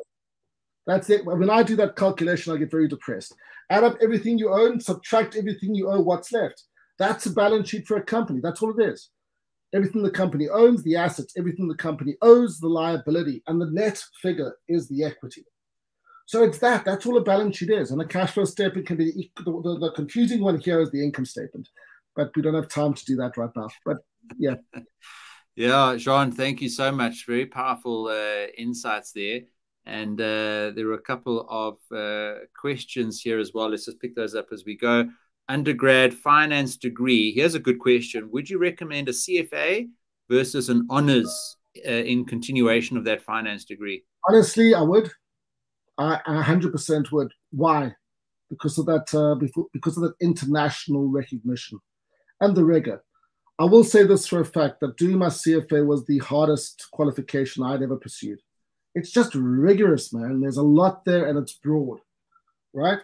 That's 0.86 1.10
it. 1.10 1.24
When 1.24 1.50
I 1.50 1.62
do 1.62 1.76
that 1.76 1.96
calculation, 1.96 2.52
I 2.52 2.58
get 2.58 2.70
very 2.70 2.88
depressed. 2.88 3.34
Add 3.70 3.84
up 3.84 3.96
everything 4.02 4.38
you 4.38 4.52
own, 4.52 4.80
subtract 4.80 5.34
everything 5.34 5.74
you 5.74 5.90
owe, 5.90 6.00
what's 6.00 6.30
left? 6.30 6.62
That's 6.98 7.26
a 7.26 7.32
balance 7.32 7.70
sheet 7.70 7.86
for 7.86 7.96
a 7.96 8.02
company. 8.02 8.40
That's 8.42 8.62
all 8.62 8.78
it 8.78 8.84
is. 8.84 9.10
Everything 9.74 10.02
the 10.02 10.10
company 10.10 10.48
owns, 10.48 10.84
the 10.84 10.96
assets, 10.96 11.34
everything 11.36 11.66
the 11.66 11.74
company 11.74 12.16
owes, 12.22 12.60
the 12.60 12.68
liability, 12.68 13.42
and 13.46 13.60
the 13.60 13.70
net 13.70 14.00
figure 14.22 14.54
is 14.68 14.86
the 14.88 15.02
equity. 15.02 15.44
So 16.26 16.44
it's 16.44 16.58
that. 16.58 16.84
That's 16.84 17.06
all 17.06 17.16
a 17.16 17.22
balance 17.22 17.56
sheet 17.56 17.70
is. 17.70 17.90
And 17.90 18.00
a 18.00 18.06
cash 18.06 18.32
flow 18.32 18.44
statement 18.44 18.86
can 18.86 18.96
be 18.96 19.32
the, 19.38 19.42
the, 19.44 19.78
the 19.80 19.92
confusing 19.96 20.42
one 20.42 20.60
here 20.60 20.80
is 20.80 20.90
the 20.90 21.02
income 21.02 21.24
statement, 21.24 21.68
but 22.16 22.34
we 22.36 22.42
don't 22.42 22.54
have 22.54 22.68
time 22.68 22.94
to 22.94 23.04
do 23.04 23.16
that 23.16 23.36
right 23.36 23.50
now. 23.56 23.68
But 23.84 23.98
yeah. 24.38 24.56
yeah, 25.56 25.94
Jhan, 25.96 26.34
thank 26.34 26.60
you 26.60 26.68
so 26.68 26.92
much. 26.92 27.26
Very 27.26 27.46
powerful 27.46 28.06
uh, 28.08 28.46
insights 28.56 29.12
there. 29.12 29.40
And 29.86 30.18
uh, 30.20 30.72
there 30.74 30.88
are 30.88 30.94
a 30.94 31.00
couple 31.00 31.46
of 31.48 31.78
uh, 31.94 32.46
questions 32.58 33.20
here 33.20 33.38
as 33.38 33.52
well. 33.52 33.68
Let's 33.70 33.84
just 33.84 34.00
pick 34.00 34.14
those 34.14 34.34
up 34.34 34.46
as 34.52 34.64
we 34.64 34.76
go. 34.76 35.10
Undergrad 35.48 36.14
finance 36.14 36.78
degree. 36.78 37.32
Here's 37.32 37.54
a 37.54 37.60
good 37.60 37.78
question. 37.78 38.30
Would 38.32 38.48
you 38.48 38.58
recommend 38.58 39.08
a 39.08 39.12
CFA 39.12 39.88
versus 40.30 40.70
an 40.70 40.86
honors 40.88 41.56
uh, 41.86 41.90
in 41.90 42.24
continuation 42.24 42.96
of 42.96 43.04
that 43.04 43.22
finance 43.22 43.66
degree? 43.66 44.04
Honestly, 44.26 44.74
I 44.74 44.80
would. 44.80 45.10
I, 45.98 46.18
I 46.26 46.42
100% 46.42 47.12
would. 47.12 47.30
Why? 47.50 47.94
because 48.54 48.78
of 48.78 48.86
that 48.86 49.12
uh, 49.14 49.34
because 49.72 49.96
of 49.96 50.02
that 50.02 50.14
international 50.20 51.08
recognition 51.08 51.78
and 52.44 52.56
the 52.56 52.64
rigor. 52.64 53.02
I 53.58 53.64
will 53.64 53.84
say 53.84 54.04
this 54.04 54.26
for 54.26 54.40
a 54.40 54.44
fact 54.44 54.80
that 54.80 54.96
doing 54.96 55.18
my 55.18 55.28
CFA 55.28 55.86
was 55.86 56.04
the 56.04 56.18
hardest 56.18 56.88
qualification 56.90 57.62
I'd 57.62 57.82
ever 57.82 57.96
pursued. 57.96 58.40
It's 58.94 59.10
just 59.10 59.34
rigorous, 59.34 60.12
man. 60.12 60.40
There's 60.40 60.56
a 60.56 60.62
lot 60.62 61.04
there 61.04 61.26
and 61.26 61.38
it's 61.38 61.52
broad, 61.52 62.00
right? 62.72 62.98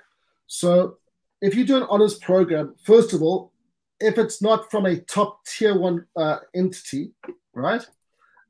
So 0.46 0.98
if 1.40 1.54
you 1.54 1.64
do 1.64 1.76
an 1.76 1.86
honors 1.88 2.18
program, 2.18 2.74
first 2.84 3.12
of 3.12 3.22
all, 3.22 3.52
if 4.00 4.18
it's 4.18 4.42
not 4.42 4.70
from 4.70 4.86
a 4.86 4.98
top 5.00 5.44
tier 5.46 5.78
one 5.78 6.06
uh, 6.16 6.38
entity, 6.54 7.12
right? 7.54 7.86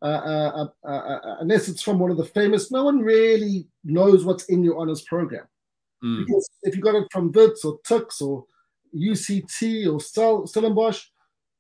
Uh 0.03 0.07
uh, 0.07 0.67
uh, 0.85 0.89
uh, 0.89 1.19
uh, 1.19 1.37
unless 1.41 1.69
it's 1.69 1.83
from 1.83 1.99
one 1.99 2.11
of 2.11 2.17
the 2.17 2.25
famous, 2.25 2.71
no 2.71 2.85
one 2.85 3.01
really 3.01 3.69
knows 3.85 4.25
what's 4.25 4.45
in 4.45 4.65
your 4.65 4.79
honors 4.79 5.03
program. 5.03 5.47
Mm. 6.03 6.25
Because 6.25 6.49
if 6.63 6.75
you 6.75 6.81
got 6.81 6.95
it 6.95 7.07
from 7.13 7.31
Wits 7.33 7.65
or 7.67 7.79
Tuks 7.87 8.23
or 8.23 8.47
UCT 8.95 9.87
or 9.93 10.01
Stellenbosch, 10.47 11.07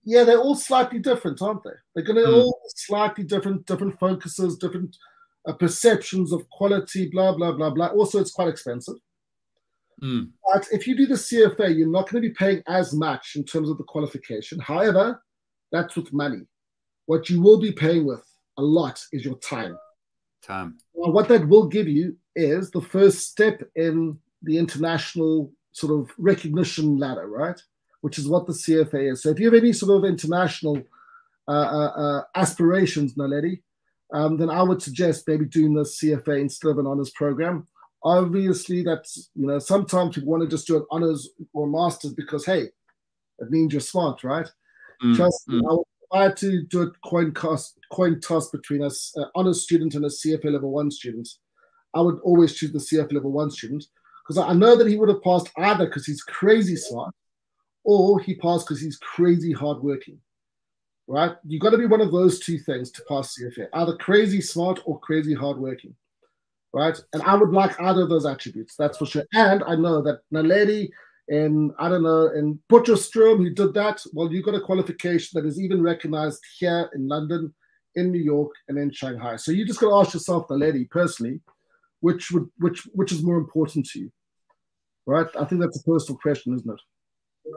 yeah, 0.05 0.24
they're 0.24 0.41
all 0.41 0.55
slightly 0.55 0.99
different, 0.99 1.43
aren't 1.43 1.62
they? 1.62 1.70
They're 1.95 2.05
going 2.05 2.24
to 2.24 2.31
mm. 2.31 2.43
all 2.45 2.61
slightly 2.74 3.24
different, 3.24 3.66
different 3.66 3.99
focuses, 3.99 4.57
different 4.57 4.97
perceptions 5.59 6.33
of 6.33 6.49
quality, 6.51 7.09
blah 7.09 7.35
blah 7.35 7.53
blah 7.53 7.70
blah. 7.70 7.89
Also, 7.89 8.20
it's 8.20 8.33
quite 8.33 8.49
expensive. 8.49 8.97
Mm. 10.03 10.31
But 10.53 10.66
if 10.72 10.87
you 10.87 10.97
do 10.97 11.07
the 11.07 11.14
CFA, 11.14 11.76
you're 11.76 11.89
not 11.89 12.11
going 12.11 12.22
to 12.22 12.28
be 12.28 12.35
paying 12.35 12.62
as 12.66 12.95
much 12.95 13.37
in 13.37 13.45
terms 13.45 13.68
of 13.68 13.76
the 13.78 13.85
qualification. 13.85 14.59
However, 14.59 15.22
that's 15.72 15.97
with 15.97 16.12
money. 16.12 16.47
What 17.07 17.28
you 17.28 17.43
will 17.43 17.61
be 17.61 17.72
paying 17.72 18.07
with 18.07 18.24
a 18.57 18.62
lot 18.62 19.03
is 19.12 19.24
your 19.24 19.37
time. 19.39 19.76
Time. 20.43 20.78
Well, 20.95 21.12
what 21.12 21.28
that 21.28 21.47
will 21.47 21.66
give 21.66 21.89
you 21.89 22.16
is 22.35 22.70
the 22.70 22.81
first 22.81 23.31
step 23.31 23.62
in 23.76 24.18
the 24.43 24.57
international 24.57 25.53
sort 25.73 25.99
of 25.99 26.11
recognition 26.18 26.99
ladder, 26.99 27.29
right? 27.29 27.61
Which 28.01 28.18
is 28.18 28.29
what 28.29 28.47
the 28.47 28.53
CFA 28.53 29.12
is. 29.12 29.23
So 29.23 29.31
if 29.31 29.39
you 29.39 29.47
have 29.47 29.62
any 29.62 29.73
sort 29.73 29.97
of 29.97 30.09
international 30.09 30.83
uh, 31.49 31.51
uh, 31.51 31.93
uh, 31.97 32.23
aspirations, 32.35 33.14
Naledi, 33.14 33.62
um, 34.12 34.37
then 34.37 34.51
I 34.51 34.62
would 34.62 34.83
suggest 34.83 35.29
maybe 35.29 35.45
doing 35.45 35.75
the 35.75 35.83
CFA 35.83 36.41
instead 36.41 36.71
of 36.71 36.79
an 36.79 36.87
honors 36.87 37.11
program. 37.11 37.66
Obviously, 38.03 38.83
that's 38.83 39.31
you 39.35 39.47
know 39.47 39.59
sometimes 39.59 40.14
people 40.14 40.31
want 40.31 40.43
to 40.43 40.49
just 40.49 40.66
do 40.66 40.77
an 40.77 40.87
honors 40.91 41.29
or 41.53 41.66
masters 41.66 42.14
because 42.14 42.47
hey, 42.47 42.62
it 43.39 43.51
means 43.51 43.73
you're 43.73 43.81
smart, 43.81 44.25
right? 44.25 44.49
Mm, 45.05 45.16
Trust 45.16 45.49
mm. 45.49 45.61
me, 45.61 45.62
I 45.68 45.73
would 45.75 45.85
I 46.12 46.23
had 46.25 46.37
to 46.39 46.62
do 46.64 46.83
a 46.83 46.91
coin 47.09 47.33
cost 47.33 47.79
coin 47.93 48.21
toss 48.21 48.51
between 48.51 48.83
a 48.83 48.87
uh, 48.87 49.27
honors 49.35 49.62
student 49.62 49.95
and 49.95 50.05
a 50.05 50.09
CFA 50.09 50.53
level 50.53 50.71
one 50.71 50.91
student, 50.91 51.29
I 51.95 52.01
would 52.01 52.18
always 52.21 52.55
choose 52.55 52.73
the 52.73 52.79
CFA 52.79 53.12
level 53.12 53.33
one 53.33 53.51
student 53.51 53.85
because 54.27 54.39
I 54.39 54.53
know 54.53 54.77
that 54.77 54.87
he 54.87 54.97
would 54.97 55.09
have 55.09 55.23
passed 55.23 55.51
either 55.59 55.87
because 55.87 56.07
he's 56.07 56.23
crazy 56.23 56.77
smart, 56.77 57.14
or 57.85 58.21
he 58.21 58.35
passed 58.37 58.66
because 58.66 58.81
he's 58.81 58.97
crazy 58.99 59.53
hardworking. 59.53 60.18
Right? 61.07 61.33
You've 61.45 61.62
got 61.62 61.71
to 61.71 61.79
be 61.79 61.87
one 61.87 62.01
of 62.01 62.12
those 62.12 62.39
two 62.39 62.59
things 62.59 62.91
to 62.93 63.03
pass 63.09 63.37
CFA, 63.37 63.66
either 63.73 63.97
crazy 63.97 64.41
smart 64.41 64.81
or 64.85 65.01
crazy 65.01 65.35
hardworking. 65.35 65.95
Right? 66.73 66.97
And 67.12 67.23
I 67.23 67.35
would 67.35 67.51
like 67.51 67.81
either 67.81 68.03
of 68.03 68.09
those 68.09 68.27
attributes. 68.27 68.77
That's 68.77 68.99
for 68.99 69.07
sure. 69.07 69.25
And 69.35 69.64
I 69.64 69.75
know 69.75 70.03
that 70.03 70.21
Naledi 70.33 70.91
and 71.31 71.73
I 71.79 71.89
don't 71.89 72.03
know, 72.03 72.27
and 72.27 72.59
Potchefstroom, 72.71 73.39
who 73.39 73.51
did 73.51 73.73
that, 73.75 74.05
well, 74.12 74.33
you 74.33 74.43
got 74.43 74.57
a 74.57 74.61
qualification 74.61 75.41
that 75.41 75.49
is 75.49 75.61
even 75.61 75.81
recognized 75.81 76.41
here 76.59 76.91
in 76.93 77.07
London, 77.07 77.55
in 77.95 78.11
New 78.11 78.18
York, 78.18 78.53
and 78.68 78.77
in 78.77 78.91
Shanghai. 78.91 79.37
So 79.37 79.53
you 79.53 79.64
just 79.64 79.79
got 79.79 79.91
to 79.91 79.95
ask 79.97 80.12
yourself, 80.12 80.49
the 80.49 80.57
lady, 80.57 80.87
personally, 80.87 81.41
which 82.01 82.30
would 82.30 82.48
which 82.59 82.82
which 82.92 83.12
is 83.12 83.22
more 83.22 83.38
important 83.38 83.86
to 83.90 84.01
you, 84.01 84.11
right? 85.07 85.26
I 85.38 85.44
think 85.44 85.61
that's 85.61 85.80
a 85.80 85.84
personal 85.84 86.18
question, 86.18 86.55
isn't 86.55 86.70
it? 86.70 86.80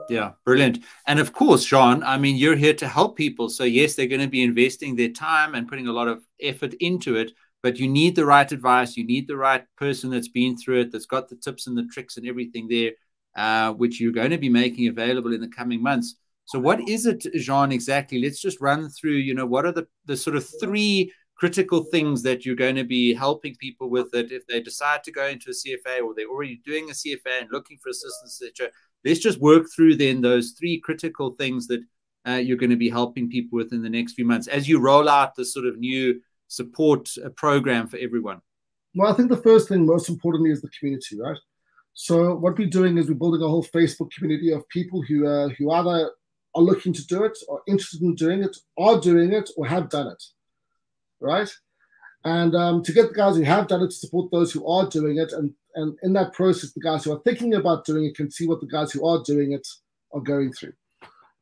Yeah, 0.08 0.32
brilliant. 0.44 0.78
And 1.06 1.20
of 1.20 1.32
course, 1.32 1.68
Jhan, 1.68 2.02
I 2.04 2.18
mean, 2.18 2.36
you're 2.36 2.56
here 2.56 2.74
to 2.74 2.88
help 2.88 3.16
people. 3.16 3.48
So 3.48 3.64
yes, 3.64 3.94
they're 3.94 4.06
going 4.06 4.20
to 4.20 4.28
be 4.28 4.42
investing 4.42 4.96
their 4.96 5.10
time 5.10 5.54
and 5.54 5.68
putting 5.68 5.86
a 5.86 5.92
lot 5.92 6.08
of 6.08 6.24
effort 6.40 6.74
into 6.80 7.16
it. 7.16 7.32
But 7.62 7.78
you 7.78 7.88
need 7.88 8.16
the 8.16 8.26
right 8.26 8.50
advice. 8.50 8.96
You 8.96 9.06
need 9.06 9.28
the 9.28 9.36
right 9.36 9.64
person 9.76 10.10
that's 10.10 10.28
been 10.28 10.56
through 10.56 10.80
it, 10.80 10.92
that's 10.92 11.06
got 11.06 11.28
the 11.28 11.36
tips 11.36 11.66
and 11.66 11.76
the 11.76 11.86
tricks 11.92 12.16
and 12.16 12.26
everything 12.26 12.66
there 12.68 12.92
uh, 13.36 13.72
which 13.72 14.00
you're 14.00 14.12
going 14.12 14.30
to 14.30 14.38
be 14.38 14.48
making 14.48 14.88
available 14.88 15.32
in 15.32 15.40
the 15.40 15.48
coming 15.48 15.82
months. 15.82 16.16
So, 16.46 16.58
what 16.58 16.88
is 16.88 17.06
it, 17.06 17.24
Jhan, 17.36 17.72
exactly? 17.72 18.20
Let's 18.20 18.40
just 18.40 18.60
run 18.60 18.90
through, 18.90 19.16
you 19.16 19.34
know, 19.34 19.46
what 19.46 19.64
are 19.64 19.72
the, 19.72 19.86
the 20.04 20.16
sort 20.16 20.36
of 20.36 20.46
three 20.60 21.12
critical 21.36 21.84
things 21.84 22.22
that 22.22 22.46
you're 22.46 22.54
going 22.54 22.76
to 22.76 22.84
be 22.84 23.12
helping 23.12 23.54
people 23.56 23.90
with 23.90 24.10
that 24.12 24.30
if 24.30 24.46
they 24.46 24.60
decide 24.60 25.02
to 25.04 25.12
go 25.12 25.26
into 25.26 25.50
a 25.50 25.52
CFA 25.52 26.02
or 26.02 26.14
they're 26.14 26.28
already 26.28 26.60
doing 26.64 26.90
a 26.90 26.92
CFA 26.92 27.40
and 27.40 27.48
looking 27.50 27.78
for 27.82 27.88
assistance, 27.88 28.40
etc. 28.42 28.72
Let's 29.04 29.20
just 29.20 29.40
work 29.40 29.66
through 29.74 29.96
then 29.96 30.20
those 30.20 30.52
three 30.52 30.80
critical 30.80 31.32
things 31.32 31.66
that 31.66 31.82
uh, 32.26 32.32
you're 32.32 32.56
going 32.56 32.70
to 32.70 32.76
be 32.76 32.88
helping 32.88 33.28
people 33.28 33.56
with 33.56 33.72
in 33.72 33.82
the 33.82 33.90
next 33.90 34.14
few 34.14 34.24
months 34.24 34.46
as 34.46 34.68
you 34.68 34.78
roll 34.80 35.08
out 35.08 35.34
this 35.34 35.52
sort 35.52 35.66
of 35.66 35.78
new 35.78 36.20
support 36.48 37.10
uh, 37.24 37.28
program 37.30 37.86
for 37.88 37.98
everyone. 37.98 38.40
Well, 38.94 39.12
I 39.12 39.16
think 39.16 39.28
the 39.28 39.36
first 39.36 39.68
thing, 39.68 39.84
most 39.84 40.08
importantly, 40.08 40.50
is 40.50 40.62
the 40.62 40.70
community, 40.78 41.18
right? 41.20 41.38
So 41.94 42.34
what 42.36 42.58
we're 42.58 42.68
doing 42.68 42.96
is 42.96 43.08
we're 43.08 43.14
building 43.14 43.42
a 43.42 43.48
whole 43.48 43.64
Facebook 43.64 44.10
community 44.12 44.52
of 44.52 44.68
people 44.68 45.02
who 45.02 45.26
uh, 45.26 45.48
who 45.58 45.70
either 45.70 46.10
are 46.54 46.62
looking 46.62 46.92
to 46.92 47.06
do 47.06 47.24
it, 47.24 47.36
or 47.48 47.62
interested 47.66 48.02
in 48.02 48.14
doing 48.14 48.42
it, 48.42 48.56
are 48.78 49.00
doing 49.00 49.32
it, 49.32 49.50
or 49.56 49.66
have 49.66 49.88
done 49.88 50.06
it, 50.06 50.22
right? 51.24 51.50
And 52.24 52.54
um, 52.54 52.82
to 52.84 52.92
get 52.92 53.08
the 53.08 53.14
guys 53.14 53.36
who 53.36 53.42
have 53.42 53.68
done 53.68 53.82
it 53.82 53.88
to 53.88 53.92
support 53.92 54.30
those 54.30 54.52
who 54.52 54.66
are 54.66 54.88
doing 54.88 55.18
it, 55.18 55.32
and 55.32 55.52
and 55.74 55.98
in 56.02 56.12
that 56.12 56.32
process, 56.32 56.72
the 56.72 56.80
guys 56.80 57.04
who 57.04 57.12
are 57.12 57.20
thinking 57.20 57.54
about 57.54 57.84
doing 57.84 58.04
it 58.04 58.16
can 58.16 58.30
see 58.30 58.46
what 58.46 58.60
the 58.60 58.66
guys 58.66 58.92
who 58.92 59.06
are 59.06 59.22
doing 59.24 59.52
it 59.52 59.66
are 60.12 60.20
going 60.20 60.52
through, 60.52 60.72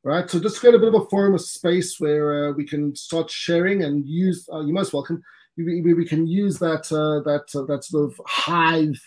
right? 0.03 0.29
So 0.29 0.41
just 0.41 0.59
create 0.59 0.75
a 0.75 0.79
bit 0.79 0.89
of 0.89 1.03
a 1.03 1.07
forum, 1.07 1.35
a 1.35 1.39
space 1.39 2.01
where 2.01 2.49
uh, 2.49 2.53
we 2.53 2.67
can 2.67 2.97
start 2.97 3.31
sharing 3.31 3.85
and 3.85 4.07
use. 4.07 4.49
Uh, 4.53 4.61
you're 4.61 4.75
most 4.75 4.93
welcome. 4.93 5.23
We, 5.57 5.83
we, 5.83 6.07
can 6.07 6.27
use 6.27 6.59
that 6.61 6.91
uh, 6.91 7.21
that 7.29 7.55
uh, 7.55 7.67
that 7.67 7.85
sort 7.85 8.11
of 8.11 8.21
hive 8.27 8.99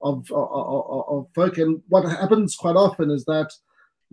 of, 0.00 0.30
of, 0.32 1.04
of 1.08 1.26
folk. 1.34 1.58
And 1.58 1.82
what 1.88 2.08
happens 2.08 2.56
quite 2.56 2.76
often 2.76 3.10
is 3.10 3.26
that 3.26 3.52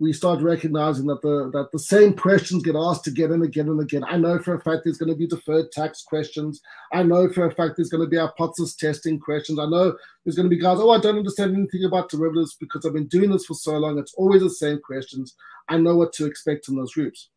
we 0.00 0.12
start 0.12 0.40
recognizing 0.40 1.06
that 1.06 1.20
the 1.22 1.50
that 1.52 1.70
the 1.72 1.78
same 1.78 2.14
questions 2.14 2.62
get 2.62 2.76
asked 2.76 3.08
again 3.08 3.32
and 3.32 3.42
again 3.42 3.68
and 3.68 3.80
again. 3.80 4.04
I 4.04 4.16
know 4.16 4.38
for 4.38 4.54
a 4.54 4.60
fact 4.60 4.82
there's 4.84 4.98
going 4.98 5.10
to 5.10 5.18
be 5.18 5.26
deferred 5.26 5.72
tax 5.72 6.02
questions. 6.02 6.60
I 6.92 7.02
know 7.02 7.28
for 7.28 7.46
a 7.46 7.54
fact 7.54 7.74
there's 7.76 7.88
going 7.88 8.04
to 8.04 8.08
be 8.08 8.16
hypothesis 8.16 8.76
testing 8.76 9.18
questions. 9.18 9.58
I 9.58 9.66
know 9.66 9.96
there's 10.24 10.36
going 10.36 10.48
to 10.48 10.54
be 10.54 10.62
guys, 10.62 10.78
oh, 10.78 10.90
I 10.90 11.00
don't 11.00 11.18
understand 11.18 11.56
anything 11.56 11.84
about 11.84 12.10
derivatives 12.10 12.56
because 12.60 12.86
I've 12.86 12.94
been 12.94 13.08
doing 13.08 13.30
this 13.30 13.46
for 13.46 13.54
so 13.54 13.76
long. 13.76 13.98
It's 13.98 14.14
always 14.14 14.42
the 14.42 14.50
same 14.50 14.80
questions. 14.80 15.34
I 15.68 15.78
know 15.78 15.96
what 15.96 16.12
to 16.14 16.26
expect 16.26 16.68
in 16.68 16.76
those 16.76 16.94
groups. 16.94 17.28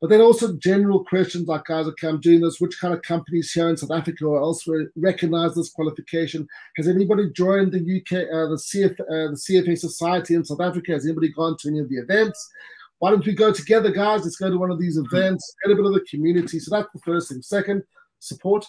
But 0.00 0.08
then 0.08 0.22
also 0.22 0.56
general 0.56 1.04
questions 1.04 1.46
like, 1.46 1.64
guys, 1.66 1.86
okay, 1.86 2.08
I'm 2.08 2.20
doing 2.20 2.40
this. 2.40 2.58
Which 2.58 2.80
kind 2.80 2.94
of 2.94 3.02
companies 3.02 3.52
here 3.52 3.68
in 3.68 3.76
South 3.76 3.90
Africa 3.90 4.24
or 4.24 4.40
elsewhere 4.40 4.90
recognize 4.96 5.54
this 5.54 5.70
qualification? 5.70 6.48
Has 6.76 6.88
anybody 6.88 7.30
joined 7.30 7.72
the 7.72 7.78
UK, 7.78 8.24
uh, 8.32 8.48
the, 8.48 8.56
CF, 8.56 8.92
uh, 9.00 9.30
the 9.30 9.36
CFA 9.36 9.78
Society 9.78 10.34
in 10.34 10.44
South 10.44 10.60
Africa? 10.60 10.92
Has 10.92 11.04
anybody 11.04 11.30
gone 11.30 11.56
to 11.58 11.68
any 11.68 11.80
of 11.80 11.90
the 11.90 11.96
events? 11.96 12.50
Why 12.98 13.10
don't 13.10 13.26
we 13.26 13.34
go 13.34 13.52
together, 13.52 13.90
guys? 13.90 14.24
Let's 14.24 14.36
go 14.36 14.50
to 14.50 14.58
one 14.58 14.70
of 14.70 14.78
these 14.78 14.96
events, 14.96 15.54
get 15.64 15.72
a 15.72 15.76
bit 15.76 15.84
of 15.84 15.92
the 15.92 16.04
community. 16.10 16.58
So 16.60 16.74
that's 16.74 16.92
the 16.92 17.00
first 17.00 17.30
thing. 17.30 17.42
Second, 17.42 17.82
support. 18.20 18.64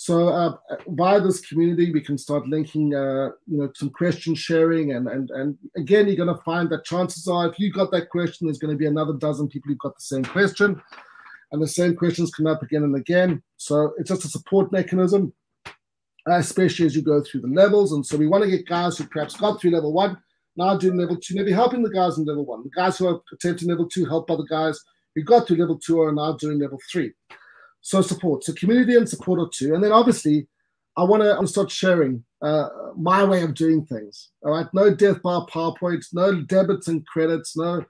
So 0.00 0.28
uh, 0.28 0.56
via 0.90 1.20
this 1.20 1.40
community, 1.40 1.90
we 1.90 2.00
can 2.00 2.16
start 2.16 2.46
linking, 2.46 2.94
uh, 2.94 3.30
you 3.48 3.58
know, 3.58 3.68
some 3.74 3.90
question 3.90 4.32
sharing, 4.36 4.92
and 4.92 5.08
and 5.08 5.28
and 5.32 5.58
again, 5.76 6.06
you're 6.06 6.24
going 6.24 6.34
to 6.34 6.44
find 6.44 6.70
that 6.70 6.84
chances 6.84 7.26
are, 7.26 7.48
if 7.48 7.58
you 7.58 7.72
got 7.72 7.90
that 7.90 8.08
question, 8.08 8.46
there's 8.46 8.60
going 8.60 8.72
to 8.72 8.78
be 8.78 8.86
another 8.86 9.14
dozen 9.14 9.48
people 9.48 9.70
who've 9.70 9.78
got 9.80 9.96
the 9.96 10.10
same 10.12 10.24
question, 10.24 10.80
and 11.50 11.60
the 11.60 11.66
same 11.66 11.96
questions 11.96 12.30
come 12.32 12.46
up 12.46 12.62
again 12.62 12.84
and 12.84 12.94
again. 12.94 13.42
So 13.56 13.92
it's 13.98 14.10
just 14.10 14.24
a 14.24 14.28
support 14.28 14.70
mechanism, 14.70 15.32
especially 16.28 16.86
as 16.86 16.94
you 16.94 17.02
go 17.02 17.20
through 17.20 17.40
the 17.40 17.48
levels. 17.48 17.92
And 17.92 18.06
so 18.06 18.16
we 18.16 18.28
want 18.28 18.44
to 18.44 18.50
get 18.50 18.68
guys 18.68 18.98
who 18.98 19.04
perhaps 19.08 19.34
got 19.34 19.60
through 19.60 19.72
level 19.72 19.92
one, 19.92 20.16
now 20.56 20.76
doing 20.76 20.96
level 20.96 21.16
two, 21.16 21.34
maybe 21.34 21.50
helping 21.50 21.82
the 21.82 21.90
guys 21.90 22.18
in 22.18 22.24
level 22.24 22.46
one. 22.46 22.62
The 22.62 22.70
guys 22.70 22.98
who 22.98 23.08
are 23.08 23.20
attempting 23.32 23.68
level 23.68 23.88
two, 23.88 24.04
help 24.04 24.30
other 24.30 24.46
guys 24.48 24.80
who 25.16 25.24
got 25.24 25.48
to 25.48 25.56
level 25.56 25.76
two 25.76 26.00
are 26.00 26.12
now 26.12 26.34
doing 26.34 26.60
level 26.60 26.78
three. 26.88 27.12
So 27.80 28.02
support, 28.02 28.44
so 28.44 28.52
community 28.54 28.96
and 28.96 29.08
support 29.08 29.40
are 29.40 29.50
two. 29.52 29.74
And 29.74 29.82
then 29.82 29.92
obviously, 29.92 30.48
I 30.96 31.04
want 31.04 31.22
to 31.22 31.46
start 31.46 31.70
sharing 31.70 32.24
uh, 32.42 32.68
my 32.96 33.24
way 33.24 33.42
of 33.42 33.54
doing 33.54 33.86
things. 33.86 34.30
All 34.44 34.52
right, 34.52 34.66
no 34.74 34.94
death 34.94 35.22
by 35.22 35.38
PowerPoint, 35.50 36.04
no 36.12 36.42
debits 36.42 36.88
and 36.88 37.06
credits, 37.06 37.56
no, 37.56 37.84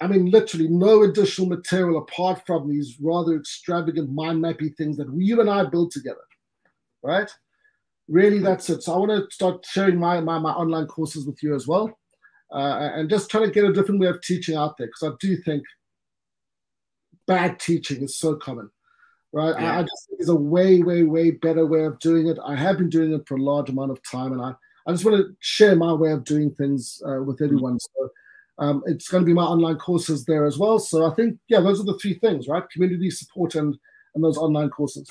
I 0.00 0.06
mean, 0.06 0.30
literally 0.30 0.68
no 0.68 1.02
additional 1.04 1.48
material 1.48 1.98
apart 1.98 2.42
from 2.46 2.68
these 2.68 2.96
rather 3.00 3.34
extravagant 3.34 4.10
mind 4.10 4.42
mappy 4.42 4.76
things 4.76 4.96
that 4.98 5.08
you 5.16 5.40
and 5.40 5.48
I 5.48 5.64
built 5.64 5.90
together. 5.90 6.20
Right? 7.02 7.30
Really, 8.08 8.38
that's 8.38 8.68
it. 8.68 8.82
So 8.82 8.94
I 8.94 8.98
want 8.98 9.10
to 9.10 9.34
start 9.34 9.64
sharing 9.64 9.98
my 9.98 10.20
my, 10.20 10.38
my 10.38 10.52
online 10.52 10.86
courses 10.86 11.26
with 11.26 11.42
you 11.42 11.54
as 11.54 11.66
well, 11.66 11.98
uh, 12.52 12.90
and 12.94 13.08
just 13.10 13.30
trying 13.30 13.44
to 13.44 13.50
get 13.50 13.64
a 13.64 13.72
different 13.72 14.00
way 14.00 14.08
of 14.08 14.20
teaching 14.22 14.56
out 14.56 14.76
there 14.76 14.86
because 14.88 15.12
I 15.12 15.16
do 15.18 15.36
think 15.36 15.64
bad 17.26 17.58
teaching 17.58 18.02
is 18.02 18.18
so 18.18 18.36
common 18.36 18.70
right? 19.36 19.54
Yeah. 19.60 19.76
I, 19.76 19.78
I, 19.80 19.82
just 19.82 20.08
think 20.08 20.18
there's 20.18 20.30
a 20.30 20.34
way, 20.34 20.82
way, 20.82 21.02
way 21.02 21.30
better 21.30 21.66
way 21.66 21.84
of 21.84 21.98
doing 21.98 22.26
it. 22.26 22.38
I 22.44 22.56
have 22.56 22.78
been 22.78 22.88
doing 22.88 23.12
it 23.12 23.28
for 23.28 23.36
a 23.36 23.42
large 23.42 23.68
amount 23.68 23.90
of 23.90 24.00
time, 24.02 24.32
and 24.32 24.40
I, 24.40 24.54
I 24.86 24.92
just 24.92 25.04
want 25.04 25.18
to 25.18 25.36
share 25.40 25.76
my 25.76 25.92
way 25.92 26.12
of 26.12 26.24
doing 26.24 26.50
things 26.54 27.02
uh, 27.06 27.22
with 27.22 27.42
everyone. 27.42 27.78
So 27.78 28.08
um, 28.58 28.82
it's 28.86 29.08
going 29.08 29.22
to 29.22 29.26
be 29.26 29.34
my 29.34 29.44
online 29.44 29.76
courses 29.76 30.24
there 30.24 30.46
as 30.46 30.56
well. 30.56 30.78
So 30.78 31.10
I 31.10 31.14
think, 31.14 31.38
yeah, 31.48 31.60
those 31.60 31.80
are 31.80 31.84
the 31.84 31.98
three 31.98 32.14
things, 32.14 32.48
right? 32.48 32.68
Community 32.70 33.10
support 33.10 33.54
and 33.54 33.76
and 34.14 34.24
those 34.24 34.38
online 34.38 34.70
courses. 34.70 35.10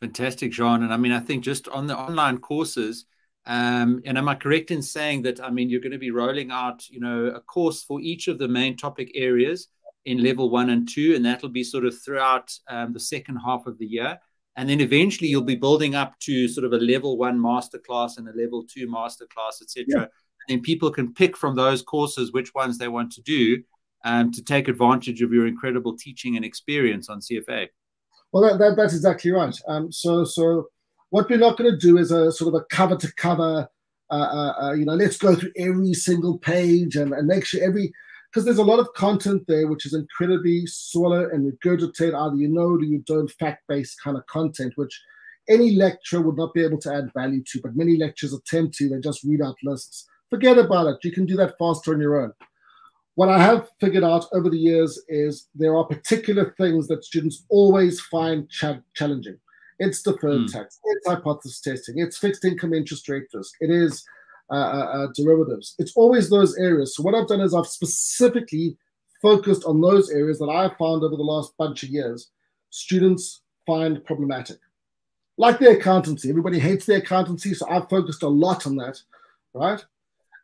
Fantastic, 0.00 0.52
Jhan. 0.52 0.82
And 0.82 0.92
I 0.92 0.96
mean, 0.96 1.12
I 1.12 1.20
think 1.20 1.44
just 1.44 1.68
on 1.68 1.86
the 1.86 1.96
online 1.96 2.38
courses, 2.38 3.04
um, 3.44 4.00
and 4.06 4.16
am 4.16 4.30
I 4.30 4.34
correct 4.34 4.70
in 4.70 4.80
saying 4.80 5.22
that? 5.22 5.44
I 5.44 5.50
mean, 5.50 5.68
you're 5.68 5.82
going 5.82 5.92
to 5.92 5.98
be 5.98 6.10
rolling 6.10 6.50
out, 6.50 6.88
you 6.88 7.00
know, 7.00 7.26
a 7.26 7.40
course 7.40 7.82
for 7.82 8.00
each 8.00 8.28
of 8.28 8.38
the 8.38 8.48
main 8.48 8.78
topic 8.78 9.10
areas 9.14 9.68
in 10.04 10.22
level 10.22 10.50
one 10.50 10.70
and 10.70 10.88
two, 10.88 11.14
and 11.14 11.24
that'll 11.24 11.48
be 11.48 11.64
sort 11.64 11.84
of 11.84 11.94
throughout 12.02 12.52
um, 12.68 12.92
the 12.92 13.00
second 13.00 13.36
half 13.36 13.66
of 13.66 13.78
the 13.78 13.86
year. 13.86 14.18
And 14.56 14.68
then 14.68 14.80
eventually 14.80 15.28
you'll 15.28 15.42
be 15.42 15.54
building 15.54 15.94
up 15.94 16.18
to 16.20 16.48
sort 16.48 16.64
of 16.64 16.72
a 16.72 16.78
level 16.78 17.16
one 17.16 17.38
masterclass 17.38 18.18
and 18.18 18.28
a 18.28 18.32
level 18.32 18.64
two 18.68 18.86
masterclass, 18.88 19.62
etc. 19.62 19.84
Yeah. 19.88 20.00
And 20.00 20.08
then 20.48 20.60
people 20.60 20.90
can 20.90 21.14
pick 21.14 21.36
from 21.36 21.54
those 21.54 21.82
courses 21.82 22.32
which 22.32 22.54
ones 22.54 22.78
they 22.78 22.88
want 22.88 23.12
to 23.12 23.22
do 23.22 23.62
um, 24.04 24.32
to 24.32 24.42
take 24.42 24.68
advantage 24.68 25.22
of 25.22 25.32
your 25.32 25.46
incredible 25.46 25.96
teaching 25.96 26.36
and 26.36 26.44
experience 26.44 27.08
on 27.08 27.20
CFA. 27.20 27.68
Well, 28.32 28.42
that, 28.42 28.58
that, 28.58 28.76
that's 28.76 28.94
exactly 28.94 29.30
right. 29.30 29.56
Um, 29.68 29.92
so, 29.92 30.24
so 30.24 30.68
what 31.10 31.28
we're 31.28 31.38
not 31.38 31.56
going 31.56 31.70
to 31.70 31.76
do 31.76 31.98
is 31.98 32.10
a 32.10 32.32
sort 32.32 32.54
of 32.54 32.60
a 32.60 32.64
cover 32.74 32.96
to 32.96 33.12
cover. 33.14 33.68
Uh, 34.10 34.14
uh, 34.14 34.62
uh, 34.62 34.72
you 34.72 34.84
know, 34.84 34.94
let's 34.94 35.18
go 35.18 35.36
through 35.36 35.52
every 35.56 35.94
single 35.94 36.38
page 36.38 36.96
and, 36.96 37.12
and 37.12 37.28
make 37.28 37.44
sure 37.44 37.62
every 37.62 37.92
because 38.30 38.44
there's 38.44 38.58
a 38.58 38.64
lot 38.64 38.78
of 38.78 38.92
content 38.94 39.42
there 39.48 39.66
which 39.66 39.86
is 39.86 39.94
incredibly 39.94 40.64
swallow 40.66 41.28
and 41.30 41.52
regurgitate 41.52 42.14
either 42.14 42.36
you 42.36 42.48
know 42.48 42.62
or 42.62 42.82
you 42.82 43.02
don't 43.06 43.30
fact-based 43.32 44.00
kind 44.02 44.16
of 44.16 44.26
content 44.26 44.72
which 44.76 45.00
any 45.50 45.72
lecturer 45.72 46.20
would 46.20 46.36
not 46.36 46.54
be 46.54 46.62
able 46.62 46.78
to 46.78 46.94
add 46.94 47.12
value 47.12 47.42
to 47.44 47.60
but 47.62 47.76
many 47.76 47.96
lectures 47.96 48.32
attempt 48.32 48.74
to. 48.76 48.88
They 48.88 49.00
just 49.00 49.24
read 49.24 49.42
out 49.42 49.56
lists. 49.62 50.06
Forget 50.30 50.58
about 50.58 50.86
it. 50.86 51.04
You 51.04 51.12
can 51.12 51.26
do 51.26 51.36
that 51.36 51.58
faster 51.58 51.92
on 51.92 52.00
your 52.00 52.22
own. 52.22 52.32
What 53.16 53.28
i 53.28 53.38
have 53.38 53.68
figured 53.80 54.04
out 54.04 54.26
over 54.32 54.48
the 54.48 54.56
years 54.56 55.02
is 55.08 55.48
there 55.54 55.76
are 55.76 55.84
particular 55.84 56.54
things 56.56 56.86
that 56.88 57.04
students 57.04 57.44
always 57.48 58.00
find 58.00 58.48
cha- 58.48 58.80
challenging. 58.94 59.38
It's 59.80 60.02
deferred 60.02 60.42
mm. 60.42 60.52
tax. 60.52 60.78
It's 60.84 61.08
hypothesis 61.08 61.60
testing. 61.60 61.98
It's 61.98 62.16
fixed 62.16 62.44
income 62.44 62.72
interest 62.72 63.08
rate 63.08 63.24
risk. 63.34 63.54
It 63.60 63.70
is 63.70 64.04
uh, 64.50 64.54
uh, 64.54 64.58
uh, 64.58 65.06
derivatives. 65.14 65.74
It's 65.78 65.96
always 65.96 66.28
those 66.28 66.56
areas. 66.58 66.96
So 66.96 67.02
what 67.02 67.14
I've 67.14 67.28
done 67.28 67.40
is 67.40 67.54
I've 67.54 67.66
specifically 67.66 68.76
focused 69.22 69.64
on 69.64 69.80
those 69.80 70.10
areas 70.10 70.38
that 70.38 70.48
I've 70.48 70.76
found 70.76 71.02
over 71.02 71.16
the 71.16 71.22
last 71.22 71.56
bunch 71.56 71.82
of 71.82 71.90
years 71.90 72.30
students 72.70 73.42
find 73.66 74.04
problematic. 74.04 74.58
Like 75.36 75.58
the 75.58 75.70
accountancy, 75.70 76.28
everybody 76.28 76.58
hates 76.58 76.86
the 76.86 76.96
accountancy, 76.96 77.54
so 77.54 77.68
I've 77.68 77.88
focused 77.88 78.22
a 78.22 78.28
lot 78.28 78.66
on 78.66 78.76
that, 78.76 78.98
right? 79.54 79.84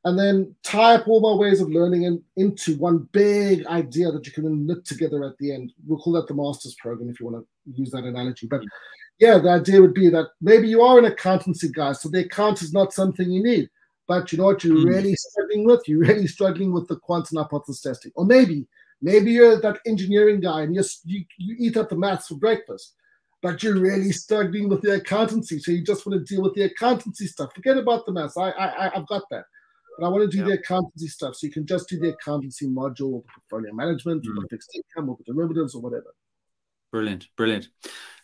And 0.05 0.19
then 0.19 0.55
tie 0.63 0.95
up 0.95 1.09
all 1.09 1.21
my 1.21 1.39
ways 1.39 1.61
of 1.61 1.69
learning 1.69 2.05
in, 2.05 2.23
into 2.37 2.77
one 2.77 3.09
big 3.13 3.67
idea 3.67 4.13
that 4.13 4.25
you 4.25 4.33
can 4.33 4.45
then 4.45 4.67
knit 4.67 4.85
together 4.85 5.25
at 5.25 5.37
the 5.39 5.53
end. 5.53 5.73
We'll 5.85 5.99
call 5.99 6.13
that 6.15 6.29
the 6.29 6.35
master's 6.35 6.77
program 6.77 7.11
if 7.11 7.19
you 7.19 7.27
want 7.27 7.45
to 7.45 7.73
use 7.73 7.91
that 7.91 8.05
analogy. 8.05 8.47
But 8.47 8.63
yeah, 9.19 9.39
the 9.39 9.51
idea 9.51 9.81
would 9.81 9.95
be 9.95 10.09
that 10.11 10.29
maybe 10.41 10.69
you 10.69 10.83
are 10.83 10.99
an 10.99 11.07
accountancy 11.07 11.71
guy, 11.73 11.93
so 11.93 12.09
the 12.09 12.21
account 12.21 12.63
is 12.63 12.73
not 12.73 12.93
something 12.93 13.31
you 13.31 13.43
need. 13.43 13.69
But 14.09 14.31
you 14.31 14.39
know 14.39 14.45
what 14.45 14.63
you're 14.63 14.77
mm. 14.77 14.87
really 14.87 15.15
struggling 15.15 15.65
with? 15.65 15.89
You're 15.89 16.01
really 16.01 16.27
struggling 16.27 16.73
with 16.73 16.87
the 16.89 16.97
quantum 16.97 17.39
hypothesis 17.39 17.81
testing. 17.81 18.13
Or 18.15 18.25
maybe, 18.25 18.67
maybe 19.03 19.33
you're 19.33 19.61
that 19.61 19.81
engineering 19.87 20.41
guy 20.41 20.63
and 20.63 20.75
you 20.75 20.83
you, 21.05 21.25
you 21.39 21.57
eat 21.59 21.77
up 21.77 21.89
the 21.89 21.97
maths 21.97 22.29
for 22.29 22.37
breakfast, 22.37 22.95
but 23.43 23.63
you're 23.63 23.81
really 23.81 24.13
struggling 24.13 24.69
with 24.69 24.83
the 24.83 24.95
accountancy. 24.95 25.59
So 25.59 25.73
you 25.73 25.83
just 25.85 26.07
want 26.07 26.25
to 26.25 26.35
deal 26.35 26.43
with 26.43 26.55
the 26.55 26.63
accountancy 26.63 27.27
stuff. 27.27 27.55
Forget 27.55 27.79
about 27.79 28.07
the 28.07 28.13
maths. 28.13 28.37
I, 28.37 28.51
I 28.51 28.97
I've 28.97 29.09
got 29.09 29.25
that. 29.31 29.45
But 29.99 30.07
I 30.07 30.09
want 30.11 30.31
to 30.31 30.37
do 30.37 30.45
the 30.45 30.53
accountancy 30.53 31.09
stuff. 31.09 31.37
So 31.37 31.47
you 31.47 31.53
can 31.53 31.67
just 31.67 31.89
do 31.89 31.99
the 31.99 32.11
accountancy 32.11 32.67
module 32.67 33.15
or 33.15 33.23
the 33.23 33.29
portfolio 33.35 33.75
management 33.75 34.25
mm. 34.25 34.31
or 34.31 34.43
the 34.43 34.49
fixed 34.51 34.71
income 34.77 35.09
or 35.09 35.17
the 35.19 35.33
derivatives 35.33 35.75
or 35.75 35.81
whatever. 35.81 36.15
Brilliant, 36.93 37.28
brilliant. 37.37 37.68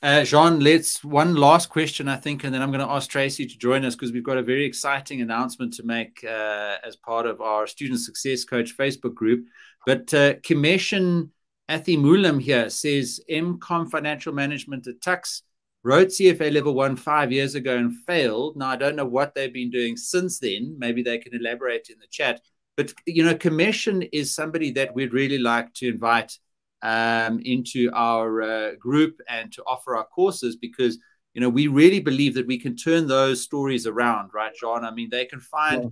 Uh, 0.02 0.22
Jhan, 0.22 0.62
let's 0.62 1.04
one 1.04 1.34
last 1.34 1.68
question, 1.68 2.08
I 2.08 2.16
think, 2.16 2.42
and 2.42 2.54
then 2.54 2.62
I'm 2.62 2.70
going 2.70 2.84
to 2.84 2.92
ask 2.92 3.08
Tracy 3.08 3.46
to 3.46 3.58
join 3.58 3.84
us 3.84 3.94
because 3.94 4.12
we've 4.12 4.24
got 4.24 4.38
a 4.38 4.42
very 4.42 4.64
exciting 4.64 5.20
announcement 5.20 5.74
to 5.74 5.82
make 5.84 6.24
uh, 6.24 6.76
as 6.84 6.96
part 6.96 7.26
of 7.26 7.40
our 7.40 7.66
Student 7.66 8.00
Success 8.00 8.44
Coach 8.44 8.76
Facebook 8.76 9.14
group. 9.14 9.46
But 9.86 10.12
uh, 10.14 10.34
Kimeshan 10.34 11.30
Athimulam 11.68 12.40
here 12.40 12.68
says 12.70 13.20
MCOM 13.30 13.90
Financial 13.90 14.32
Management 14.32 14.86
at 14.86 15.00
Tuks 15.00 15.42
wrote 15.84 16.08
CFA 16.08 16.52
level 16.52 16.74
one 16.74 16.96
five 16.96 17.32
years 17.32 17.54
ago 17.54 17.76
and 17.76 17.96
failed. 18.06 18.56
Now, 18.56 18.70
I 18.70 18.76
don't 18.76 18.96
know 18.96 19.04
what 19.04 19.34
they've 19.34 19.52
been 19.52 19.70
doing 19.70 19.96
since 19.96 20.38
then. 20.38 20.76
Maybe 20.78 21.02
they 21.02 21.18
can 21.18 21.34
elaborate 21.34 21.88
in 21.90 21.98
the 21.98 22.06
chat. 22.10 22.40
But, 22.76 22.92
you 23.06 23.24
know, 23.24 23.34
Kimeshan 23.34 24.08
is 24.12 24.34
somebody 24.34 24.70
that 24.72 24.94
we'd 24.94 25.12
really 25.12 25.38
like 25.38 25.74
to 25.74 25.88
invite 25.88 26.38
um, 26.83 27.41
into 27.45 27.91
our 27.95 28.43
uh, 28.43 28.74
group 28.78 29.20
and 29.28 29.53
to 29.53 29.62
offer 29.64 29.97
our 29.97 30.05
courses 30.05 30.57
because 30.57 30.99
you 31.35 31.41
know 31.41 31.49
we 31.49 31.68
really 31.68 32.01
believe 32.01 32.35
that 32.35 32.47
we 32.47 32.59
can 32.59 32.76
turn 32.76 33.07
those 33.07 33.43
stories 33.43 33.87
around 33.87 34.30
right 34.35 34.53
Jhan? 34.61 34.85
I 34.85 34.93
mean 34.93 35.09
they 35.11 35.24
can 35.24 35.41
find 35.41 35.85
yeah. 35.85 35.89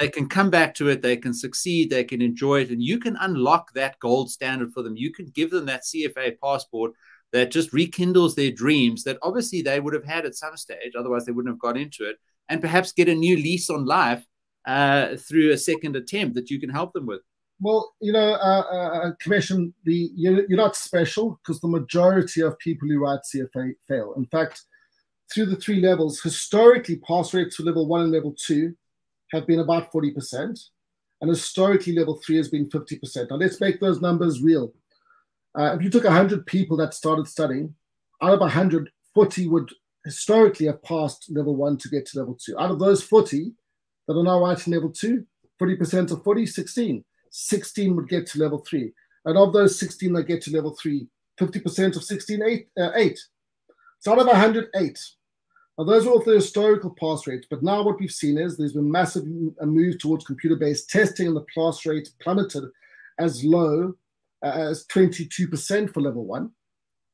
they 0.00 0.08
can 0.08 0.28
come 0.28 0.50
back 0.50 0.74
to 0.76 0.88
it 0.88 1.00
they 1.00 1.16
can 1.16 1.32
succeed 1.32 1.90
they 1.90 2.04
can 2.04 2.20
enjoy 2.20 2.62
it 2.62 2.70
and 2.70 2.82
you 2.82 2.98
can 2.98 3.16
unlock 3.20 3.72
that 3.74 3.98
gold 4.00 4.30
standard 4.30 4.72
for 4.72 4.82
them. 4.82 4.96
You 4.96 5.12
can 5.12 5.26
give 5.26 5.50
them 5.50 5.66
that 5.66 5.84
cfa 5.84 6.38
passport 6.42 6.92
that 7.32 7.50
just 7.50 7.72
rekindles 7.72 8.34
their 8.34 8.50
dreams 8.50 9.04
that 9.04 9.18
obviously 9.22 9.62
they 9.62 9.80
would 9.80 9.94
have 9.94 10.04
had 10.04 10.26
at 10.26 10.34
some 10.34 10.56
stage 10.56 10.92
otherwise 10.98 11.24
they 11.24 11.32
wouldn't 11.32 11.54
have 11.54 11.60
got 11.60 11.78
into 11.78 12.04
it 12.08 12.16
and 12.48 12.60
perhaps 12.60 12.92
get 12.92 13.08
a 13.08 13.14
new 13.14 13.36
lease 13.36 13.70
on 13.70 13.86
life 13.86 14.26
uh, 14.66 15.16
through 15.16 15.52
a 15.52 15.58
second 15.58 15.96
attempt 15.96 16.34
that 16.34 16.50
you 16.50 16.60
can 16.60 16.70
help 16.70 16.92
them 16.92 17.06
with 17.06 17.20
well, 17.62 17.94
you 18.00 18.12
know, 18.12 18.32
uh, 18.32 18.64
uh, 18.72 18.88
uh, 18.88 19.12
Kimeshan, 19.24 19.72
the 19.84 20.10
you're, 20.16 20.44
you're 20.48 20.58
not 20.58 20.74
special 20.74 21.38
because 21.38 21.60
the 21.60 21.68
majority 21.68 22.40
of 22.40 22.58
people 22.58 22.88
who 22.88 22.98
write 22.98 23.20
CFA 23.32 23.72
fail. 23.86 24.14
In 24.16 24.26
fact, 24.26 24.62
through 25.32 25.46
the 25.46 25.56
three 25.56 25.80
levels, 25.80 26.20
historically, 26.20 26.96
pass 26.96 27.32
rates 27.32 27.56
for 27.56 27.62
level 27.62 27.86
one 27.86 28.02
and 28.02 28.10
level 28.10 28.34
two 28.36 28.74
have 29.30 29.46
been 29.46 29.60
about 29.60 29.92
40%, 29.92 30.60
and 31.20 31.30
historically, 31.30 31.94
level 31.94 32.20
three 32.26 32.36
has 32.36 32.48
been 32.48 32.68
50%. 32.68 33.30
Now, 33.30 33.36
let's 33.36 33.60
make 33.60 33.80
those 33.80 34.00
numbers 34.00 34.42
real. 34.42 34.74
Uh, 35.56 35.76
if 35.76 35.82
you 35.82 35.88
took 35.88 36.04
100 36.04 36.44
people 36.46 36.76
that 36.78 36.94
started 36.94 37.28
studying, 37.28 37.74
out 38.20 38.34
of 38.34 38.40
100, 38.40 38.90
40 39.14 39.46
would 39.48 39.70
historically 40.04 40.66
have 40.66 40.82
passed 40.82 41.30
level 41.30 41.54
one 41.54 41.76
to 41.78 41.88
get 41.88 42.06
to 42.06 42.18
level 42.18 42.36
two. 42.44 42.58
Out 42.58 42.72
of 42.72 42.80
those 42.80 43.02
40 43.04 43.52
that 44.08 44.14
are 44.14 44.24
now 44.24 44.40
writing 44.40 44.72
level 44.72 44.90
two, 44.90 45.24
40% 45.60 46.10
of 46.10 46.24
40, 46.24 46.46
16. 46.46 47.04
16 47.32 47.96
would 47.96 48.08
get 48.08 48.26
to 48.28 48.38
level 48.38 48.64
three. 48.68 48.92
And 49.24 49.36
of 49.36 49.52
those 49.52 49.78
16 49.78 50.12
that 50.12 50.24
get 50.24 50.42
to 50.42 50.52
level 50.52 50.76
three, 50.80 51.08
50% 51.40 51.96
of 51.96 52.04
16, 52.04 52.42
eight, 52.42 52.68
uh, 52.78 52.90
eight. 52.94 53.18
So 54.00 54.12
out 54.12 54.20
of 54.20 54.26
108. 54.26 54.98
Now, 55.78 55.84
those 55.84 56.06
are 56.06 56.10
all 56.10 56.22
the 56.22 56.34
historical 56.34 56.94
pass 57.00 57.26
rates, 57.26 57.46
but 57.48 57.62
now 57.62 57.82
what 57.82 57.98
we've 57.98 58.10
seen 58.10 58.36
is 58.36 58.56
there's 58.56 58.74
been 58.74 58.90
massive 58.90 59.24
a 59.60 59.66
move 59.66 59.98
towards 59.98 60.26
computer-based 60.26 60.90
testing, 60.90 61.28
and 61.28 61.36
the 61.36 61.46
pass 61.54 61.84
rate 61.86 62.10
plummeted 62.20 62.64
as 63.18 63.42
low 63.42 63.94
as 64.42 64.86
22% 64.88 65.94
for 65.94 66.00
level 66.02 66.26
one, 66.26 66.50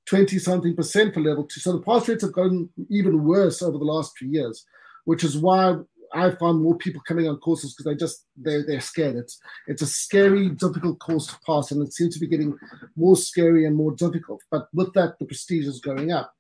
20 0.06 0.38
something 0.38 0.74
percent 0.74 1.14
for 1.14 1.20
level 1.20 1.44
two. 1.44 1.60
So 1.60 1.72
the 1.72 1.82
pass 1.82 2.08
rates 2.08 2.24
have 2.24 2.32
gotten 2.32 2.68
even 2.90 3.24
worse 3.24 3.62
over 3.62 3.78
the 3.78 3.84
last 3.84 4.16
few 4.18 4.28
years, 4.28 4.64
which 5.04 5.22
is 5.22 5.36
why 5.36 5.76
I 6.14 6.30
found 6.32 6.62
more 6.62 6.76
people 6.76 7.02
coming 7.06 7.28
on 7.28 7.38
courses 7.38 7.74
because 7.74 7.84
they 7.84 7.96
just 7.96 8.26
they 8.36 8.62
they're 8.62 8.80
scared. 8.80 9.16
It's 9.16 9.38
it's 9.66 9.82
a 9.82 9.86
scary, 9.86 10.48
difficult 10.50 10.98
course 10.98 11.26
to 11.28 11.38
pass, 11.46 11.70
and 11.70 11.86
it 11.86 11.92
seems 11.92 12.14
to 12.14 12.20
be 12.20 12.28
getting 12.28 12.56
more 12.96 13.16
scary 13.16 13.66
and 13.66 13.76
more 13.76 13.94
difficult. 13.94 14.42
But 14.50 14.68
with 14.72 14.92
that, 14.94 15.18
the 15.18 15.26
prestige 15.26 15.66
is 15.66 15.80
going 15.80 16.12
up. 16.12 16.32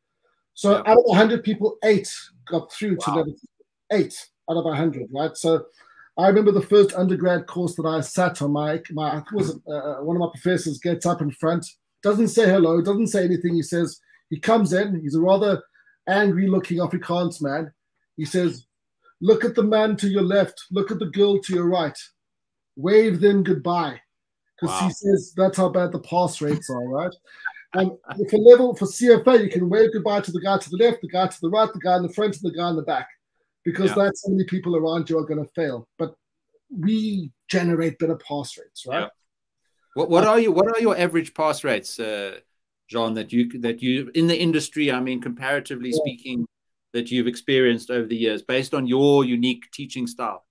So 0.54 0.72
yeah. 0.72 0.90
out 0.90 0.98
of 0.98 1.04
100 1.04 1.44
people, 1.44 1.78
eight 1.84 2.12
got 2.50 2.72
through 2.72 2.96
wow. 3.00 3.04
to 3.04 3.18
level 3.18 3.34
eight 3.92 4.28
out 4.50 4.56
of 4.56 4.64
100, 4.64 5.08
right? 5.12 5.36
So 5.36 5.66
I 6.16 6.26
remember 6.26 6.50
the 6.50 6.62
first 6.62 6.94
undergrad 6.94 7.46
course 7.46 7.76
that 7.76 7.86
I 7.86 8.00
sat 8.00 8.42
on. 8.42 8.52
My 8.52 8.82
my 8.90 9.22
was 9.32 9.58
uh, 9.68 9.72
uh, 9.72 9.96
one 9.98 10.16
of 10.16 10.20
my 10.20 10.30
professors 10.32 10.78
gets 10.78 11.06
up 11.06 11.22
in 11.22 11.30
front, 11.30 11.64
doesn't 12.02 12.28
say 12.28 12.48
hello, 12.48 12.82
doesn't 12.82 13.06
say 13.06 13.24
anything. 13.24 13.54
He 13.54 13.62
says 13.62 14.00
he 14.30 14.40
comes 14.40 14.72
in. 14.72 15.00
He's 15.00 15.14
a 15.14 15.20
rather 15.20 15.62
angry-looking 16.08 16.78
Afrikaans 16.78 17.40
man. 17.40 17.72
He 18.16 18.24
says, 18.24 18.66
Look 19.20 19.44
at 19.44 19.54
the 19.54 19.62
man 19.62 19.96
to 19.96 20.08
your 20.08 20.22
left. 20.22 20.64
Look 20.70 20.90
at 20.90 20.98
the 20.98 21.06
girl 21.06 21.40
to 21.40 21.54
your 21.54 21.68
right. 21.68 21.98
Wave 22.76 23.20
them 23.20 23.42
goodbye. 23.42 24.00
Because 24.60 24.80
wow. 24.80 24.86
he 24.88 24.92
says 24.92 25.32
that's 25.36 25.56
how 25.56 25.68
bad 25.68 25.92
the 25.92 26.00
pass 26.00 26.40
rates 26.40 26.70
are, 26.70 26.88
right? 26.88 27.14
And 27.74 27.92
if 28.18 28.30
for 28.30 28.38
level 28.38 28.74
for 28.74 28.86
CFA, 28.86 29.42
you 29.42 29.50
can 29.50 29.68
wave 29.68 29.92
goodbye 29.92 30.22
to 30.22 30.32
the 30.32 30.40
guy 30.40 30.58
to 30.58 30.70
the 30.70 30.78
left, 30.78 31.02
the 31.02 31.08
guy 31.08 31.26
to 31.26 31.40
the 31.40 31.50
right, 31.50 31.70
the 31.72 31.78
guy 31.78 31.96
in 31.96 32.02
the 32.02 32.08
front, 32.08 32.36
and 32.36 32.50
the 32.50 32.56
guy 32.56 32.70
in 32.70 32.76
the 32.76 32.82
back, 32.82 33.08
because 33.64 33.90
yeah. 33.90 34.04
that's 34.04 34.24
how 34.26 34.32
many 34.32 34.44
people 34.44 34.74
around 34.74 35.10
you 35.10 35.18
are 35.18 35.26
going 35.26 35.44
to 35.44 35.50
fail. 35.52 35.86
But 35.98 36.14
we 36.70 37.30
generate 37.48 37.98
better 37.98 38.16
pass 38.16 38.56
rates, 38.56 38.86
right? 38.86 39.02
Yeah. 39.02 39.08
What 39.94 40.10
what 40.10 40.24
are 40.24 40.40
you 40.40 40.50
what 40.50 40.68
are 40.68 40.80
your 40.80 40.96
average 40.96 41.34
pass 41.34 41.62
rates, 41.62 42.00
uh, 42.00 42.38
Jhan? 42.90 43.14
That 43.14 43.32
you 43.32 43.58
that 43.60 43.82
you 43.82 44.10
in 44.14 44.28
the 44.28 44.38
industry? 44.38 44.90
I 44.90 45.00
mean, 45.00 45.20
comparatively 45.20 45.90
yeah. 45.90 45.98
speaking, 45.98 46.46
that 46.92 47.10
you've 47.10 47.26
experienced 47.26 47.90
over 47.90 48.06
the 48.06 48.16
years 48.16 48.42
based 48.42 48.74
on 48.74 48.86
your 48.86 49.24
unique 49.24 49.64
teaching 49.72 50.06
style? 50.06 50.44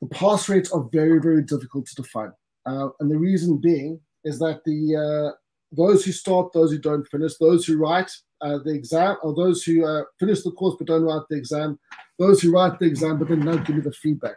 The 0.00 0.08
pass 0.08 0.48
rates 0.48 0.70
are 0.72 0.88
very, 0.92 1.20
very 1.20 1.42
difficult 1.42 1.86
to 1.86 2.02
define. 2.02 2.32
Uh, 2.66 2.88
and 3.00 3.10
the 3.10 3.18
reason 3.18 3.58
being 3.58 4.00
is 4.24 4.38
that 4.40 4.60
the 4.64 4.96
uh, 4.96 5.36
those 5.72 6.04
who 6.04 6.12
start, 6.12 6.52
those 6.52 6.70
who 6.70 6.78
don't 6.78 7.06
finish, 7.08 7.36
those 7.38 7.66
who 7.66 7.78
write 7.78 8.10
uh, 8.40 8.58
the 8.64 8.74
exam, 8.74 9.16
or 9.22 9.34
those 9.34 9.62
who 9.62 9.84
uh, 9.84 10.04
finish 10.20 10.42
the 10.42 10.52
course 10.52 10.76
but 10.78 10.86
don't 10.86 11.02
write 11.02 11.22
the 11.30 11.36
exam, 11.36 11.78
those 12.18 12.40
who 12.40 12.52
write 12.52 12.78
the 12.78 12.86
exam 12.86 13.18
but 13.18 13.28
then 13.28 13.44
don't 13.44 13.66
give 13.66 13.76
me 13.76 13.82
the 13.82 13.92
feedback. 13.92 14.36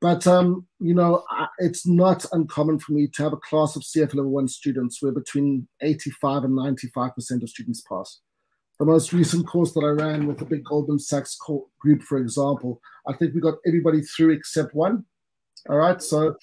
But 0.00 0.26
um, 0.26 0.66
you 0.78 0.94
know, 0.94 1.24
it's 1.58 1.86
not 1.86 2.26
uncommon 2.32 2.78
for 2.78 2.92
me 2.92 3.08
to 3.14 3.22
have 3.22 3.32
a 3.32 3.38
class 3.38 3.76
of 3.76 3.82
CF 3.82 4.14
level 4.14 4.30
one 4.30 4.48
students 4.48 5.02
where 5.02 5.12
between 5.12 5.66
85 5.80 6.44
and 6.44 6.54
95 6.54 7.14
percent 7.14 7.42
of 7.42 7.48
students 7.48 7.82
pass. 7.82 8.20
The 8.78 8.84
most 8.84 9.12
recent 9.12 9.46
course 9.46 9.72
that 9.72 9.80
I 9.80 9.88
ran 9.88 10.26
with 10.26 10.38
the 10.38 10.44
big 10.44 10.64
Goldman 10.64 10.98
Sachs 10.98 11.38
group, 11.80 12.02
for 12.02 12.18
example, 12.18 12.80
I 13.08 13.14
think 13.14 13.34
we 13.34 13.40
got 13.40 13.54
everybody 13.66 14.02
through 14.02 14.30
except 14.30 14.74
one. 14.74 15.04
All 15.68 15.76
right, 15.76 16.00
so 16.00 16.36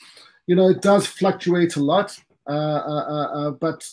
you 0.48 0.56
know 0.56 0.70
it 0.70 0.82
does 0.82 1.06
fluctuate 1.06 1.76
a 1.76 1.84
lot, 1.84 2.18
uh, 2.50 2.52
uh, 2.52 3.06
uh, 3.08 3.48
uh 3.48 3.52
but 3.52 3.88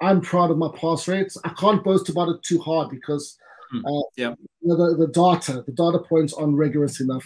I'm 0.00 0.20
proud 0.20 0.50
of 0.50 0.58
my 0.58 0.68
pass 0.74 1.06
rates. 1.08 1.36
I 1.44 1.50
can't 1.50 1.84
boast 1.84 2.08
about 2.08 2.28
it 2.28 2.42
too 2.42 2.60
hard 2.60 2.90
because 2.90 3.36
hmm. 3.70 3.84
uh, 3.84 4.02
yeah. 4.16 4.34
You 4.60 4.68
know, 4.68 4.76
the, 4.76 5.06
the 5.06 5.12
data, 5.12 5.62
the 5.66 5.72
data 5.72 5.98
points 5.98 6.32
aren't 6.32 6.56
rigorous 6.56 7.00
enough, 7.00 7.24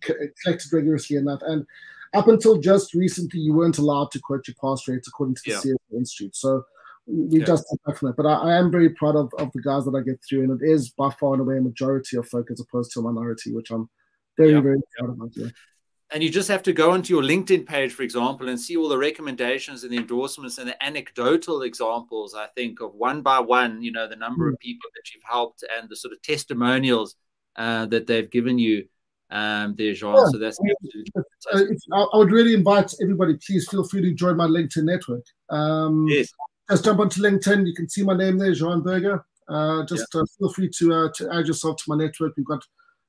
collected 0.00 0.72
rigorously 0.72 1.16
enough. 1.16 1.40
And 1.42 1.66
up 2.14 2.28
until 2.28 2.58
just 2.58 2.94
recently, 2.94 3.40
you 3.40 3.52
weren't 3.52 3.78
allowed 3.78 4.10
to 4.12 4.20
quote 4.20 4.46
your 4.48 4.54
pass 4.60 4.86
rates 4.88 5.08
according 5.08 5.34
to 5.36 5.42
the 5.44 5.50
yeah. 5.50 5.58
CFA 5.58 5.98
Institute. 5.98 6.36
So 6.36 6.64
we 7.06 7.40
yeah. 7.40 7.44
just 7.44 7.64
back 7.86 7.96
from. 7.96 8.14
But 8.16 8.26
I, 8.26 8.34
I, 8.34 8.56
am 8.56 8.70
very 8.70 8.90
proud 8.90 9.16
of, 9.16 9.30
of 9.38 9.50
the 9.52 9.62
guys 9.62 9.84
that 9.84 9.94
I 9.94 10.02
get 10.02 10.20
through, 10.26 10.44
and 10.44 10.60
it 10.60 10.66
is 10.66 10.90
by 10.90 11.10
far 11.10 11.34
and 11.34 11.42
away 11.42 11.58
a 11.58 11.60
majority 11.60 12.16
of 12.16 12.28
folk 12.28 12.50
as 12.50 12.60
opposed 12.60 12.92
to 12.92 13.00
a 13.00 13.02
minority, 13.02 13.52
which 13.52 13.70
I'm 13.70 13.88
very, 14.36 14.52
yeah. 14.52 14.60
very 14.60 14.80
proud 14.98 15.10
of. 15.10 15.32
Yeah 15.34 15.48
and 16.14 16.22
you 16.22 16.30
just 16.30 16.48
have 16.48 16.62
to 16.62 16.72
go 16.72 16.92
onto 16.92 17.12
your 17.12 17.24
LinkedIn 17.24 17.66
page, 17.66 17.92
for 17.92 18.02
example, 18.02 18.48
and 18.48 18.60
see 18.60 18.76
all 18.76 18.88
the 18.88 18.96
recommendations 18.96 19.82
and 19.82 19.92
the 19.92 19.96
endorsements 19.96 20.58
and 20.58 20.68
the 20.68 20.84
anecdotal 20.84 21.62
examples, 21.62 22.34
I 22.34 22.46
think, 22.54 22.80
of 22.80 22.94
one 22.94 23.22
by 23.22 23.40
one, 23.40 23.82
you 23.82 23.90
know, 23.90 24.08
the 24.08 24.14
number 24.14 24.48
of 24.48 24.54
mm. 24.54 24.60
people 24.60 24.88
that 24.94 25.12
you've 25.12 25.24
helped 25.24 25.64
and 25.76 25.88
the 25.88 25.96
sort 25.96 26.12
of 26.12 26.22
testimonials 26.22 27.16
uh, 27.56 27.86
that 27.86 28.06
they've 28.06 28.30
given 28.30 28.58
you 28.58 28.86
um, 29.30 29.74
there, 29.76 29.92
Jhan. 29.92 30.14
Yeah. 30.14 30.30
So 30.30 30.38
that's 30.38 30.58
uh, 31.52 32.06
I 32.12 32.16
would 32.16 32.30
really 32.30 32.54
invite 32.54 32.94
everybody, 33.02 33.36
please 33.44 33.68
feel 33.68 33.82
free 33.82 34.02
to 34.02 34.14
join 34.14 34.36
my 34.36 34.46
LinkedIn 34.46 34.84
network. 34.84 35.24
Um, 35.50 36.06
yes. 36.08 36.28
Just 36.70 36.84
jump 36.84 37.00
onto 37.00 37.20
LinkedIn. 37.20 37.66
You 37.66 37.74
can 37.74 37.88
see 37.88 38.02
my 38.02 38.16
name 38.16 38.38
there, 38.38 38.52
Jhan 38.52 38.82
Burger. 38.82 39.24
Uh, 39.48 39.84
just 39.84 40.06
yeah. 40.14 40.22
uh, 40.22 40.24
feel 40.38 40.52
free 40.52 40.70
to 40.78 40.94
uh, 40.94 41.08
to 41.14 41.32
add 41.32 41.46
yourself 41.46 41.76
to 41.76 41.84
my 41.88 41.96
network. 41.96 42.32
We've 42.36 42.46
got 42.46 42.64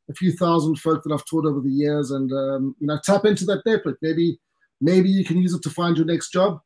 a 0.10 0.14
few 0.14 0.34
thousand 0.34 0.78
folk 0.80 1.03
that 1.03 1.14
I've 1.14 1.26
taught 1.26 1.45
over 1.45 1.62
the 1.62 1.70
years, 1.70 2.12
and 2.12 2.32
um, 2.32 2.76
you 2.80 2.88
know, 2.88 2.99
tap 3.03 3.26
into 3.26 3.45
that 3.45 3.64
network. 3.66 3.97
Maybe, 4.01 4.39
maybe 4.82 5.10
you 5.10 5.24
can 5.24 5.38
use 5.38 5.53
it 5.53 5.62
to 5.64 5.70
find 5.70 5.95
your 5.95 6.06
next 6.06 6.32
job, 6.32 6.60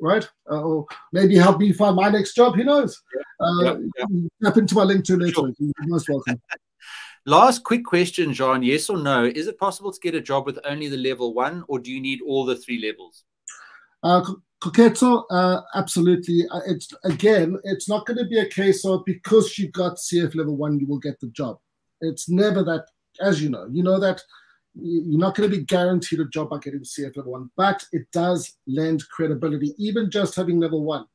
right? 0.00 0.26
Uh, 0.50 0.62
or 0.62 0.86
maybe 1.12 1.36
help 1.36 1.58
me 1.58 1.72
find 1.72 1.96
my 1.96 2.08
next 2.08 2.34
job. 2.34 2.56
Who 2.56 2.64
knows? 2.64 3.00
Uh, 3.38 3.64
yep, 3.64 3.78
yep. 3.98 4.08
Tap 4.42 4.56
into 4.56 4.74
my 4.74 4.84
LinkedIn 4.84 5.18
network. 5.18 5.34
Sure. 5.34 5.52
You're 5.58 5.88
most 5.88 6.08
welcome. 6.08 6.40
Last 7.26 7.64
quick 7.64 7.84
question, 7.84 8.30
Jhan. 8.30 8.64
Yes 8.64 8.88
or 8.88 8.96
no? 8.96 9.24
Is 9.24 9.46
it 9.46 9.58
possible 9.58 9.92
to 9.92 10.00
get 10.00 10.14
a 10.14 10.22
job 10.22 10.46
with 10.46 10.58
only 10.64 10.88
the 10.88 10.96
level 10.96 11.34
one, 11.34 11.64
or 11.68 11.78
do 11.78 11.92
you 11.92 12.00
need 12.00 12.20
all 12.26 12.46
the 12.46 12.56
three 12.56 12.80
levels? 12.80 13.24
Coqueto, 14.60 15.24
uh, 15.30 15.62
absolutely. 15.74 16.46
Uh, 16.50 16.60
it's 16.66 16.88
again, 17.04 17.58
it's 17.64 17.88
not 17.88 18.04
going 18.04 18.18
to 18.18 18.26
be 18.26 18.38
a 18.38 18.48
case 18.48 18.84
of 18.84 19.04
because 19.06 19.58
you 19.58 19.70
got 19.70 19.96
CF 19.96 20.34
level 20.34 20.56
one, 20.56 20.78
you 20.78 20.86
will 20.86 20.98
get 20.98 21.18
the 21.20 21.28
job. 21.28 21.58
It's 22.02 22.28
never 22.28 22.62
that, 22.64 22.86
as 23.20 23.42
you 23.42 23.48
know, 23.48 23.66
you 23.70 23.82
know 23.82 23.98
that 23.98 24.22
you're 24.74 25.18
not 25.18 25.34
going 25.34 25.50
to 25.50 25.56
be 25.56 25.64
guaranteed 25.64 26.20
a 26.20 26.26
job 26.26 26.50
by 26.50 26.58
getting 26.58 26.80
CF 26.80 27.16
level 27.16 27.32
one, 27.32 27.50
but 27.56 27.82
it 27.92 28.06
does 28.12 28.56
lend 28.66 29.02
credibility. 29.08 29.74
Even 29.78 30.10
just 30.10 30.36
having 30.36 30.60
level 30.60 30.84
one 30.84 31.06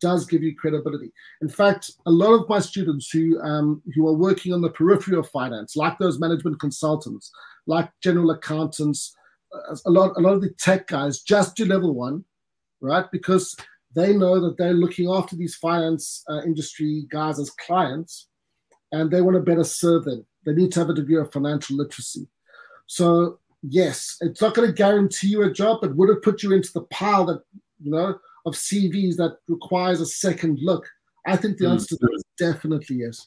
does 0.00 0.26
give 0.26 0.42
you 0.42 0.54
credibility. 0.54 1.12
In 1.40 1.48
fact, 1.48 1.90
a 2.06 2.10
lot 2.10 2.32
of 2.32 2.48
my 2.48 2.58
students 2.58 3.10
who 3.10 3.40
um, 3.40 3.82
who 3.94 4.08
are 4.08 4.14
working 4.14 4.52
on 4.52 4.60
the 4.60 4.70
periphery 4.70 5.16
of 5.16 5.28
finance, 5.30 5.74
like 5.74 5.98
those 5.98 6.20
management 6.20 6.60
consultants, 6.60 7.30
like 7.66 7.90
general 8.02 8.30
accountants, 8.30 9.14
uh, 9.54 9.76
a 9.86 9.90
lot 9.90 10.12
a 10.16 10.20
lot 10.20 10.34
of 10.34 10.42
the 10.42 10.50
tech 10.58 10.86
guys 10.86 11.20
just 11.20 11.56
do 11.56 11.64
level 11.64 11.94
one, 11.94 12.24
right? 12.80 13.06
Because 13.10 13.56
they 13.94 14.16
know 14.16 14.40
that 14.40 14.56
they're 14.56 14.72
looking 14.72 15.10
after 15.10 15.36
these 15.36 15.56
finance 15.56 16.22
uh, 16.28 16.42
industry 16.42 17.06
guys 17.10 17.38
as 17.38 17.50
clients, 17.50 18.28
and 18.92 19.10
they 19.10 19.20
want 19.20 19.36
to 19.36 19.42
better 19.42 19.64
serve 19.64 20.04
them. 20.04 20.24
They 20.44 20.52
need 20.52 20.72
to 20.72 20.80
have 20.80 20.90
a 20.90 20.94
degree 20.94 21.18
of 21.18 21.32
financial 21.32 21.76
literacy. 21.76 22.28
So 22.86 23.38
yes, 23.62 24.16
it's 24.20 24.40
not 24.40 24.54
going 24.54 24.68
to 24.68 24.74
guarantee 24.74 25.28
you 25.28 25.42
a 25.42 25.52
job, 25.52 25.80
but 25.80 25.94
would 25.96 26.10
it 26.10 26.22
put 26.22 26.42
you 26.42 26.52
into 26.52 26.72
the 26.72 26.82
pile 26.82 27.24
that 27.26 27.42
you 27.82 27.90
know 27.90 28.18
of 28.46 28.54
CVs 28.54 29.16
that 29.16 29.38
requires 29.48 30.00
a 30.00 30.06
second 30.06 30.58
look? 30.62 30.88
I 31.26 31.36
think 31.36 31.58
the 31.58 31.66
mm. 31.66 31.72
answer 31.72 31.88
to 31.88 31.98
that 32.00 32.14
is 32.14 32.24
definitely 32.38 32.96
yes. 32.96 33.26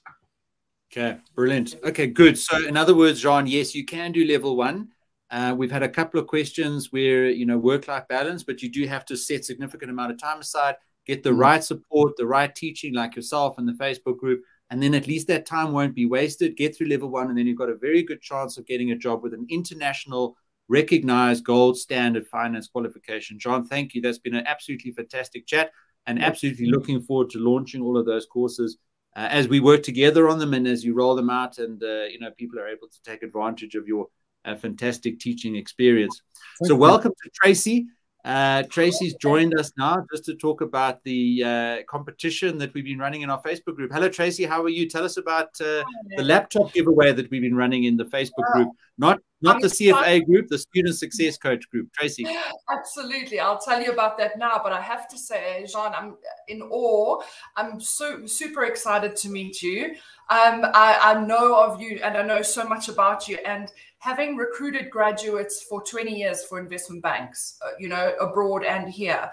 Okay, 0.92 1.18
brilliant. 1.36 1.76
Okay, 1.84 2.08
good. 2.08 2.38
So, 2.38 2.68
in 2.68 2.78
other 2.78 2.96
words, 2.96 3.24
Jhan, 3.24 3.50
yes, 3.50 3.74
you 3.74 3.84
can 3.84 4.12
do 4.12 4.26
level 4.26 4.56
one. 4.56 4.90
Uh, 5.34 5.52
we've 5.58 5.72
had 5.72 5.82
a 5.82 5.90
couple 5.90 6.20
of 6.20 6.28
questions 6.28 6.92
where 6.92 7.28
you 7.28 7.44
know 7.44 7.58
work-life 7.58 8.08
balance, 8.08 8.44
but 8.44 8.62
you 8.62 8.70
do 8.70 8.86
have 8.86 9.04
to 9.04 9.18
set 9.18 9.44
significant 9.44 9.90
amount 9.90 10.12
of 10.12 10.20
time 10.20 10.40
aside, 10.40 10.76
get 11.08 11.24
the 11.24 11.32
mm. 11.32 11.40
right 11.40 11.64
support, 11.64 12.16
the 12.18 12.26
right 12.26 12.54
teaching, 12.54 12.94
like 12.94 13.16
yourself 13.16 13.58
and 13.58 13.68
the 13.68 13.74
Facebook 13.74 14.18
group, 14.18 14.44
and 14.70 14.82
then 14.82 14.94
at 14.94 15.08
least 15.08 15.28
that 15.28 15.48
time 15.48 15.72
won't 15.72 15.96
be 15.96 16.06
wasted. 16.06 16.56
Get 16.56 16.78
through 16.78 16.88
level 16.88 17.10
one, 17.10 17.30
and 17.30 17.38
then 17.38 17.48
you've 17.48 17.58
got 17.58 17.72
a 17.72 17.76
very 17.76 18.04
good 18.04 18.22
chance 18.22 18.60
of 18.60 18.68
getting 18.68 18.92
a 18.92 18.96
job 18.96 19.24
with 19.24 19.34
an 19.34 19.48
international 19.50 20.38
recognized 20.70 21.44
gold 21.44 21.80
standard 21.80 22.28
finance 22.28 22.68
qualification. 22.68 23.40
Jhan, 23.40 23.68
thank 23.68 23.96
you. 23.96 24.02
That's 24.02 24.20
been 24.20 24.36
an 24.36 24.46
absolutely 24.46 24.92
fantastic 24.92 25.48
chat, 25.48 25.72
and 26.06 26.22
absolutely 26.22 26.68
looking 26.68 27.02
forward 27.02 27.32
to 27.32 27.40
launching 27.40 27.82
all 27.82 27.98
of 27.98 28.06
those 28.06 28.28
courses 28.28 28.78
uh, 29.16 29.30
as 29.32 29.48
we 29.48 29.60
work 29.60 29.82
together 29.82 30.30
on 30.30 30.38
them 30.38 30.54
and 30.54 30.68
as 30.68 30.84
you 30.84 30.94
roll 30.94 31.16
them 31.16 31.32
out, 31.32 31.58
and 31.58 31.84
uh, 31.84 32.04
you 32.04 32.20
know 32.20 32.30
people 32.38 32.60
are 32.60 32.68
able 32.68 32.88
to 32.88 33.02
take 33.04 33.24
advantage 33.24 33.74
of 33.74 33.88
your 33.88 34.08
uh, 34.46 34.56
fantastic 34.56 35.20
teaching 35.20 35.56
experience. 35.56 36.22
Thank 36.60 36.68
so, 36.70 36.74
you. 36.74 36.80
welcome 36.80 37.14
to 37.24 37.30
Tracy. 37.34 37.88
Uh, 38.26 38.64
Tracy's 38.70 39.16
joined 39.16 39.54
us 39.60 39.74
now 39.78 40.06
just 40.10 40.24
to 40.26 40.36
talk 40.36 40.62
about 40.62 41.04
the 41.04 41.44
uh, 41.44 41.78
competition 41.90 42.58
that 42.58 42.74
we've 42.74 42.86
been 42.86 42.98
running 42.98 43.22
in 43.22 43.30
our 43.30 43.42
Facebook 43.42 43.76
group. 43.76 43.92
Hello, 43.92 44.08
Tracy. 44.08 44.46
How 44.46 44.64
are 44.64 44.70
you? 44.70 44.88
Tell 44.88 45.04
us 45.04 45.18
about 45.18 45.50
uh, 45.60 45.84
the 46.16 46.24
laptop 46.24 46.72
giveaway 46.72 47.12
that 47.12 47.30
we've 47.30 47.42
been 47.42 47.56
running 47.56 47.84
in 47.84 47.98
the 47.98 48.06
Facebook 48.06 48.50
group. 48.54 48.70
Not 48.98 49.20
not 49.44 49.62
the 49.62 49.68
CFA 49.68 50.26
group, 50.26 50.48
the 50.48 50.58
Student 50.58 50.96
Success 50.96 51.38
Coach 51.38 51.70
group. 51.70 51.92
Tracy. 51.94 52.26
Absolutely. 52.72 53.40
I'll 53.40 53.60
tell 53.60 53.82
you 53.82 53.92
about 53.92 54.18
that 54.18 54.40
now. 54.40 54.60
But 54.64 54.74
I 54.74 54.82
have 54.82 55.08
to 55.10 55.18
say, 55.18 55.66
Jhan, 55.68 55.94
I'm 55.96 56.16
in 56.48 56.62
awe. 56.64 57.22
I'm 57.56 57.80
so 57.80 58.26
super 58.26 58.64
excited 58.64 59.16
to 59.18 59.30
meet 59.30 59.62
you. 59.62 59.96
Um, 60.30 60.66
I, 60.74 60.98
I 61.02 61.26
know 61.26 61.62
of 61.62 61.82
you 61.82 62.00
and 62.04 62.18
I 62.18 62.24
know 62.24 62.42
so 62.42 62.64
much 62.64 62.88
about 62.88 63.28
you. 63.28 63.38
And 63.46 63.70
having 64.00 64.38
recruited 64.38 64.90
graduates 64.90 65.64
for 65.64 65.84
20 65.84 66.18
years 66.18 66.44
for 66.46 66.60
investment 66.60 67.04
banks, 67.04 67.58
uh, 67.66 67.72
you 67.80 67.90
know, 67.90 68.16
abroad 68.20 68.64
and 68.64 68.90
here, 68.90 69.30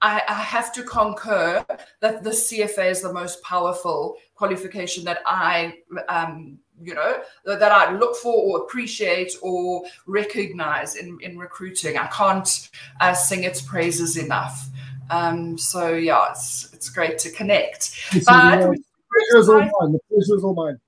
I, 0.00 0.22
I, 0.28 0.34
have 0.34 0.72
to 0.74 0.82
concur 0.82 1.64
that 2.00 2.22
the 2.22 2.30
CFA 2.30 2.90
is 2.90 3.00
the 3.00 3.12
most 3.12 3.42
powerful 3.42 4.16
qualification 4.34 5.04
that 5.04 5.20
I, 5.24 5.74
um, 6.08 6.58
you 6.82 6.94
know, 6.94 7.22
that 7.44 7.72
I 7.72 7.96
look 7.96 8.16
for 8.16 8.34
or 8.34 8.64
appreciate 8.64 9.32
or 9.42 9.84
recognize 10.06 10.96
in, 10.96 11.18
in 11.20 11.38
recruiting. 11.38 11.96
I 11.96 12.06
can't 12.08 12.70
uh, 13.00 13.14
sing 13.14 13.44
its 13.44 13.62
praises 13.62 14.16
enough. 14.16 14.68
Um, 15.10 15.58
so 15.58 15.94
yeah, 15.94 16.30
it's 16.30 16.72
it's 16.72 16.88
great 16.88 17.18
to 17.18 17.30
connect. 17.30 17.96
But, 18.26 18.60
the 18.60 18.82
pleasure's 19.30 19.48
all 19.48 19.60
mine. 19.60 19.92
The 19.92 20.00
pleasure's 20.08 20.44
all 20.44 20.54
mine. 20.54 20.78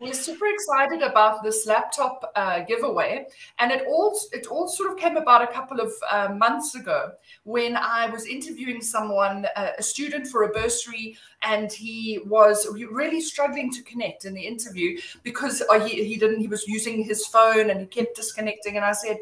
We're 0.00 0.12
super 0.12 0.46
excited 0.46 1.02
about 1.02 1.42
this 1.42 1.66
laptop 1.66 2.32
uh, 2.36 2.60
giveaway, 2.60 3.26
and 3.58 3.72
it 3.72 3.86
all 3.88 4.18
it 4.32 4.46
all 4.46 4.68
sort 4.68 4.92
of 4.92 4.98
came 4.98 5.16
about 5.16 5.42
a 5.42 5.46
couple 5.46 5.80
of 5.80 5.92
uh, 6.10 6.34
months 6.34 6.74
ago 6.74 7.12
when 7.44 7.76
I 7.76 8.10
was 8.10 8.26
interviewing 8.26 8.82
someone, 8.82 9.46
uh, 9.56 9.70
a 9.78 9.82
student 9.82 10.26
for 10.28 10.44
a 10.44 10.48
bursary, 10.48 11.16
and 11.42 11.72
he 11.72 12.20
was 12.26 12.66
really 12.90 13.20
struggling 13.20 13.72
to 13.72 13.82
connect 13.82 14.24
in 14.24 14.34
the 14.34 14.42
interview 14.42 14.98
because 15.22 15.62
uh, 15.70 15.80
he 15.80 16.04
he 16.04 16.16
didn't 16.16 16.40
he 16.40 16.48
was 16.48 16.66
using 16.66 17.02
his 17.02 17.26
phone 17.26 17.70
and 17.70 17.80
he 17.80 17.86
kept 17.86 18.16
disconnecting, 18.16 18.76
and 18.76 18.84
I 18.84 18.92
said 18.92 19.18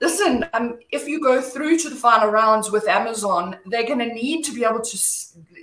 listen, 0.00 0.46
um, 0.52 0.78
if 0.90 1.08
you 1.08 1.20
go 1.20 1.40
through 1.40 1.78
to 1.78 1.88
the 1.88 1.96
final 1.96 2.28
rounds 2.28 2.70
with 2.70 2.88
Amazon, 2.88 3.56
they're 3.66 3.86
going 3.86 3.98
to 3.98 4.12
need 4.12 4.42
to 4.44 4.54
be 4.54 4.64
able 4.64 4.80
to 4.80 4.98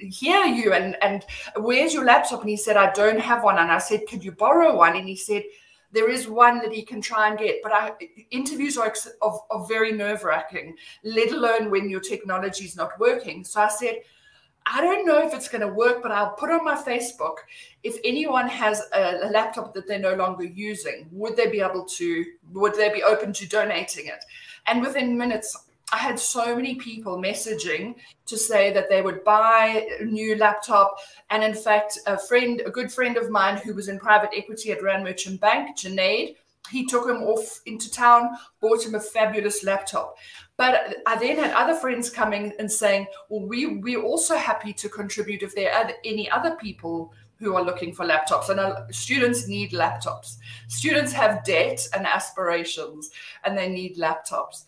hear 0.07 0.45
you. 0.45 0.73
And, 0.73 0.95
and 1.01 1.25
where's 1.57 1.93
your 1.93 2.05
laptop? 2.05 2.41
And 2.41 2.49
he 2.49 2.57
said, 2.57 2.77
I 2.77 2.91
don't 2.93 3.19
have 3.19 3.43
one. 3.43 3.57
And 3.57 3.71
I 3.71 3.77
said, 3.77 4.07
could 4.07 4.23
you 4.23 4.31
borrow 4.31 4.75
one? 4.75 4.95
And 4.95 5.07
he 5.07 5.15
said, 5.15 5.43
there 5.91 6.09
is 6.09 6.27
one 6.27 6.57
that 6.59 6.71
he 6.71 6.81
can 6.81 7.01
try 7.01 7.29
and 7.29 7.37
get. 7.37 7.61
But 7.61 7.71
I, 7.71 7.91
interviews 8.31 8.77
are, 8.77 8.93
are 9.21 9.65
very 9.67 9.91
nerve 9.91 10.23
wracking, 10.23 10.75
let 11.03 11.31
alone 11.31 11.69
when 11.69 11.89
your 11.89 12.01
technology 12.01 12.65
is 12.65 12.75
not 12.75 12.99
working. 12.99 13.43
So 13.43 13.61
I 13.61 13.69
said, 13.69 13.97
I 14.65 14.81
don't 14.81 15.05
know 15.05 15.25
if 15.25 15.33
it's 15.33 15.47
going 15.47 15.61
to 15.61 15.67
work, 15.67 16.01
but 16.01 16.11
I'll 16.11 16.31
put 16.31 16.49
on 16.49 16.63
my 16.63 16.75
Facebook 16.75 17.35
if 17.83 17.97
anyone 18.05 18.47
has 18.47 18.81
a, 18.93 19.27
a, 19.27 19.29
laptop 19.29 19.73
that 19.73 19.87
they're 19.87 19.99
no 19.99 20.15
longer 20.15 20.45
using, 20.45 21.07
would 21.11 21.35
they 21.35 21.47
be 21.47 21.59
able 21.59 21.83
to, 21.85 22.25
would 22.53 22.75
they 22.75 22.91
be 22.93 23.03
open 23.03 23.33
to 23.33 23.47
donating 23.47 24.07
it? 24.07 24.23
And 24.67 24.81
within 24.81 25.17
minutes, 25.17 25.57
I 25.91 25.97
had 25.97 26.17
so 26.17 26.55
many 26.55 26.75
people 26.75 27.17
messaging 27.17 27.95
to 28.25 28.37
say 28.37 28.71
that 28.73 28.89
they 28.89 29.01
would 29.01 29.23
buy 29.23 29.85
a 29.99 30.05
new 30.05 30.37
laptop. 30.37 30.97
And 31.29 31.43
in 31.43 31.53
fact, 31.53 31.99
a 32.07 32.17
friend, 32.17 32.61
a 32.65 32.71
good 32.71 32.91
friend 32.91 33.17
of 33.17 33.29
mine 33.29 33.57
who 33.57 33.73
was 33.73 33.89
in 33.89 33.99
private 33.99 34.31
equity 34.35 34.71
at 34.71 34.81
Rand 34.81 35.03
Merchant 35.03 35.41
Bank, 35.41 35.77
Junaid, 35.77 36.37
he 36.71 36.85
took 36.85 37.07
him 37.07 37.17
off 37.17 37.61
into 37.65 37.91
town, 37.91 38.29
bought 38.61 38.85
him 38.85 38.95
a 38.95 38.99
fabulous 38.99 39.63
laptop. 39.63 40.15
But 40.63 41.03
I 41.05 41.17
then 41.17 41.39
had 41.39 41.51
other 41.51 41.75
friends 41.75 42.09
coming 42.09 42.53
and 42.57 42.71
saying, 42.71 43.07
well, 43.27 43.45
we, 43.45 43.65
we're 43.65 44.01
also 44.01 44.37
happy 44.37 44.71
to 44.71 44.87
contribute 44.87 45.43
if 45.43 45.53
there 45.53 45.73
are 45.73 45.91
any 46.05 46.31
other 46.31 46.55
people 46.55 47.11
who 47.35 47.57
are 47.57 47.61
looking 47.61 47.93
for 47.93 48.05
laptops. 48.05 48.47
And 48.47 48.61
uh, 48.61 48.87
students 48.89 49.45
need 49.45 49.73
laptops. 49.73 50.37
Students 50.69 51.11
have 51.11 51.43
debt 51.43 51.85
and 51.93 52.07
aspirations, 52.07 53.11
and 53.43 53.57
they 53.57 53.67
need 53.67 53.97
laptops. 53.97 54.63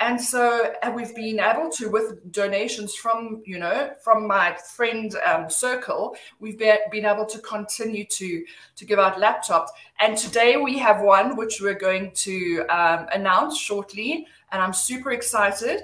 And 0.00 0.20
so 0.20 0.72
and 0.82 0.96
we've 0.96 1.14
been 1.14 1.38
able 1.38 1.70
to, 1.70 1.90
with 1.90 2.32
donations 2.32 2.96
from, 2.96 3.40
you 3.46 3.60
know, 3.60 3.92
from 4.02 4.26
my 4.26 4.56
friend 4.74 5.14
um, 5.24 5.48
circle, 5.48 6.16
we've 6.40 6.58
been, 6.58 6.78
been 6.90 7.06
able 7.06 7.24
to 7.26 7.38
continue 7.38 8.04
to, 8.04 8.44
to 8.74 8.84
give 8.84 8.98
out 8.98 9.16
laptops. 9.16 9.68
And 10.00 10.18
today 10.18 10.56
we 10.56 10.76
have 10.78 11.02
one 11.02 11.36
which 11.36 11.60
we're 11.60 11.78
going 11.78 12.10
to 12.14 12.66
um, 12.68 13.06
announce 13.12 13.56
shortly. 13.56 14.26
And 14.52 14.62
I'm 14.62 14.72
super 14.72 15.10
excited 15.10 15.82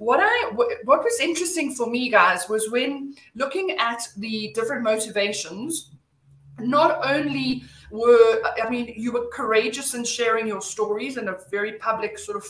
what 0.00 0.18
I 0.22 0.50
what 0.54 1.04
was 1.04 1.20
interesting 1.20 1.74
for 1.74 1.86
me, 1.86 2.08
guys, 2.08 2.48
was 2.48 2.70
when 2.70 3.14
looking 3.34 3.72
at 3.72 4.08
the 4.16 4.50
different 4.54 4.82
motivations. 4.82 5.90
Not 6.58 7.04
only 7.04 7.64
were 7.90 8.40
I 8.64 8.70
mean, 8.70 8.94
you 8.96 9.12
were 9.12 9.28
courageous 9.30 9.92
in 9.92 10.04
sharing 10.04 10.46
your 10.46 10.62
stories 10.62 11.18
in 11.18 11.28
a 11.28 11.36
very 11.50 11.74
public 11.74 12.18
sort 12.18 12.38
of 12.38 12.46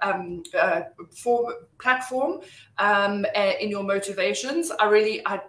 um, 0.00 0.42
uh, 0.58 0.82
for 1.10 1.54
platform 1.78 2.40
um, 2.78 3.26
uh, 3.36 3.52
in 3.60 3.68
your 3.68 3.84
motivations. 3.84 4.70
I 4.70 4.86
really 4.86 5.20
I 5.26 5.42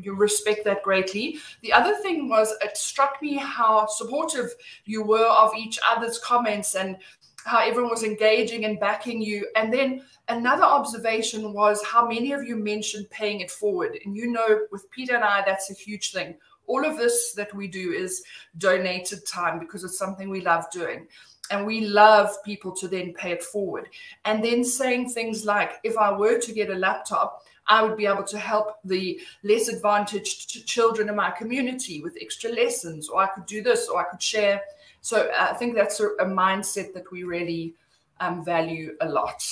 you 0.00 0.14
respect 0.14 0.64
that 0.64 0.82
greatly. 0.82 1.40
The 1.60 1.74
other 1.74 1.94
thing 1.96 2.30
was 2.30 2.54
it 2.62 2.78
struck 2.78 3.20
me 3.20 3.36
how 3.36 3.84
supportive 3.86 4.54
you 4.86 5.04
were 5.04 5.28
of 5.28 5.50
each 5.54 5.78
other's 5.86 6.18
comments 6.18 6.74
and 6.74 6.96
how 7.44 7.60
everyone 7.60 7.90
was 7.90 8.02
engaging 8.02 8.64
and 8.64 8.80
backing 8.80 9.20
you. 9.20 9.46
And 9.54 9.72
then 9.72 10.02
another 10.28 10.64
observation 10.64 11.52
was 11.52 11.84
how 11.84 12.06
many 12.06 12.32
of 12.32 12.42
you 12.42 12.56
mentioned 12.56 13.10
paying 13.10 13.40
it 13.40 13.50
forward. 13.50 13.98
And 14.04 14.16
you 14.16 14.28
know, 14.28 14.60
with 14.72 14.90
Peter 14.90 15.14
and 15.14 15.24
I, 15.24 15.42
that's 15.44 15.70
a 15.70 15.74
huge 15.74 16.12
thing. 16.12 16.36
All 16.66 16.84
of 16.84 16.96
this 16.96 17.32
that 17.34 17.54
we 17.54 17.68
do 17.68 17.92
is 17.92 18.24
donated 18.56 19.26
time 19.26 19.58
because 19.58 19.84
it's 19.84 19.98
something 19.98 20.30
we 20.30 20.40
love 20.40 20.70
doing. 20.70 21.06
And 21.50 21.66
we 21.66 21.82
love 21.82 22.30
people 22.42 22.72
to 22.76 22.88
then 22.88 23.12
pay 23.12 23.32
it 23.32 23.42
forward. 23.42 23.90
And 24.24 24.42
then 24.42 24.64
saying 24.64 25.10
things 25.10 25.44
like, 25.44 25.72
if 25.84 25.98
I 25.98 26.10
were 26.10 26.38
to 26.38 26.52
get 26.52 26.70
a 26.70 26.74
laptop, 26.74 27.44
I 27.66 27.82
would 27.82 27.98
be 27.98 28.06
able 28.06 28.24
to 28.24 28.38
help 28.38 28.76
the 28.84 29.20
less 29.42 29.68
advantaged 29.68 30.66
children 30.66 31.10
in 31.10 31.16
my 31.16 31.30
community 31.30 32.02
with 32.02 32.16
extra 32.18 32.50
lessons, 32.50 33.10
or 33.10 33.22
I 33.22 33.26
could 33.26 33.44
do 33.44 33.62
this, 33.62 33.88
or 33.88 34.00
I 34.00 34.04
could 34.04 34.22
share 34.22 34.62
so 35.04 35.28
uh, 35.38 35.48
I 35.50 35.52
think 35.52 35.74
that's 35.74 36.00
a, 36.00 36.06
a 36.18 36.24
mindset 36.24 36.94
that 36.94 37.12
we 37.12 37.24
really 37.24 37.74
um, 38.20 38.42
value 38.42 38.96
a 39.02 39.08
lot. 39.08 39.44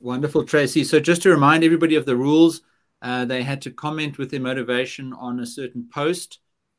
Wonderful, 0.00 0.44
Tracy. 0.44 0.82
So 0.82 0.98
just 0.98 1.20
to 1.22 1.28
remind 1.28 1.62
everybody 1.62 1.94
of 1.94 2.06
the 2.06 2.16
rules, 2.16 2.62
uh, 3.02 3.26
they 3.26 3.42
had 3.42 3.60
to 3.62 3.70
comment 3.70 4.16
with 4.16 4.30
their 4.30 4.40
motivation 4.40 5.12
on 5.12 5.40
a 5.40 5.46
certain 5.46 5.86
post 5.92 6.38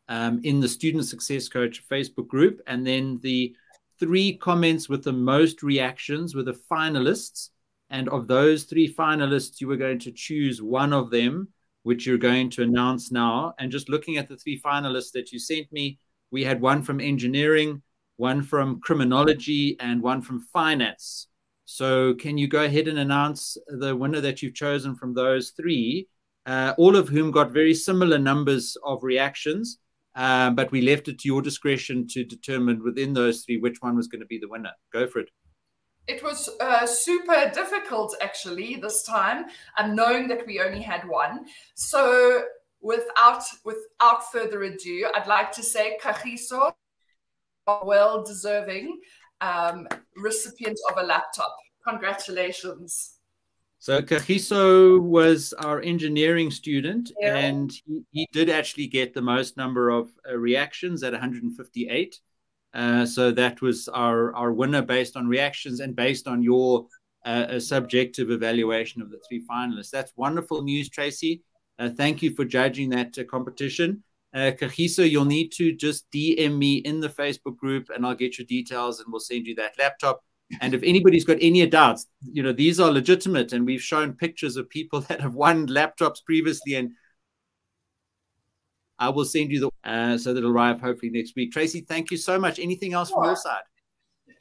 um, 0.09 0.41
in 0.43 0.59
the 0.59 0.67
Student 0.67 1.05
Success 1.05 1.47
Coach 1.47 1.87
Facebook 1.87 2.27
group. 2.27 2.61
And 2.65 2.85
then 2.85 3.19
the 3.21 3.55
three 3.99 4.37
comments 4.37 4.89
with 4.89 5.03
the 5.03 5.13
most 5.13 5.61
reactions 5.61 6.33
were 6.33 6.41
the 6.41 6.59
finalists. 6.71 7.49
And 7.91 8.09
of 8.09 8.27
those 8.27 8.63
three 8.63 8.91
finalists, 8.91 9.61
you 9.61 9.67
were 9.67 9.77
going 9.77 9.99
to 9.99 10.11
choose 10.11 10.63
one 10.63 10.93
of 10.93 11.11
them, 11.11 11.49
which 11.83 12.07
you're 12.07 12.17
going 12.17 12.49
to 12.51 12.63
announce 12.63 13.11
now. 13.11 13.53
And 13.59 13.71
just 13.71 13.87
looking 13.87 14.17
at 14.17 14.27
the 14.27 14.35
three 14.35 14.59
finalists 14.59 15.11
that 15.11 15.31
you 15.31 15.37
sent 15.37 15.71
me, 15.71 15.99
we 16.35 16.43
had 16.43 16.59
one 16.59 16.83
from 16.83 16.99
engineering, 16.99 17.81
one 18.17 18.43
from 18.43 18.81
criminology, 18.81 19.77
and 19.79 20.01
one 20.01 20.21
from 20.21 20.41
finance. 20.41 21.27
So, 21.63 22.13
can 22.15 22.37
you 22.37 22.49
go 22.49 22.65
ahead 22.65 22.89
and 22.89 22.99
announce 22.99 23.57
the 23.67 23.95
winner 23.95 24.19
that 24.19 24.41
you've 24.41 24.53
chosen 24.53 24.95
from 24.95 25.13
those 25.13 25.51
three, 25.51 26.09
uh, 26.45 26.73
all 26.77 26.97
of 26.97 27.07
whom 27.07 27.31
got 27.31 27.51
very 27.51 27.73
similar 27.73 28.17
numbers 28.17 28.75
of 28.83 29.01
reactions? 29.01 29.79
Uh, 30.13 30.49
but 30.49 30.71
we 30.71 30.81
left 30.81 31.07
it 31.07 31.19
to 31.19 31.29
your 31.29 31.41
discretion 31.41 32.05
to 32.09 32.25
determine 32.25 32.83
within 32.83 33.13
those 33.13 33.45
three 33.45 33.57
which 33.57 33.77
one 33.79 33.95
was 33.95 34.09
going 34.09 34.21
to 34.21 34.27
be 34.27 34.37
the 34.37 34.49
winner. 34.49 34.73
Go 34.91 35.07
for 35.07 35.19
it. 35.19 35.29
It 36.05 36.21
was 36.21 36.49
uh, 36.59 36.85
super 36.85 37.49
difficult 37.53 38.13
actually 38.21 38.75
this 38.75 39.03
time, 39.03 39.45
and 39.77 39.95
knowing 39.95 40.27
that 40.27 40.45
we 40.45 40.59
only 40.59 40.81
had 40.81 41.07
one. 41.07 41.45
So 41.75 42.43
without 42.85 43.43
without 43.63 44.31
further 44.31 44.63
ado, 44.63 45.09
I'd 45.15 45.27
like 45.27 45.51
to 45.53 45.63
say 45.63 45.97
Kagiso, 46.01 46.71
well 47.83 48.23
deserving 48.23 48.99
um, 49.41 49.87
recipient 50.15 50.77
of 50.91 51.03
a 51.03 51.05
laptop. 51.05 51.55
Congratulations. 51.87 53.13
So 53.79 54.01
Kagiso 54.01 55.01
was 55.01 55.53
our 55.53 55.81
engineering 55.81 56.49
student, 56.51 57.11
yeah. 57.19 57.35
and 57.35 57.71
he, 57.85 58.03
he, 58.11 58.27
did 58.31 58.49
actually 58.49 58.87
get 58.87 59.13
the 59.13 59.21
most 59.21 59.57
number 59.57 59.89
of 59.89 60.09
uh, 60.27 60.37
reactions 60.37 61.03
at 61.03 61.11
158. 61.11 62.19
Uh, 62.73 63.05
so 63.05 63.31
that 63.31 63.61
was 63.61 63.87
our, 63.89 64.33
our 64.35 64.51
winner 64.51 64.81
based 64.81 65.15
on 65.15 65.27
reactions 65.27 65.81
and 65.81 65.95
based 65.95 66.27
on 66.27 66.41
your 66.41 66.87
uh, 67.25 67.59
subjective 67.59 68.31
evaluation 68.31 69.01
of 69.01 69.11
the 69.11 69.19
three 69.27 69.45
finalists. 69.45 69.91
That's 69.91 70.13
wonderful 70.15 70.63
news, 70.63 70.89
Tracy. 70.89 71.43
Uh, 71.77 71.89
thank 71.89 72.21
you 72.21 72.33
for 72.35 72.45
judging 72.45 72.89
that 72.89 73.17
uh, 73.17 73.23
competition. 73.23 74.03
Uh, 74.33 74.51
Kagiso, 74.51 75.09
you'll 75.09 75.25
need 75.25 75.51
to 75.53 75.73
just 75.73 76.09
DM 76.11 76.57
me 76.57 76.75
in 76.77 76.99
the 76.99 77.09
Facebook 77.09 77.55
group 77.57 77.89
and 77.93 78.05
I'll 78.05 78.15
get 78.15 78.37
your 78.37 78.45
details 78.45 78.99
and 78.99 79.07
we'll 79.09 79.21
send 79.21 79.47
you 79.47 79.55
that 79.55 79.77
laptop. 79.79 80.21
And 80.61 80.73
if 80.73 80.83
anybody's 80.83 81.25
got 81.25 81.37
any 81.41 81.65
doubts, 81.65 82.07
you 82.21 82.43
know, 82.43 82.51
these 82.51 82.79
are 82.79 82.91
legitimate 82.91 83.53
and 83.53 83.65
we've 83.65 83.81
shown 83.81 84.13
pictures 84.13 84.57
of 84.57 84.69
people 84.69 85.01
that 85.07 85.21
have 85.21 85.35
won 85.35 85.67
laptops 85.67 86.23
previously 86.23 86.75
and 86.75 86.91
I 88.97 89.09
will 89.09 89.25
send 89.25 89.51
you 89.51 89.59
the 89.59 89.89
uh, 89.89 90.17
so 90.17 90.33
that'll 90.33 90.51
arrive 90.51 90.79
hopefully 90.79 91.11
next 91.11 91.35
week. 91.35 91.51
Tracy, 91.51 91.81
thank 91.81 92.11
you 92.11 92.17
so 92.17 92.39
much. 92.39 92.59
Anything 92.59 92.93
else 92.93 93.09
from 93.09 93.25
your 93.25 93.35
side? 93.35 93.63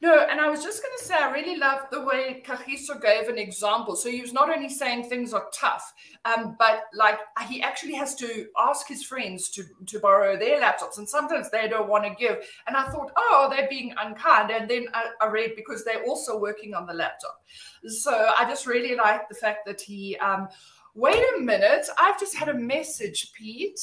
No, 0.05 0.27
and 0.31 0.39
I 0.39 0.51
was 0.51 0.63
just 0.63 0.83
going 0.83 0.93
to 0.99 1.03
say, 1.03 1.15
I 1.15 1.31
really 1.31 1.57
loved 1.57 1.87
the 1.91 2.05
way 2.05 2.43
Kagiso 2.47 3.01
gave 3.01 3.31
an 3.31 3.39
example. 3.39 3.97
So 3.97 4.11
he 4.11 4.21
was 4.21 4.35
not 4.35 4.51
only 4.51 4.69
saying 4.69 5.09
things 5.09 5.33
are 5.33 5.47
tough, 5.51 5.95
um, 6.27 6.57
but 6.59 6.83
like 6.93 7.19
he 7.49 7.63
actually 7.63 7.95
has 7.95 8.15
to 8.17 8.47
ask 8.59 8.87
his 8.87 9.03
friends 9.03 9.49
to, 9.53 9.65
to 9.87 9.99
borrow 9.99 10.37
their 10.37 10.61
laptops. 10.61 10.99
And 10.99 11.09
sometimes 11.09 11.49
they 11.51 11.69
don't 11.69 11.89
want 11.89 12.05
to 12.05 12.11
give. 12.11 12.45
And 12.67 12.77
I 12.77 12.85
thought, 12.91 13.13
oh, 13.17 13.49
they're 13.51 13.67
being 13.71 13.95
unkind. 13.99 14.51
And 14.51 14.69
then 14.69 14.89
I, 14.93 15.07
I 15.23 15.29
read 15.29 15.53
because 15.57 15.87
they're 15.87 16.05
also 16.05 16.39
working 16.39 16.75
on 16.75 16.85
the 16.85 16.93
laptop. 16.93 17.41
So 17.87 18.31
I 18.39 18.45
just 18.45 18.67
really 18.67 18.97
like 18.97 19.27
the 19.31 19.37
fact 19.37 19.61
that 19.65 19.81
he, 19.81 20.19
um, 20.19 20.49
wait 20.95 21.25
a 21.35 21.41
minute, 21.41 21.87
I've 21.99 22.21
just 22.21 22.37
had 22.37 22.51
a 22.51 22.55
message, 22.55 23.33
Pete. 23.33 23.81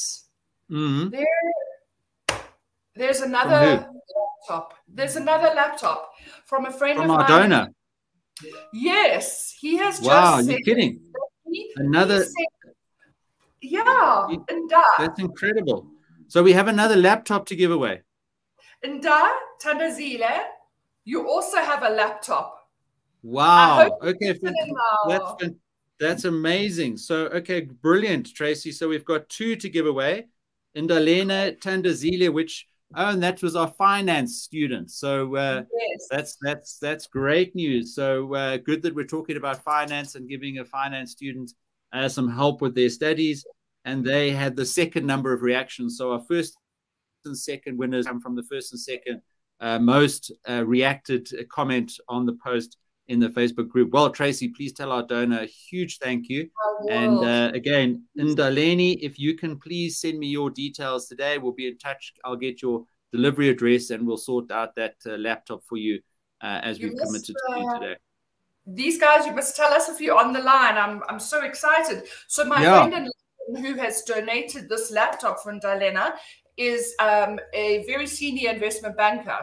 Mm-hmm. 0.70 1.08
There, 1.08 2.40
there's 2.94 3.22
another 3.22 3.88
laptop. 4.42 4.74
There's 4.88 5.16
another 5.16 5.52
laptop 5.54 6.12
from 6.44 6.66
a 6.66 6.70
friend 6.70 6.98
from 6.98 7.10
of 7.10 7.18
our 7.18 7.28
mine. 7.28 7.50
donor. 7.50 7.68
Yes, 8.72 9.54
he 9.58 9.76
has 9.76 10.00
wow, 10.00 10.36
just. 10.38 10.48
Wow, 10.48 10.52
you're 10.52 10.60
kidding! 10.60 11.00
He, 11.50 11.70
another. 11.76 12.24
Said, 12.24 12.32
yeah, 13.60 14.28
he, 14.28 14.38
that's 14.98 15.20
incredible. 15.20 15.86
So 16.28 16.42
we 16.42 16.52
have 16.52 16.68
another 16.68 16.96
laptop 16.96 17.46
to 17.46 17.56
give 17.56 17.70
away. 17.70 18.02
Nda 18.84 19.30
Tandazile, 19.62 20.40
you 21.04 21.28
also 21.28 21.58
have 21.58 21.82
a 21.84 21.90
laptop. 21.90 22.58
Wow. 23.22 23.98
Okay. 24.02 24.36
That's, 25.08 25.44
that's 26.00 26.24
amazing. 26.24 26.96
So, 26.96 27.26
okay, 27.26 27.60
brilliant, 27.60 28.34
Tracy. 28.34 28.72
So 28.72 28.88
we've 28.88 29.04
got 29.04 29.28
two 29.28 29.54
to 29.54 29.68
give 29.68 29.86
away. 29.86 30.26
Indalena 30.76 31.56
Tandazile, 31.60 32.32
which 32.32 32.66
Oh, 32.94 33.10
and 33.10 33.22
that 33.22 33.42
was 33.42 33.56
our 33.56 33.68
finance 33.68 34.42
student. 34.42 34.90
So 34.90 35.36
uh, 35.36 35.62
yes. 35.72 36.06
that's 36.10 36.36
that's 36.40 36.78
that's 36.78 37.06
great 37.06 37.54
news. 37.54 37.94
So 37.94 38.34
uh, 38.34 38.56
good 38.58 38.82
that 38.82 38.94
we're 38.94 39.06
talking 39.06 39.36
about 39.36 39.64
finance 39.64 40.14
and 40.14 40.28
giving 40.28 40.58
a 40.58 40.64
finance 40.64 41.12
student 41.12 41.52
uh, 41.92 42.08
some 42.08 42.30
help 42.30 42.60
with 42.60 42.74
their 42.74 42.90
studies. 42.90 43.44
And 43.84 44.04
they 44.04 44.30
had 44.30 44.56
the 44.56 44.66
second 44.66 45.06
number 45.06 45.32
of 45.32 45.42
reactions. 45.42 45.98
So 45.98 46.12
our 46.12 46.20
first 46.20 46.56
and 47.24 47.36
second 47.36 47.78
winners 47.78 48.06
come 48.06 48.20
from 48.20 48.36
the 48.36 48.44
first 48.44 48.72
and 48.72 48.80
second 48.80 49.22
uh, 49.60 49.78
most 49.78 50.32
uh, 50.48 50.64
reacted 50.66 51.28
comment 51.48 51.92
on 52.08 52.26
the 52.26 52.36
post 52.44 52.76
in 53.08 53.20
the 53.20 53.28
Facebook 53.28 53.68
group. 53.68 53.92
Well, 53.92 54.10
Tracy, 54.10 54.48
please 54.48 54.72
tell 54.72 54.92
our 54.92 55.02
donor 55.02 55.40
a 55.40 55.46
huge 55.46 55.98
thank 55.98 56.28
you. 56.28 56.48
And 56.88 57.18
uh, 57.18 57.50
again, 57.54 58.04
Indaleni, 58.18 58.98
if 59.02 59.18
you 59.18 59.34
can 59.34 59.58
please 59.58 60.00
send 60.00 60.18
me 60.18 60.28
your 60.28 60.50
details 60.50 61.08
today, 61.08 61.38
we'll 61.38 61.52
be 61.52 61.68
in 61.68 61.78
touch. 61.78 62.12
I'll 62.24 62.36
get 62.36 62.62
your 62.62 62.84
delivery 63.12 63.48
address 63.48 63.90
and 63.90 64.06
we'll 64.06 64.16
sort 64.16 64.50
out 64.50 64.74
that 64.76 64.94
uh, 65.06 65.16
laptop 65.16 65.62
for 65.68 65.76
you 65.76 66.00
uh, 66.42 66.60
as 66.62 66.78
you 66.78 66.88
we've 66.88 66.96
must, 66.96 67.06
committed 67.06 67.36
to 67.36 67.54
do 67.54 67.66
uh, 67.66 67.78
today. 67.78 67.96
These 68.66 68.98
guys, 68.98 69.26
you 69.26 69.32
must 69.32 69.56
tell 69.56 69.72
us 69.72 69.88
if 69.88 70.00
you're 70.00 70.18
on 70.18 70.32
the 70.32 70.40
line. 70.40 70.76
I'm, 70.76 71.02
I'm 71.08 71.20
so 71.20 71.44
excited. 71.44 72.04
So, 72.28 72.44
my 72.44 72.62
yeah. 72.62 72.88
friend 72.88 73.08
who 73.56 73.74
has 73.74 74.02
donated 74.02 74.68
this 74.68 74.92
laptop 74.92 75.42
from 75.42 75.60
Dalena 75.60 76.12
is 76.56 76.94
um, 77.00 77.40
a 77.52 77.84
very 77.86 78.06
senior 78.06 78.50
investment 78.50 78.96
banker 78.96 79.40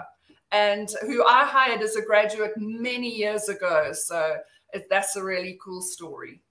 and 0.52 0.89
who 1.02 1.26
I 1.26 1.45
hired 1.45 1.82
as 1.82 1.95
a 1.95 2.02
graduate 2.02 2.54
many 2.58 3.10
years 3.10 3.50
ago. 3.50 3.91
So 3.93 4.38
that's 4.89 5.16
a 5.16 5.24
really 5.24 5.60
cool 5.64 5.82
story. 5.82 6.41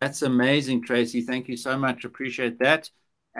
That's 0.00 0.22
amazing, 0.22 0.84
Tracy. 0.84 1.22
Thank 1.22 1.48
you 1.48 1.56
so 1.56 1.76
much. 1.76 2.04
Appreciate 2.04 2.58
that. 2.60 2.88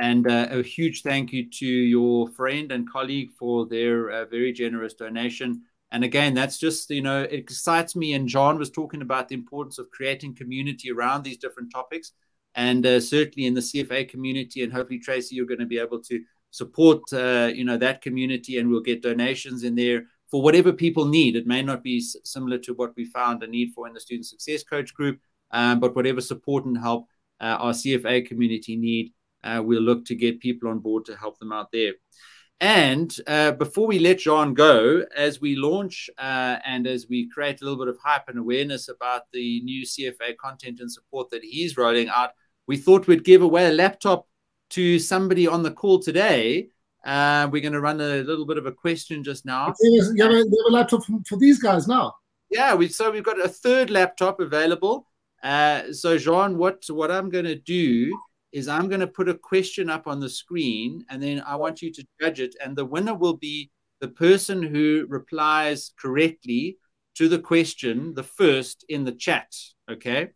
And 0.01 0.31
uh, 0.31 0.49
a 0.51 0.63
huge 0.63 1.03
thank 1.03 1.33
you 1.33 1.49
to 1.51 1.67
your 1.67 2.29
friend 2.31 2.71
and 2.73 2.91
colleague 2.91 3.31
for 3.39 3.67
their 3.67 4.11
uh, 4.11 4.25
very 4.27 4.53
generous 4.53 4.95
donation. 4.95 5.63
And 5.91 6.05
again, 6.05 6.35
that's 6.35 6.59
just, 6.59 6.91
you 6.91 7.03
know, 7.03 7.23
it 7.23 7.33
excites 7.33 7.97
me. 7.97 8.13
And 8.13 8.29
Jhan 8.29 8.59
was 8.59 8.71
talking 8.71 9.03
about 9.03 9.29
the 9.29 9.35
importance 9.35 9.79
of 9.79 9.91
creating 9.91 10.37
community 10.37 10.91
around 10.91 11.23
these 11.23 11.39
different 11.39 11.73
topics. 11.73 12.13
And 12.55 12.85
uh, 12.85 13.01
certainly 13.01 13.47
in 13.47 13.55
the 13.55 13.61
CFA 13.61 14.09
community, 14.09 14.63
and 14.63 14.73
hopefully, 14.73 14.99
Tracy, 14.99 15.37
you're 15.37 15.47
going 15.47 15.61
to 15.61 15.67
be 15.67 15.79
able 15.79 16.01
to 16.03 16.23
support 16.51 17.03
uh, 17.13 17.51
you 17.55 17.65
know 17.65 17.77
that 17.77 18.03
community 18.03 18.59
and 18.59 18.69
we'll 18.69 18.81
get 18.81 19.03
donations 19.03 19.65
in 19.65 19.75
there 19.75 20.05
for 20.31 20.43
whatever 20.43 20.73
people 20.73 21.07
need. 21.07 21.37
It 21.37 21.47
may 21.47 21.63
not 21.63 21.83
be 21.83 22.01
similar 22.01 22.59
to 22.59 22.75
what 22.75 22.95
we 22.97 23.05
found 23.05 23.43
a 23.43 23.47
need 23.47 23.73
for 23.75 23.87
in 23.87 23.95
the 23.95 24.01
student 24.01 24.27
success 24.27 24.63
coach 24.63 24.95
group 24.95 25.21
um, 25.51 25.81
but 25.81 25.97
whatever 25.97 26.21
support 26.21 26.65
and 26.65 26.77
help 26.77 27.07
uh, 27.41 27.57
our 27.61 27.73
cfa 27.73 28.27
community 28.27 28.77
need 28.77 29.13
uh, 29.45 29.63
we'll 29.65 29.83
look 29.83 30.05
to 30.07 30.15
get 30.15 30.41
people 30.41 30.69
on 30.69 30.79
board 30.79 31.05
to 31.07 31.17
help 31.17 31.39
them 31.39 31.53
out 31.53 31.73
there. 31.73 31.95
And 32.61 33.15
uh, 33.29 33.53
before 33.53 33.87
we 33.87 34.01
let 34.01 34.19
Jhan 34.19 34.55
go, 34.55 35.05
as 35.17 35.41
we 35.41 35.55
launch 35.55 36.11
uh, 36.19 36.57
and 36.65 36.89
as 36.89 37.07
we 37.09 37.29
create 37.29 37.61
a 37.61 37.65
little 37.65 37.79
bit 37.79 37.89
of 37.89 37.99
hype 38.03 38.29
and 38.29 38.39
awareness 38.39 38.89
about 38.89 39.23
the 39.33 39.61
new 39.63 39.87
CFA 39.87 40.37
content 40.37 40.81
and 40.81 40.91
support 40.91 41.31
that 41.31 41.45
he's 41.45 41.77
rolling 41.77 42.09
out, 42.09 42.31
we 42.67 42.77
thought 42.77 43.07
we'd 43.07 43.25
give 43.25 43.43
away 43.43 43.69
a 43.69 43.73
laptop 43.73 44.27
to 44.71 44.99
somebody 44.99 45.47
on 45.47 45.63
the 45.63 45.71
call 45.71 45.99
today. 45.99 46.69
Uh, 47.05 47.49
we're 47.51 47.63
going 47.63 47.73
to 47.73 47.81
run 47.81 48.01
a 48.01 48.23
little 48.23 48.47
bit 48.47 48.59
of 48.59 48.67
a 48.67 48.73
question 48.73 49.23
just 49.25 49.47
now. 49.47 49.73
You 49.81 50.03
have 50.03 50.33
a, 50.33 50.35
you 50.37 50.65
have 50.65 50.73
a 50.73 50.73
laptop 50.73 51.03
for 51.27 51.37
these 51.39 51.59
guys 51.59 51.87
now. 51.87 52.15
Yeah, 52.51 52.75
we 52.75 52.89
so 52.89 53.11
we've 53.11 53.23
got 53.23 53.45
a 53.45 53.49
third 53.49 53.91
laptop 53.91 54.41
available. 54.41 55.07
Uh, 55.43 55.93
so 55.93 56.17
Jhan, 56.17 56.57
what 56.57 56.85
what 56.89 57.11
I'm 57.11 57.31
going 57.31 57.45
to 57.45 57.55
do 57.55 58.19
is 58.53 58.69
I'm 58.69 58.89
going 58.89 59.01
to 59.01 59.07
put 59.07 59.29
a 59.29 59.35
question 59.35 59.91
up 59.91 60.07
on 60.07 60.21
the 60.21 60.29
screen, 60.29 61.05
and 61.11 61.23
then 61.23 61.43
I 61.47 61.57
want 61.57 61.83
you 61.83 61.93
to 61.93 62.07
judge 62.21 62.41
it, 62.41 62.55
and 62.63 62.77
the 62.77 62.85
winner 62.85 63.15
will 63.15 63.37
be 63.37 63.71
the 64.01 64.09
person 64.09 64.63
who 64.63 65.07
replies 65.09 65.93
correctly 66.01 66.79
to 67.17 67.29
the 67.29 67.39
question, 67.39 68.15
the 68.15 68.23
first 68.23 68.85
in 68.89 69.05
the 69.05 69.13
chat. 69.13 69.55
Okay. 69.91 70.31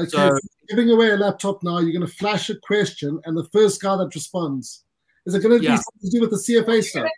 Okay, 0.00 0.08
so, 0.10 0.38
giving 0.68 0.90
away 0.90 1.10
a 1.10 1.16
laptop 1.16 1.62
now, 1.62 1.78
you're 1.78 1.92
going 1.92 2.06
to 2.06 2.12
flash 2.12 2.50
a 2.50 2.56
question, 2.56 3.20
and 3.24 3.36
the 3.36 3.48
first 3.52 3.82
guy 3.82 3.96
that 3.96 4.14
responds 4.14 4.84
is 5.26 5.34
it 5.34 5.42
going 5.42 5.58
to 5.58 5.64
yeah. 5.64 5.72
be 5.72 5.76
something 5.76 6.10
to 6.10 6.10
do 6.10 6.20
with 6.20 6.30
the 6.30 6.36
CFA 6.36 6.82
stuff? 6.82 7.08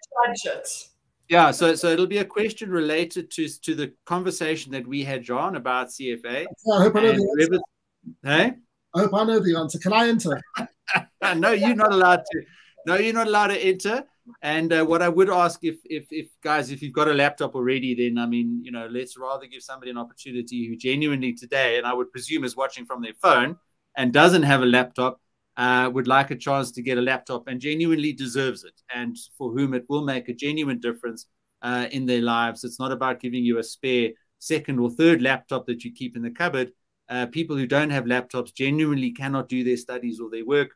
Yeah, 1.29 1.51
so 1.51 1.75
so 1.75 1.89
it'll 1.89 2.07
be 2.07 2.19
a 2.19 2.25
question 2.25 2.71
related 2.71 3.31
to 3.33 3.49
to 3.49 3.75
the 3.75 3.93
conversation 4.05 4.73
that 4.73 4.87
we 4.87 5.03
had, 5.03 5.25
Jhan, 5.25 5.57
about 5.57 5.89
CFA. 5.89 6.45
I 6.75 6.79
hope 6.83 6.97
I 6.97 7.03
know 7.03 7.13
the 7.13 7.37
answer. 7.41 7.61
Hey, 8.23 8.53
I 8.95 8.99
hope 8.99 9.15
I 9.15 9.25
know 9.25 9.39
the 9.41 9.57
answer. 9.57 9.79
Can 9.79 9.93
I 9.93 10.09
enter? 10.09 10.41
no, 11.37 11.53
you're 11.53 11.75
not 11.75 11.93
allowed 11.93 12.23
to. 12.33 12.43
No, 12.87 12.97
you're 12.97 13.15
not 13.15 13.29
allowed 13.29 13.47
to 13.49 13.59
enter. 13.59 14.05
And 14.41 14.73
uh, 14.73 14.85
what 14.85 15.03
I 15.03 15.09
would 15.09 15.31
ask, 15.31 15.61
if, 15.63 15.77
if, 15.85 16.07
if 16.11 16.29
guys, 16.43 16.71
if 16.71 16.83
you've 16.83 16.93
got 16.93 17.09
a 17.09 17.15
laptop 17.15 17.55
already, 17.55 17.95
then 17.95 18.23
I 18.23 18.27
mean, 18.27 18.61
you 18.63 18.71
know, 18.71 18.87
let's 18.91 19.17
rather 19.17 19.47
give 19.47 19.63
somebody 19.63 19.91
an 19.91 19.99
opportunity 19.99 20.69
who 20.69 20.77
genuinely 20.77 21.33
today, 21.33 21.79
and 21.79 21.87
I 21.87 21.93
would 21.93 22.11
presume 22.11 22.45
is 22.45 22.57
watching 22.57 22.85
from 22.85 23.03
their 23.03 23.15
phone 23.21 23.57
and 23.97 24.13
doesn't 24.13 24.45
have 24.45 24.63
a 24.63 24.67
laptop, 24.67 25.21
uh, 25.57 25.91
would 25.93 26.07
like 26.07 26.31
a 26.31 26.37
chance 26.37 26.71
to 26.73 26.83
get 26.83 26.99
a 26.99 27.03
laptop 27.03 27.49
and 27.49 27.61
genuinely 27.61 28.13
deserves 28.13 28.65
it, 28.65 28.81
and 28.95 29.17
for 29.37 29.51
whom 29.51 29.75
it 29.75 29.85
will 29.89 30.05
make 30.05 30.29
a 30.29 30.35
genuine 30.35 30.79
difference 30.79 31.27
uh, 31.63 31.87
in 31.91 32.07
their 32.07 32.23
lives. 32.23 32.65
It's 32.65 32.79
not 32.79 32.93
about 32.93 33.21
giving 33.21 33.45
you 33.45 33.59
a 33.59 33.65
spare 33.65 34.11
second 34.39 34.79
or 34.79 34.91
third 34.91 35.21
laptop 35.21 35.67
that 35.67 35.85
you 35.85 35.93
keep 35.93 36.17
in 36.17 36.23
the 36.23 36.31
cupboard. 36.31 36.73
Uh, 37.09 37.27
people 37.27 37.57
who 37.57 37.67
don't 37.67 37.91
have 37.91 38.05
laptops 38.05 38.55
genuinely 38.55 39.11
cannot 39.11 39.49
do 39.49 39.63
their 39.65 39.77
studies 39.77 40.21
or 40.21 40.31
their 40.31 40.47
work, 40.47 40.71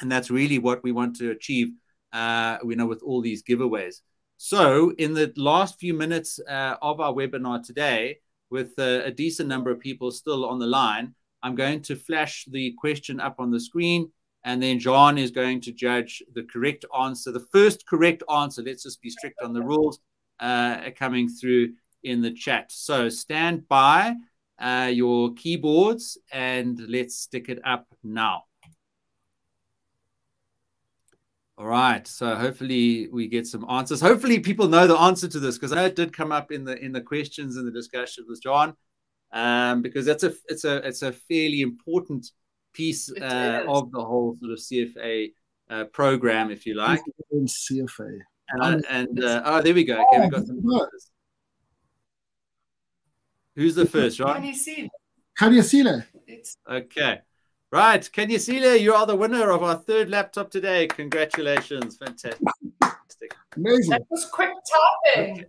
and 0.00 0.12
that's 0.12 0.30
really 0.30 0.58
what 0.58 0.82
we 0.82 0.92
want 0.92 1.16
to 1.16 1.30
achieve 1.30 1.68
uh, 2.12 2.58
you 2.64 2.76
know, 2.76 2.86
with 2.86 3.02
all 3.02 3.20
these 3.20 3.42
giveaways. 3.42 4.00
So, 4.36 4.92
in 4.98 5.14
the 5.14 5.32
last 5.36 5.78
few 5.80 5.94
minutes 5.94 6.38
uh, 6.48 6.76
of 6.80 7.00
our 7.00 7.12
webinar 7.12 7.64
today, 7.64 8.20
with 8.50 8.72
uh, 8.78 9.02
a 9.04 9.10
decent 9.10 9.48
number 9.48 9.70
of 9.70 9.80
people 9.80 10.10
still 10.10 10.46
on 10.46 10.58
the 10.58 10.66
line, 10.66 11.14
I'm 11.42 11.54
going 11.54 11.82
to 11.82 11.96
flash 11.96 12.44
the 12.48 12.72
question 12.78 13.20
up 13.20 13.36
on 13.38 13.50
the 13.50 13.60
screen, 13.60 14.10
and 14.44 14.62
then 14.62 14.78
Jhan 14.78 15.18
is 15.18 15.30
going 15.30 15.60
to 15.62 15.72
judge 15.72 16.22
the 16.34 16.44
correct 16.44 16.84
answer. 16.98 17.32
The 17.32 17.46
first 17.52 17.86
correct 17.86 18.22
answer, 18.32 18.62
let's 18.62 18.84
just 18.84 19.02
be 19.02 19.10
strict 19.10 19.42
on 19.42 19.52
the 19.52 19.62
rules, 19.62 19.98
uh, 20.40 20.90
coming 20.96 21.28
through 21.28 21.74
in 22.04 22.22
the 22.22 22.32
chat. 22.32 22.70
So, 22.70 23.08
stand 23.08 23.66
by 23.68 24.14
uh, 24.58 24.90
your 24.92 25.34
keyboards 25.34 26.18
and 26.32 26.78
let's 26.88 27.16
stick 27.16 27.48
it 27.48 27.60
up 27.64 27.86
now. 28.02 28.44
All 31.58 31.66
right. 31.66 32.06
So 32.06 32.36
hopefully 32.36 33.08
we 33.08 33.26
get 33.26 33.46
some 33.46 33.68
answers. 33.68 34.00
Hopefully 34.00 34.38
people 34.38 34.68
know 34.68 34.86
the 34.86 34.96
answer 34.96 35.26
to 35.26 35.40
this 35.40 35.56
because 35.56 35.72
I 35.72 35.76
know 35.76 35.86
it 35.86 35.96
did 35.96 36.12
come 36.12 36.30
up 36.30 36.52
in 36.52 36.62
the 36.64 36.78
in 36.78 36.92
the 36.92 37.00
questions 37.00 37.56
in 37.56 37.64
the 37.64 37.72
discussion 37.72 38.26
with 38.28 38.40
Jhan, 38.40 38.74
um, 39.32 39.82
because 39.82 40.06
that's 40.06 40.22
a 40.22 40.32
it's 40.46 40.64
a 40.64 40.76
it's 40.86 41.02
a 41.02 41.10
fairly 41.10 41.62
important 41.62 42.30
piece 42.72 43.10
uh, 43.10 43.64
of 43.66 43.90
the 43.90 44.04
whole 44.04 44.36
sort 44.38 44.52
of 44.52 44.58
CFA 44.58 45.32
uh, 45.68 45.84
program, 45.86 46.52
if 46.52 46.64
you 46.64 46.74
like. 46.74 47.02
In 47.32 47.46
CFA. 47.46 48.20
And, 48.50 48.86
and 48.88 49.24
uh, 49.24 49.42
oh, 49.44 49.60
there 49.60 49.74
we 49.74 49.82
go. 49.82 50.00
Okay, 50.00 50.20
we 50.20 50.28
got 50.28 50.46
some. 50.46 50.58
Answers. 50.58 51.10
Who's 53.56 53.74
the 53.74 53.84
first, 53.84 54.20
right? 54.20 54.36
Can 54.36 54.44
you 54.44 54.54
see? 54.54 54.88
Can 55.36 55.52
you 55.52 55.62
see 55.62 55.82
that? 55.82 56.06
Okay. 56.70 57.20
Right, 57.70 58.00
Kenyasile, 58.00 58.80
you 58.80 58.94
are 58.94 59.04
the 59.04 59.14
winner 59.14 59.50
of 59.50 59.62
our 59.62 59.74
third 59.74 60.08
laptop 60.08 60.50
today. 60.50 60.86
Congratulations. 60.86 61.98
Fantastic. 61.98 62.40
Amazing. 63.56 63.90
That 63.90 64.02
was 64.08 64.24
quick 64.24 64.50
tapping. 65.14 65.44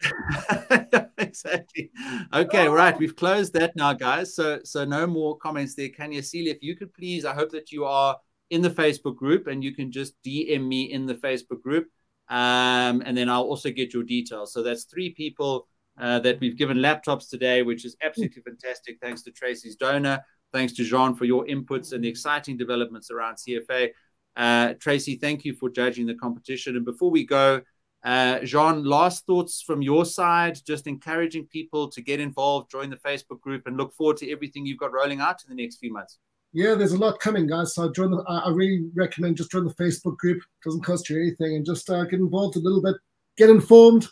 exactly. 1.18 1.90
Okay, 2.32 2.66
right. 2.66 2.98
We've 2.98 3.14
closed 3.14 3.52
that 3.52 3.76
now, 3.76 3.92
guys. 3.92 4.34
So 4.34 4.60
so 4.64 4.86
no 4.86 5.06
more 5.06 5.36
comments 5.36 5.74
there. 5.74 5.90
Kenyasile, 5.90 6.46
if 6.46 6.62
you 6.62 6.76
could 6.76 6.94
please, 6.94 7.26
I 7.26 7.34
hope 7.34 7.50
that 7.50 7.70
you 7.70 7.84
are 7.84 8.16
in 8.48 8.62
the 8.62 8.70
Facebook 8.70 9.16
group 9.16 9.46
and 9.46 9.62
you 9.62 9.74
can 9.74 9.92
just 9.92 10.14
DM 10.22 10.66
me 10.66 10.84
in 10.84 11.04
the 11.04 11.14
Facebook 11.14 11.60
group. 11.60 11.88
Um, 12.30 13.02
and 13.04 13.14
then 13.14 13.28
I'll 13.28 13.42
also 13.42 13.70
get 13.70 13.92
your 13.92 14.04
details. 14.04 14.54
So 14.54 14.62
that's 14.62 14.84
three 14.84 15.10
people 15.10 15.68
uh, 16.00 16.20
that 16.20 16.40
we've 16.40 16.56
given 16.56 16.78
laptops 16.78 17.28
today, 17.28 17.62
which 17.62 17.84
is 17.84 17.96
absolutely 18.02 18.40
fantastic. 18.40 18.98
Thanks 19.02 19.22
to 19.24 19.30
Tracy's 19.30 19.76
donor. 19.76 20.24
Thanks 20.52 20.72
to 20.74 20.82
Jhan 20.82 21.16
for 21.16 21.24
your 21.24 21.46
inputs 21.46 21.92
and 21.92 22.02
the 22.02 22.08
exciting 22.08 22.56
developments 22.56 23.10
around 23.10 23.36
CFA. 23.36 23.90
Uh, 24.36 24.74
Tracy, 24.74 25.16
thank 25.16 25.44
you 25.44 25.54
for 25.54 25.70
judging 25.70 26.06
the 26.06 26.14
competition. 26.14 26.76
And 26.76 26.84
before 26.84 27.10
we 27.10 27.24
go, 27.24 27.62
uh, 28.02 28.38
Jhan, 28.38 28.84
last 28.86 29.26
thoughts 29.26 29.60
from 29.60 29.82
your 29.82 30.04
side, 30.04 30.58
just 30.66 30.86
encouraging 30.86 31.46
people 31.46 31.88
to 31.90 32.00
get 32.00 32.18
involved, 32.18 32.70
join 32.70 32.90
the 32.90 32.96
Facebook 32.96 33.40
group, 33.40 33.66
and 33.66 33.76
look 33.76 33.92
forward 33.94 34.16
to 34.18 34.30
everything 34.30 34.64
you've 34.64 34.78
got 34.78 34.92
rolling 34.92 35.20
out 35.20 35.42
in 35.44 35.54
the 35.54 35.62
next 35.62 35.76
few 35.76 35.92
months. 35.92 36.18
Yeah, 36.52 36.74
there's 36.74 36.92
a 36.92 36.98
lot 36.98 37.20
coming, 37.20 37.46
guys. 37.46 37.74
So 37.74 37.92
join 37.92 38.10
the, 38.10 38.24
I 38.26 38.50
really 38.50 38.88
recommend 38.94 39.36
just 39.36 39.52
join 39.52 39.66
the 39.66 39.74
Facebook 39.74 40.16
group. 40.16 40.38
It 40.38 40.64
doesn't 40.64 40.82
cost 40.82 41.08
you 41.08 41.20
anything, 41.20 41.56
and 41.56 41.64
just 41.64 41.88
uh, 41.90 42.04
get 42.04 42.20
involved 42.20 42.56
a 42.56 42.60
little 42.60 42.82
bit, 42.82 42.96
get 43.36 43.50
informed, 43.50 44.08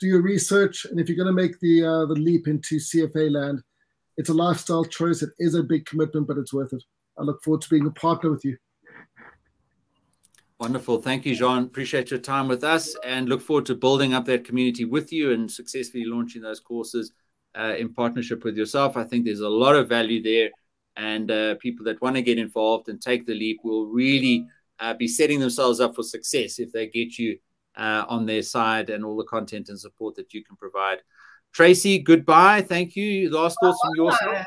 do 0.00 0.06
your 0.06 0.20
research, 0.20 0.84
and 0.84 1.00
if 1.00 1.08
you're 1.08 1.16
going 1.16 1.34
to 1.34 1.42
make 1.42 1.58
the 1.60 1.84
uh, 1.84 2.06
the 2.06 2.14
leap 2.14 2.46
into 2.46 2.76
CFA 2.76 3.30
land, 3.30 3.62
it's 4.18 4.28
a 4.28 4.34
lifestyle 4.34 4.84
choice. 4.84 5.22
It 5.22 5.30
is 5.38 5.54
a 5.54 5.62
big 5.62 5.86
commitment, 5.86 6.26
but 6.26 6.36
it's 6.36 6.52
worth 6.52 6.72
it. 6.72 6.82
I 7.18 7.22
look 7.22 7.42
forward 7.42 7.62
to 7.62 7.70
being 7.70 7.86
a 7.86 7.90
partner 7.92 8.30
with 8.30 8.44
you. 8.44 8.56
Wonderful. 10.58 11.00
Thank 11.00 11.24
you, 11.24 11.36
Jhan. 11.36 11.66
Appreciate 11.66 12.10
your 12.10 12.18
time 12.18 12.48
with 12.48 12.64
us 12.64 12.96
and 13.06 13.28
look 13.28 13.40
forward 13.40 13.64
to 13.66 13.76
building 13.76 14.14
up 14.14 14.24
that 14.24 14.44
community 14.44 14.84
with 14.84 15.12
you 15.12 15.30
and 15.30 15.48
successfully 15.50 16.04
launching 16.04 16.42
those 16.42 16.58
courses 16.58 17.12
uh, 17.56 17.76
in 17.78 17.94
partnership 17.94 18.42
with 18.42 18.56
yourself. 18.56 18.96
I 18.96 19.04
think 19.04 19.24
there's 19.24 19.38
a 19.38 19.48
lot 19.48 19.76
of 19.76 19.88
value 19.88 20.20
there, 20.20 20.50
and 20.96 21.30
uh, 21.30 21.54
people 21.60 21.84
that 21.84 22.02
want 22.02 22.16
to 22.16 22.22
get 22.22 22.38
involved 22.38 22.88
and 22.88 23.00
take 23.00 23.24
the 23.24 23.34
leap 23.34 23.60
will 23.62 23.86
really 23.86 24.48
uh, 24.80 24.94
be 24.94 25.06
setting 25.06 25.38
themselves 25.38 25.78
up 25.78 25.94
for 25.94 26.02
success 26.02 26.58
if 26.58 26.72
they 26.72 26.88
get 26.88 27.18
you 27.18 27.38
uh, 27.76 28.04
on 28.08 28.26
their 28.26 28.42
side 28.42 28.90
and 28.90 29.04
all 29.04 29.16
the 29.16 29.24
content 29.24 29.68
and 29.68 29.78
support 29.78 30.16
that 30.16 30.34
you 30.34 30.42
can 30.44 30.56
provide. 30.56 30.98
Tracy, 31.52 31.98
goodbye. 31.98 32.62
Thank 32.62 32.96
you. 32.96 33.30
Last 33.30 33.56
thoughts 33.60 33.80
from 33.82 33.94
your 33.96 34.12
side. 34.12 34.44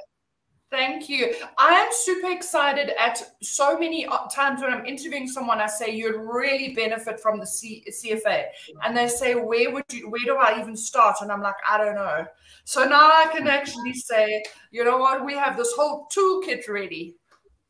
Thank 0.72 1.10
you. 1.10 1.34
I 1.58 1.74
am 1.74 1.90
super 1.92 2.32
excited 2.32 2.94
at 2.98 3.22
so 3.42 3.78
many 3.78 4.08
times 4.34 4.62
when 4.62 4.72
I'm 4.72 4.86
interviewing 4.86 5.28
someone, 5.28 5.60
I 5.60 5.68
say 5.68 5.94
you'd 5.94 6.16
really 6.16 6.74
benefit 6.74 7.20
from 7.20 7.40
the 7.40 7.46
C- 7.46 7.84
CFA. 7.92 8.46
And 8.82 8.96
they 8.96 9.10
say, 9.10 9.36
where 9.36 9.70
would 9.70 9.84
you, 9.92 10.10
where 10.10 10.24
do 10.24 10.38
I 10.38 10.62
even 10.62 10.78
start? 10.78 11.18
And 11.20 11.30
I'm 11.30 11.42
like, 11.42 11.56
I 11.70 11.78
don't 11.78 11.96
know. 11.96 12.26
So 12.64 12.86
now 12.86 13.10
I 13.10 13.30
can 13.34 13.50
actually 13.50 13.94
say, 13.94 14.44
you 14.72 14.86
know 14.86 14.98
what, 14.98 15.26
we 15.26 15.34
have 15.34 15.58
this 15.58 15.74
whole 15.74 16.08
toolkit 16.16 16.70
ready. 16.70 17.18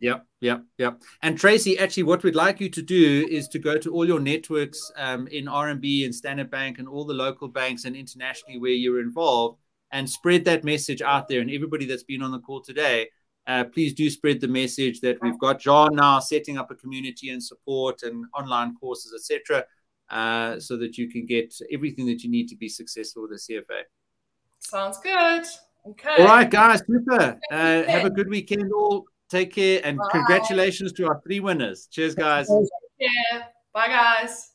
Yep, 0.02 0.26
yep, 0.42 0.64
yep. 0.80 1.02
And 1.22 1.38
Tracy, 1.38 1.78
actually, 1.78 2.04
what 2.04 2.24
we'd 2.24 2.36
like 2.36 2.60
you 2.60 2.70
to 2.70 2.82
do 2.82 3.28
is 3.30 3.48
to 3.50 3.60
go 3.60 3.78
to 3.78 3.94
all 3.94 4.06
your 4.06 4.20
networks 4.20 4.92
um, 4.98 5.28
in 5.28 5.46
RMB 5.46 6.06
and 6.06 6.14
Standard 6.14 6.50
Bank 6.50 6.80
and 6.80 6.88
all 6.88 7.06
the 7.06 7.14
local 7.14 7.48
banks 7.48 7.86
and 7.86 7.96
internationally 7.96 8.60
where 8.60 8.72
you're 8.72 9.00
involved 9.00 9.60
and 9.92 10.10
spread 10.10 10.44
that 10.46 10.64
message 10.64 11.04
out 11.04 11.28
there. 11.28 11.40
And 11.40 11.52
everybody 11.52 11.86
that's 11.86 12.04
been 12.04 12.24
on 12.24 12.32
the 12.32 12.40
call 12.40 12.62
today, 12.62 13.10
uh, 13.46 13.66
please 13.66 13.94
do 13.94 14.10
spread 14.10 14.42
the 14.42 14.48
message 14.48 15.02
that 15.02 15.18
we've 15.22 15.38
got 15.38 15.62
Jhan 15.62 15.92
now 15.94 16.20
setting 16.20 16.58
up 16.58 16.72
a 16.72 16.76
community 16.76 17.30
and 17.30 17.44
support 17.44 18.02
and 18.02 18.26
online 18.36 18.76
courses, 18.76 19.14
etc., 19.14 19.66
uh, 20.10 20.60
so 20.60 20.78
that 20.78 20.98
you 20.98 21.10
can 21.10 21.28
get 21.28 21.54
everything 21.72 22.08
that 22.08 22.24
you 22.24 22.30
need 22.30 22.48
to 22.48 22.56
be 22.56 22.68
successful 22.68 23.22
with 23.22 23.32
the 23.32 23.54
CFA. 23.54 23.84
Sounds 24.60 25.00
good. 25.00 25.46
Okay. 25.88 26.16
All 26.20 26.26
right, 26.26 26.50
guys. 26.50 26.82
Super. 26.86 27.40
Uh, 27.52 27.84
have 27.84 28.06
a 28.06 28.10
good 28.10 28.30
weekend. 28.30 28.72
All 28.74 29.06
take 29.32 29.54
care 29.54 29.82
and 29.84 29.98
Bye. 29.98 30.10
congratulations 30.12 30.92
to 30.94 31.08
our 31.08 31.22
three 31.26 31.40
winners. 31.40 31.88
Cheers, 31.90 32.16
guys. 32.16 32.48
Yeah. 33.00 33.44
Bye, 33.74 33.88
guys. 33.88 34.51